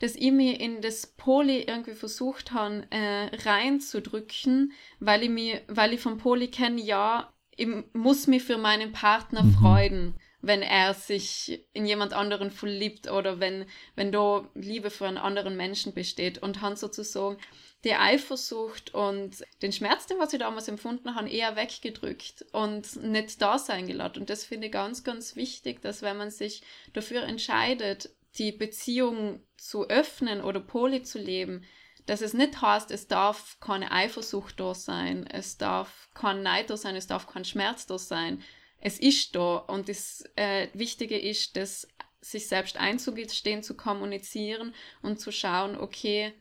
dass 0.00 0.16
ich 0.16 0.32
mich 0.32 0.60
in 0.60 0.82
das 0.82 1.06
Poli 1.06 1.62
irgendwie 1.62 1.94
versucht 1.94 2.52
habe, 2.52 2.86
äh, 2.90 3.30
reinzudrücken, 3.44 4.72
weil 4.98 5.22
ich, 5.22 5.30
mich, 5.30 5.60
weil 5.68 5.92
ich 5.92 6.00
vom 6.00 6.18
Poli 6.18 6.48
kenne, 6.48 6.80
ja, 6.80 7.32
ich 7.56 7.68
muss 7.92 8.26
mich 8.26 8.42
für 8.42 8.58
meinen 8.58 8.92
Partner 8.92 9.42
mhm. 9.42 9.54
freuen, 9.54 10.14
wenn 10.42 10.62
er 10.62 10.94
sich 10.94 11.66
in 11.74 11.84
jemand 11.84 12.14
anderen 12.14 12.50
verliebt 12.50 13.10
oder 13.10 13.40
wenn, 13.40 13.66
wenn 13.94 14.10
da 14.10 14.48
Liebe 14.54 14.90
für 14.90 15.06
einen 15.06 15.18
anderen 15.18 15.56
Menschen 15.56 15.92
besteht 15.92 16.38
und 16.38 16.62
habe 16.62 16.76
sozusagen 16.76 17.36
die 17.84 17.94
Eifersucht 17.94 18.94
und 18.94 19.44
den 19.62 19.72
Schmerz, 19.72 20.06
den 20.06 20.18
was 20.18 20.32
ich 20.32 20.38
damals 20.38 20.68
empfunden 20.68 21.14
habe, 21.14 21.28
eher 21.28 21.56
weggedrückt 21.56 22.44
und 22.52 23.02
nicht 23.02 23.40
da 23.40 23.58
sein 23.58 23.86
gelassen. 23.86 24.20
Und 24.20 24.30
das 24.30 24.44
finde 24.44 24.66
ich 24.66 24.72
ganz, 24.72 25.04
ganz 25.04 25.36
wichtig, 25.36 25.82
dass 25.82 26.02
wenn 26.02 26.16
man 26.16 26.30
sich 26.30 26.62
dafür 26.92 27.22
entscheidet, 27.22 28.10
die 28.38 28.52
Beziehung 28.52 29.44
zu 29.56 29.88
öffnen 29.88 30.40
oder 30.40 30.60
poly 30.60 31.02
zu 31.02 31.18
leben, 31.18 31.64
dass 32.06 32.22
es 32.22 32.34
nicht 32.34 32.60
heißt, 32.60 32.90
es 32.90 33.06
darf 33.06 33.58
keine 33.60 33.92
Eifersucht 33.92 34.58
da 34.58 34.74
sein, 34.74 35.26
es 35.26 35.58
darf 35.58 36.08
kein 36.14 36.42
Neid 36.42 36.70
da 36.70 36.76
sein, 36.76 36.96
es 36.96 37.06
darf 37.06 37.26
kein 37.26 37.44
Schmerz 37.44 37.86
da 37.86 37.98
sein. 37.98 38.42
Es 38.78 38.98
ist 38.98 39.36
da 39.36 39.56
und 39.56 39.88
das 39.88 40.24
äh, 40.36 40.68
Wichtige 40.72 41.18
ist, 41.18 41.56
das 41.56 41.86
sich 42.20 42.48
selbst 42.48 42.78
einzugestehen, 42.78 43.62
zu 43.62 43.76
kommunizieren 43.76 44.74
und 45.02 45.20
zu 45.20 45.32
schauen, 45.32 45.76
okay, 45.76 46.32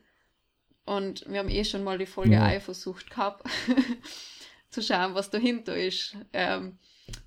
und 0.85 1.23
wir 1.29 1.39
haben 1.39 1.49
eh 1.49 1.63
schon 1.65 1.83
mal 1.83 1.97
die 1.97 2.05
Folge 2.05 2.33
ja. 2.33 2.45
Eifersucht 2.45 3.11
gehabt, 3.11 3.47
zu 4.69 4.81
schauen, 4.81 5.13
was 5.13 5.29
dahinter 5.29 5.77
ist. 5.77 6.17
Ähm, 6.33 6.79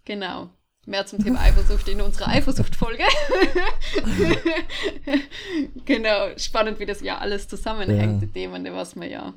genau. 0.04 0.50
Mehr 0.84 1.06
zum 1.06 1.22
Thema 1.22 1.40
Eifersucht 1.40 1.88
in 1.88 2.00
unserer 2.00 2.28
Eifersucht-Folge. 2.28 3.04
genau, 5.84 6.36
spannend, 6.36 6.80
wie 6.80 6.86
das 6.86 7.02
ja 7.02 7.18
alles 7.18 7.46
zusammenhängt, 7.46 8.22
ja. 8.22 8.28
die 8.34 8.72
was 8.72 8.96
wir 8.96 9.08
ja 9.08 9.34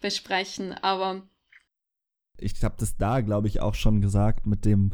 besprechen. 0.00 0.72
Aber 0.72 1.22
ich 2.38 2.62
habe 2.62 2.76
das 2.78 2.96
da, 2.96 3.22
glaube 3.22 3.48
ich, 3.48 3.60
auch 3.60 3.74
schon 3.74 4.00
gesagt 4.00 4.46
mit 4.46 4.64
dem, 4.64 4.92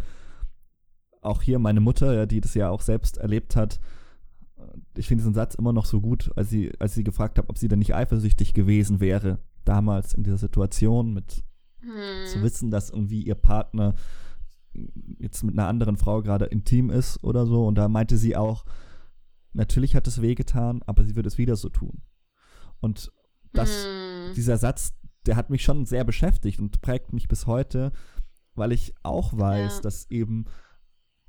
auch 1.21 1.43
hier 1.43 1.59
meine 1.59 1.81
Mutter, 1.81 2.15
ja, 2.15 2.25
die 2.25 2.41
das 2.41 2.55
ja 2.55 2.71
auch 2.71 2.81
selbst 2.81 3.19
erlebt 3.19 3.55
hat. 3.55 3.79
Ich 4.97 5.07
finde 5.07 5.23
diesen 5.23 5.35
Satz 5.35 5.55
immer 5.55 5.75
noch 5.75 5.85
so 5.85 6.01
gut, 6.01 6.31
als 6.35 6.49
sie, 6.49 6.73
als 6.79 6.95
sie 6.95 7.05
gefragt 7.05 7.37
hat, 7.37 7.49
ob 7.49 7.59
sie 7.59 7.69
denn 7.69 7.79
nicht 7.79 7.95
eifersüchtig 7.95 8.55
gewesen 8.55 9.01
wäre, 9.01 9.39
damals 9.67 10.15
in 10.15 10.23
dieser 10.23 10.39
Situation, 10.39 11.13
mit 11.13 11.45
hm. 11.81 12.27
zu 12.27 12.43
wissen, 12.43 12.71
dass 12.71 12.89
irgendwie 12.89 13.23
ihr 13.23 13.35
Partner 13.35 13.95
jetzt 15.19 15.43
mit 15.43 15.59
einer 15.59 15.69
anderen 15.69 15.97
Frau 15.97 16.23
gerade 16.23 16.47
intim 16.47 16.91
ist 16.91 17.23
oder 17.25 17.47
so. 17.47 17.67
Und 17.67 17.77
da 17.77 17.89
meinte 17.89 18.17
sie 18.17 18.37
auch, 18.37 18.65
natürlich 19.53 19.97
hat 19.97 20.07
es 20.07 20.23
wehgetan, 20.23 20.83
aber 20.87 21.05
sie 21.05 21.17
wird 21.17 21.27
es 21.27 21.39
wieder 21.39 21.57
so 21.57 21.69
tun. 21.69 22.03
Und 22.81 23.13
das, 23.53 23.71
mm. 23.71 24.35
dieser 24.35 24.57
Satz, 24.57 24.95
der 25.27 25.37
hat 25.37 25.51
mich 25.51 25.63
schon 25.63 25.87
sehr 25.87 26.05
beschäftigt 26.05 26.61
und 26.61 26.81
prägt 26.81 27.13
mich 27.13 27.29
bis 27.29 27.47
heute, 27.47 27.93
weil 28.55 28.73
ich 28.73 28.95
auch 29.03 29.37
weiß, 29.37 29.77
ja. 29.77 29.81
dass 29.83 30.11
eben 30.11 30.47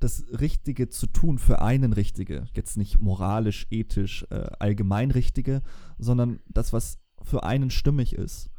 das 0.00 0.24
Richtige 0.40 0.88
zu 0.88 1.06
tun 1.06 1.38
für 1.38 1.62
einen 1.62 1.92
Richtige, 1.92 2.46
jetzt 2.54 2.76
nicht 2.76 2.98
moralisch, 2.98 3.66
ethisch, 3.70 4.26
äh, 4.30 4.50
allgemein 4.58 5.10
Richtige, 5.12 5.62
sondern 5.98 6.40
das, 6.48 6.72
was 6.72 6.98
für 7.22 7.44
einen 7.44 7.70
stimmig 7.70 8.14
ist, 8.14 8.50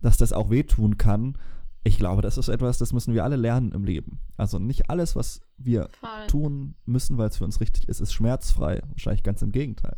dass 0.00 0.18
das 0.18 0.32
auch 0.32 0.50
wehtun 0.50 0.98
kann, 0.98 1.38
ich 1.84 1.98
glaube, 1.98 2.22
das 2.22 2.38
ist 2.38 2.48
etwas, 2.48 2.78
das 2.78 2.92
müssen 2.92 3.12
wir 3.12 3.24
alle 3.24 3.36
lernen 3.36 3.72
im 3.72 3.84
Leben. 3.84 4.20
Also 4.36 4.58
nicht 4.58 4.88
alles, 4.88 5.16
was 5.16 5.40
wir 5.56 5.88
Voll. 6.00 6.26
tun 6.28 6.74
müssen, 6.84 7.18
weil 7.18 7.28
es 7.28 7.38
für 7.38 7.44
uns 7.44 7.60
richtig 7.60 7.88
ist, 7.88 8.00
ist 8.00 8.12
schmerzfrei. 8.12 8.82
Wahrscheinlich 8.90 9.24
ganz 9.24 9.42
im 9.42 9.50
Gegenteil. 9.50 9.96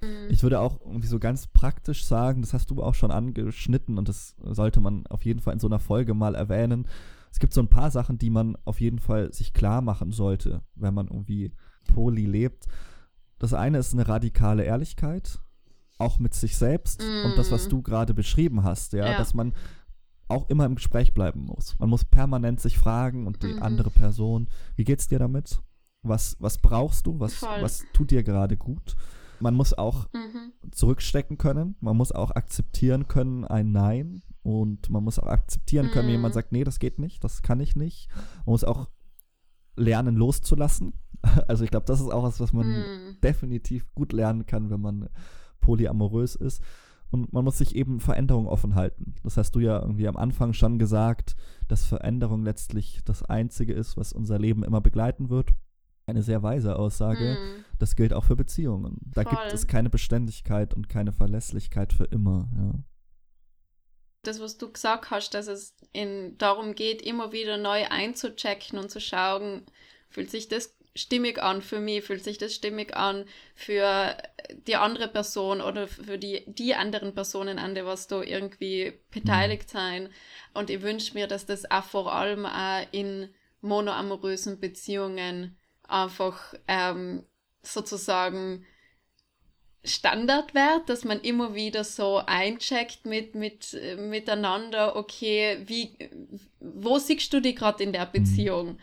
Mhm. 0.00 0.30
Ich 0.30 0.42
würde 0.42 0.60
auch 0.60 0.80
irgendwie 0.80 1.08
so 1.08 1.18
ganz 1.18 1.48
praktisch 1.48 2.04
sagen, 2.04 2.42
das 2.42 2.52
hast 2.52 2.70
du 2.70 2.82
auch 2.82 2.94
schon 2.94 3.10
angeschnitten 3.10 3.98
und 3.98 4.08
das 4.08 4.36
sollte 4.42 4.80
man 4.80 5.06
auf 5.08 5.24
jeden 5.24 5.40
Fall 5.40 5.54
in 5.54 5.60
so 5.60 5.66
einer 5.66 5.80
Folge 5.80 6.14
mal 6.14 6.36
erwähnen. 6.36 6.86
Es 7.32 7.38
gibt 7.38 7.54
so 7.54 7.60
ein 7.60 7.68
paar 7.68 7.90
Sachen, 7.90 8.18
die 8.18 8.30
man 8.30 8.56
auf 8.64 8.80
jeden 8.80 8.98
Fall 8.98 9.32
sich 9.32 9.52
klar 9.52 9.82
machen 9.82 10.12
sollte, 10.12 10.62
wenn 10.74 10.94
man 10.94 11.08
irgendwie 11.08 11.52
poly 11.88 12.26
lebt. 12.26 12.66
Das 13.38 13.52
eine 13.52 13.78
ist 13.78 13.94
eine 13.94 14.06
radikale 14.06 14.64
Ehrlichkeit, 14.64 15.40
auch 15.98 16.18
mit 16.18 16.34
sich 16.34 16.56
selbst 16.56 17.02
mm. 17.02 17.26
und 17.26 17.38
das, 17.38 17.50
was 17.50 17.66
mhm. 17.66 17.70
du 17.70 17.82
gerade 17.82 18.14
beschrieben 18.14 18.64
hast, 18.64 18.92
ja, 18.92 19.06
ja, 19.06 19.18
dass 19.18 19.34
man 19.34 19.54
auch 20.30 20.48
immer 20.48 20.66
im 20.66 20.76
Gespräch 20.76 21.14
bleiben 21.14 21.44
muss. 21.44 21.78
Man 21.78 21.88
muss 21.88 22.04
permanent 22.04 22.60
sich 22.60 22.78
fragen 22.78 23.26
und 23.26 23.42
die 23.42 23.54
mhm. 23.54 23.62
andere 23.62 23.90
Person, 23.90 24.48
wie 24.76 24.84
geht's 24.84 25.08
dir 25.08 25.18
damit? 25.18 25.60
Was, 26.02 26.36
was 26.40 26.58
brauchst 26.58 27.06
du? 27.06 27.20
Was, 27.20 27.42
was 27.42 27.84
tut 27.92 28.10
dir 28.10 28.22
gerade 28.22 28.56
gut? 28.56 28.96
Man 29.40 29.54
muss 29.54 29.74
auch 29.74 30.06
mhm. 30.12 30.52
zurückstecken 30.70 31.38
können. 31.38 31.76
Man 31.80 31.96
muss 31.96 32.12
auch 32.12 32.30
akzeptieren 32.30 33.08
können, 33.08 33.44
ein 33.44 33.72
Nein. 33.72 34.22
Und 34.42 34.88
man 34.88 35.04
muss 35.04 35.18
auch 35.18 35.26
akzeptieren 35.26 35.90
können, 35.90 36.06
wenn 36.06 36.14
jemand 36.14 36.34
mhm. 36.34 36.36
sagt, 36.36 36.52
nee, 36.52 36.64
das 36.64 36.78
geht 36.78 36.98
nicht, 36.98 37.22
das 37.24 37.42
kann 37.42 37.60
ich 37.60 37.76
nicht. 37.76 38.08
Man 38.46 38.52
muss 38.52 38.64
auch 38.64 38.88
lernen, 39.76 40.16
loszulassen. 40.16 40.94
Also 41.48 41.64
ich 41.64 41.70
glaube, 41.70 41.84
das 41.84 42.00
ist 42.00 42.10
auch 42.10 42.22
was, 42.22 42.40
was 42.40 42.54
man 42.54 42.66
mhm. 42.66 43.20
definitiv 43.22 43.94
gut 43.94 44.14
lernen 44.14 44.46
kann, 44.46 44.70
wenn 44.70 44.80
man 44.80 45.10
polyamorös 45.60 46.34
ist. 46.34 46.62
Und 47.10 47.32
man 47.32 47.44
muss 47.44 47.58
sich 47.58 47.74
eben 47.74 47.98
Veränderungen 47.98 48.46
offen 48.46 48.76
halten. 48.76 49.14
Das 49.24 49.36
hast 49.36 49.56
du 49.56 49.60
ja 49.60 49.80
irgendwie 49.80 50.06
am 50.06 50.16
Anfang 50.16 50.52
schon 50.52 50.78
gesagt, 50.78 51.34
dass 51.66 51.84
Veränderung 51.84 52.44
letztlich 52.44 53.00
das 53.04 53.24
Einzige 53.24 53.72
ist, 53.72 53.96
was 53.96 54.12
unser 54.12 54.38
Leben 54.38 54.62
immer 54.62 54.80
begleiten 54.80 55.28
wird. 55.28 55.50
Eine 56.06 56.22
sehr 56.22 56.42
weise 56.42 56.76
Aussage. 56.76 57.34
Mm. 57.34 57.64
Das 57.78 57.96
gilt 57.96 58.12
auch 58.12 58.24
für 58.24 58.36
Beziehungen. 58.36 58.98
Da 59.00 59.22
Voll. 59.22 59.32
gibt 59.32 59.52
es 59.52 59.66
keine 59.66 59.90
Beständigkeit 59.90 60.74
und 60.74 60.88
keine 60.88 61.12
Verlässlichkeit 61.12 61.92
für 61.92 62.04
immer. 62.04 62.48
Ja. 62.56 62.72
Das, 64.22 64.40
was 64.40 64.58
du 64.58 64.70
gesagt 64.70 65.10
hast, 65.10 65.34
dass 65.34 65.46
es 65.46 65.74
in, 65.92 66.36
darum 66.38 66.74
geht, 66.74 67.02
immer 67.02 67.32
wieder 67.32 67.56
neu 67.56 67.86
einzuchecken 67.88 68.78
und 68.78 68.90
zu 68.90 69.00
schauen, 69.00 69.62
fühlt 70.08 70.30
sich 70.30 70.48
das 70.48 70.76
stimmig 70.94 71.40
an 71.42 71.62
für 71.62 71.80
mich, 71.80 72.04
fühlt 72.04 72.24
sich 72.24 72.38
das 72.38 72.54
stimmig 72.54 72.96
an 72.96 73.24
für 73.54 74.16
die 74.66 74.76
andere 74.76 75.08
Person 75.08 75.60
oder 75.60 75.86
für 75.86 76.18
die, 76.18 76.44
die 76.46 76.74
anderen 76.74 77.14
Personen 77.14 77.58
an 77.58 77.74
der 77.74 77.86
was 77.86 78.08
da 78.08 78.22
irgendwie 78.22 78.94
beteiligt 79.10 79.72
mhm. 79.72 79.78
sein. 79.78 80.08
Und 80.54 80.70
ich 80.70 80.82
wünsche 80.82 81.14
mir, 81.14 81.26
dass 81.26 81.46
das 81.46 81.70
auch 81.70 81.84
vor 81.84 82.12
allem 82.12 82.46
auch 82.46 82.86
in 82.90 83.28
monoamorösen 83.60 84.58
Beziehungen 84.58 85.56
einfach 85.86 86.54
ähm, 86.66 87.24
sozusagen 87.62 88.66
Standard 89.82 90.54
wird, 90.54 90.88
dass 90.88 91.04
man 91.04 91.20
immer 91.20 91.54
wieder 91.54 91.84
so 91.84 92.18
eincheckt 92.18 93.06
mit, 93.06 93.34
mit, 93.34 93.76
miteinander, 93.96 94.96
okay, 94.96 95.62
wie, 95.64 95.96
wo 96.60 96.98
siehst 96.98 97.32
du 97.32 97.40
dich 97.40 97.56
gerade 97.56 97.82
in 97.82 97.92
der 97.92 98.06
mhm. 98.06 98.12
Beziehung? 98.12 98.78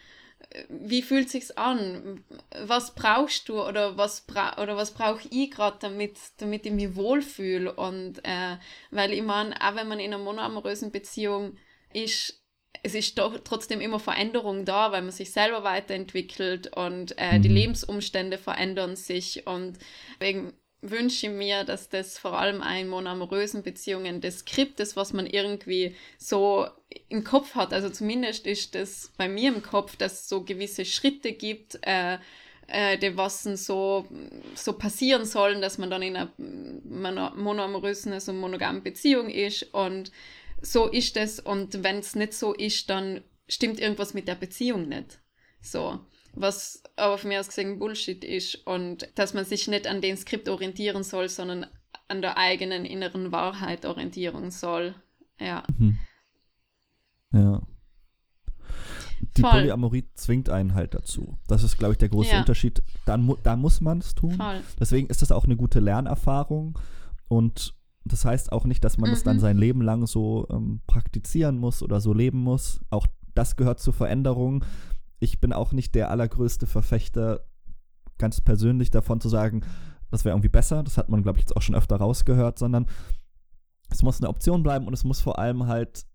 Mhm 0.53 0.67
wie 0.69 1.01
fühlt 1.01 1.29
sich's 1.29 1.51
an? 1.51 2.23
Was 2.61 2.95
brauchst 2.95 3.49
du 3.49 3.61
oder 3.61 3.97
was 3.97 4.21
bra 4.21 4.61
oder 4.61 4.77
was 4.77 4.91
brauche 4.91 5.27
ich 5.29 5.51
gerade, 5.51 5.77
damit, 5.79 6.17
damit 6.37 6.65
ich 6.65 6.71
mich 6.71 6.95
wohlfühle? 6.95 7.73
Und 7.73 8.19
äh, 8.23 8.57
weil 8.91 9.13
ich 9.13 9.23
meine, 9.23 9.55
auch 9.61 9.75
wenn 9.75 9.87
man 9.87 9.99
in 9.99 10.13
einer 10.13 10.23
monoamorösen 10.23 10.91
Beziehung 10.91 11.57
ist, 11.93 12.41
es 12.83 12.95
ist 12.95 13.17
doch 13.17 13.39
trotzdem 13.43 13.81
immer 13.81 13.99
Veränderung 13.99 14.63
da, 14.63 14.91
weil 14.91 15.01
man 15.01 15.11
sich 15.11 15.31
selber 15.31 15.63
weiterentwickelt 15.63 16.75
und 16.75 17.17
äh, 17.17 17.37
mhm. 17.37 17.41
die 17.41 17.49
Lebensumstände 17.49 18.37
verändern 18.37 18.95
sich 18.95 19.47
und 19.47 19.79
wegen 20.19 20.53
wünsche 20.81 21.29
mir, 21.29 21.63
dass 21.63 21.89
das 21.89 22.17
vor 22.17 22.37
allem 22.37 22.61
in 22.61 22.87
monoamorösen 22.87 23.63
Beziehungen 23.63 24.21
das 24.21 24.39
Skript 24.39 24.79
ist, 24.79 24.95
was 24.95 25.13
man 25.13 25.25
irgendwie 25.25 25.95
so 26.17 26.67
im 27.09 27.23
Kopf 27.23 27.55
hat. 27.55 27.73
Also 27.73 27.89
zumindest 27.89 28.45
ist 28.45 28.75
das 28.75 29.11
bei 29.17 29.27
mir 29.27 29.53
im 29.53 29.63
Kopf, 29.63 29.95
dass 29.95 30.13
es 30.13 30.29
so 30.29 30.43
gewisse 30.43 30.85
Schritte 30.85 31.33
gibt, 31.33 31.79
äh, 31.81 32.17
äh, 32.67 32.97
die 32.97 33.17
was 33.17 33.43
so, 33.43 34.07
so 34.55 34.73
passieren 34.73 35.25
sollen, 35.25 35.61
dass 35.61 35.77
man 35.77 35.89
dann 35.89 36.01
in 36.01 36.15
einer 36.15 37.33
monoamorösen, 37.35 38.13
also 38.13 38.33
monogamen 38.33 38.83
Beziehung 38.83 39.29
ist 39.29 39.73
und 39.73 40.11
so 40.61 40.87
ist 40.87 41.17
es 41.17 41.39
und 41.39 41.83
wenn 41.83 41.99
es 41.99 42.15
nicht 42.15 42.33
so 42.33 42.53
ist, 42.53 42.89
dann 42.89 43.23
stimmt 43.47 43.79
irgendwas 43.79 44.13
mit 44.13 44.27
der 44.27 44.35
Beziehung 44.35 44.87
nicht. 44.87 45.19
So 45.61 45.99
was 46.39 46.83
aber 46.95 47.17
von 47.17 47.29
mir 47.29 47.39
aus 47.39 47.47
gesehen 47.47 47.79
Bullshit 47.79 48.23
ist 48.23 48.55
und 48.67 49.07
dass 49.15 49.33
man 49.33 49.45
sich 49.45 49.67
nicht 49.67 49.87
an 49.87 50.01
den 50.01 50.17
Skript 50.17 50.49
orientieren 50.49 51.03
soll, 51.03 51.29
sondern 51.29 51.65
an 52.07 52.21
der 52.21 52.37
eigenen 52.37 52.85
inneren 52.85 53.31
Wahrheit 53.31 53.85
orientieren 53.85 54.51
soll. 54.51 54.95
Ja. 55.39 55.63
Mhm. 55.77 55.97
Ja. 57.33 57.61
Die 59.35 59.41
Voll. 59.41 59.51
Polyamorie 59.51 60.05
zwingt 60.13 60.49
einen 60.49 60.73
halt 60.73 60.93
dazu. 60.93 61.37
Das 61.47 61.63
ist, 61.63 61.77
glaube 61.77 61.93
ich, 61.93 61.97
der 61.97 62.09
große 62.09 62.31
ja. 62.31 62.39
Unterschied. 62.39 62.81
Dann, 63.05 63.23
mu 63.23 63.35
dann 63.41 63.59
muss 63.59 63.81
man 63.81 63.99
es 63.99 64.15
tun. 64.15 64.33
Voll. 64.33 64.61
Deswegen 64.79 65.07
ist 65.07 65.21
das 65.21 65.31
auch 65.31 65.45
eine 65.45 65.55
gute 65.55 65.79
Lernerfahrung. 65.79 66.77
Und 67.27 67.75
das 68.05 68.25
heißt 68.25 68.51
auch 68.51 68.65
nicht, 68.65 68.83
dass 68.83 68.97
man 68.97 69.11
es 69.11 69.21
mhm. 69.21 69.25
dann 69.25 69.39
sein 69.39 69.57
Leben 69.57 69.81
lang 69.81 70.07
so 70.07 70.47
ähm, 70.49 70.81
praktizieren 70.87 71.57
muss 71.57 71.83
oder 71.83 71.99
so 71.99 72.13
leben 72.13 72.39
muss. 72.39 72.79
Auch 72.89 73.07
das 73.35 73.55
gehört 73.55 73.79
zur 73.79 73.93
Veränderung 73.93 74.63
ich 75.19 75.39
bin 75.39 75.53
auch 75.53 75.71
nicht 75.71 75.95
der 75.95 76.11
allergrößte 76.11 76.67
Verfechter, 76.67 77.41
ganz 78.17 78.41
persönlich 78.41 78.91
davon 78.91 79.21
zu 79.21 79.29
sagen, 79.29 79.61
das 80.09 80.25
wäre 80.25 80.33
irgendwie 80.33 80.49
besser. 80.49 80.83
Das 80.83 80.97
hat 80.97 81.09
man, 81.09 81.23
glaube 81.23 81.39
ich, 81.39 81.43
jetzt 81.43 81.55
auch 81.55 81.61
schon 81.61 81.75
öfter 81.75 81.97
rausgehört, 81.97 82.59
sondern 82.59 82.87
es 83.89 84.03
muss 84.03 84.19
eine 84.19 84.29
Option 84.29 84.63
bleiben 84.63 84.87
und 84.87 84.93
es 84.93 85.03
muss 85.03 85.21
vor 85.21 85.39
allem 85.39 85.67
halt 85.67 86.05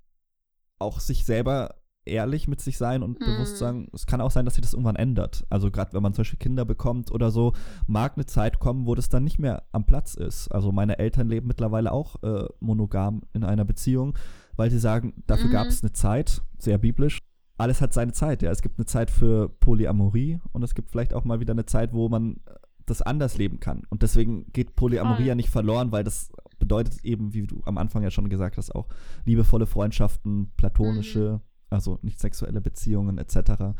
auch 0.79 1.01
sich 1.01 1.25
selber 1.25 1.77
ehrlich 2.05 2.49
mit 2.49 2.61
sich 2.61 2.79
sein 2.79 3.03
und 3.03 3.21
hm. 3.21 3.27
bewusst 3.27 3.59
sagen, 3.59 3.89
es 3.93 4.07
kann 4.07 4.21
auch 4.21 4.31
sein, 4.31 4.45
dass 4.45 4.55
sich 4.55 4.63
das 4.63 4.73
irgendwann 4.73 4.97
ändert. 4.97 5.47
Also 5.51 5.71
gerade 5.71 5.93
wenn 5.93 6.03
man 6.03 6.15
zum 6.15 6.23
Beispiel 6.23 6.39
Kinder 6.39 6.65
bekommt 6.65 7.13
oder 7.13 7.31
so, 7.31 7.53
mag 7.87 8.15
eine 8.17 8.27
Zeit 8.27 8.59
kommen, 8.59 8.87
wo 8.87 8.95
das 8.95 9.09
dann 9.09 9.25
nicht 9.25 9.39
mehr 9.39 9.65
am 9.73 9.87
Platz 9.87 10.15
ist. 10.15 10.49
Also 10.49 10.73
meine 10.73 10.99
Eltern 10.99 11.29
leben 11.29 11.47
mittlerweile 11.47 11.93
auch 11.93 12.21
äh, 12.23 12.49
monogam 12.59 13.23
in 13.33 13.45
einer 13.45 13.65
Beziehung, 13.65 14.19
weil 14.57 14.71
sie 14.71 14.81
sagen, 14.81 15.23
dafür 15.27 15.47
mhm. 15.47 15.53
gab 15.53 15.67
es 15.69 15.83
eine 15.83 15.93
Zeit, 15.93 16.43
sehr 16.59 16.79
biblisch, 16.79 17.21
alles 17.59 17.81
hat 17.81 17.93
seine 17.93 18.13
Zeit, 18.13 18.43
ja. 18.43 18.51
Es 18.51 18.63
gibt 18.63 18.79
eine 18.79 18.87
Zeit 18.87 19.11
für 19.11 19.49
Polyamorie 19.49 20.41
und 20.53 20.63
es 20.63 20.75
gibt 20.75 20.91
vielleicht 20.91 21.15
auch 21.15 21.25
mal 21.25 21.41
wieder 21.41 21.53
eine 21.53 21.67
Zeit, 21.67 21.93
wo 21.93 22.09
man 22.09 22.41
das 22.87 23.03
anders 23.03 23.37
leben 23.39 23.61
kann. 23.61 23.83
Und 23.91 24.03
deswegen 24.03 24.51
geht 24.53 24.75
Polyamorie 24.75 25.27
ja 25.27 25.35
nicht 25.35 25.51
verloren, 25.51 25.93
weil 25.93 26.05
das 26.05 26.33
bedeutet 26.59 27.05
eben, 27.05 27.33
wie 27.33 27.47
du 27.47 27.63
am 27.65 27.79
Anfang 27.79 28.03
ja 28.03 28.11
schon 28.11 28.29
gesagt 28.29 28.57
hast, 28.57 28.75
auch 28.75 28.89
liebevolle 29.25 29.67
Freundschaften, 29.67 30.53
platonische, 30.57 31.35
mhm. 31.35 31.41
also 31.71 31.99
nicht 32.03 32.21
sexuelle 32.21 32.61
Beziehungen 32.61 33.19
etc. 33.19 33.75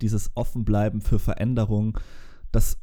Dieses 0.00 0.32
Offenbleiben 0.34 1.00
für 1.00 1.18
Veränderung, 1.18 1.98
das 2.50 2.78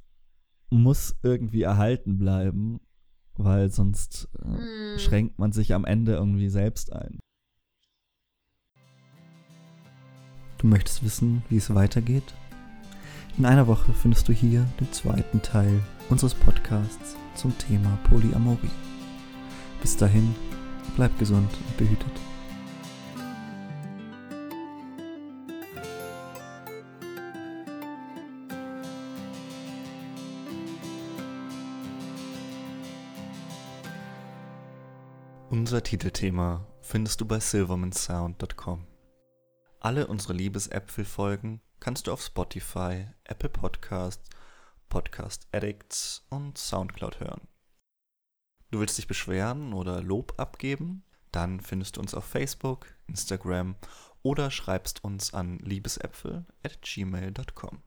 muss 0.70 1.16
irgendwie 1.24 1.64
erhalten 1.64 2.18
bleiben, 2.18 2.80
weil 3.36 3.70
sonst 3.70 4.30
äh, 4.40 4.46
Hm. 4.46 5.00
schränkt 5.00 5.40
man 5.40 5.52
sich 5.52 5.74
am 5.74 5.86
Ende 5.86 6.14
irgendwie 6.14 6.50
selbst 6.50 6.94
ein. 6.94 7.20
Du 10.60 10.68
möchtest 10.68 11.04
wissen, 11.06 11.42
wie 11.48 11.56
es 11.56 11.74
weitergeht? 11.74 12.34
In 13.38 13.46
einer 13.46 13.68
Woche 13.68 13.94
findest 13.94 14.28
du 14.28 14.34
hier 14.34 14.66
den 14.82 14.92
zweiten 14.92 15.42
Teil 15.42 15.82
unseres 16.10 16.34
Podcasts 16.34 17.16
zum 17.34 17.58
Thema 17.58 17.98
Polyamorie. 18.10 18.70
Bis 19.82 19.96
dahin, 19.96 20.36
bleib 20.98 21.18
gesund 21.18 21.50
und 21.66 21.78
behütet. 21.78 22.12
Unser 35.50 35.82
Titelthema 35.84 36.66
findest 36.82 37.22
du 37.22 37.26
bei 37.26 37.40
silvermansound.com. 37.40 38.89
Alle 39.82 40.08
unsere 40.08 40.34
Liebesäpfel-Folgen 40.34 41.62
kannst 41.80 42.08
du 42.08 42.12
auf 42.12 42.22
Spotify, 42.22 43.08
Apple 43.24 43.48
Podcasts, 43.48 44.30
Podcast 44.90 45.48
Addicts 45.54 46.26
und 46.30 46.58
Soundcloud 46.58 47.22
hören. 47.22 47.48
Du 48.72 48.82
willst 48.82 48.98
dich 48.98 49.08
beschweren 49.08 49.72
oder 49.72 50.02
Lob 50.04 50.34
abgeben? 50.36 51.06
Dann 51.32 51.62
findest 51.62 51.96
du 51.96 52.02
uns 52.02 52.14
auf 52.14 52.26
Facebook, 52.26 52.88
Instagram 53.08 53.78
oder 54.22 54.52
schreibst 54.52 55.02
uns 55.06 55.34
an 55.34 55.60
liebesäpfel 55.60 56.46
at 56.62 56.82
gmail.com. 56.82 57.82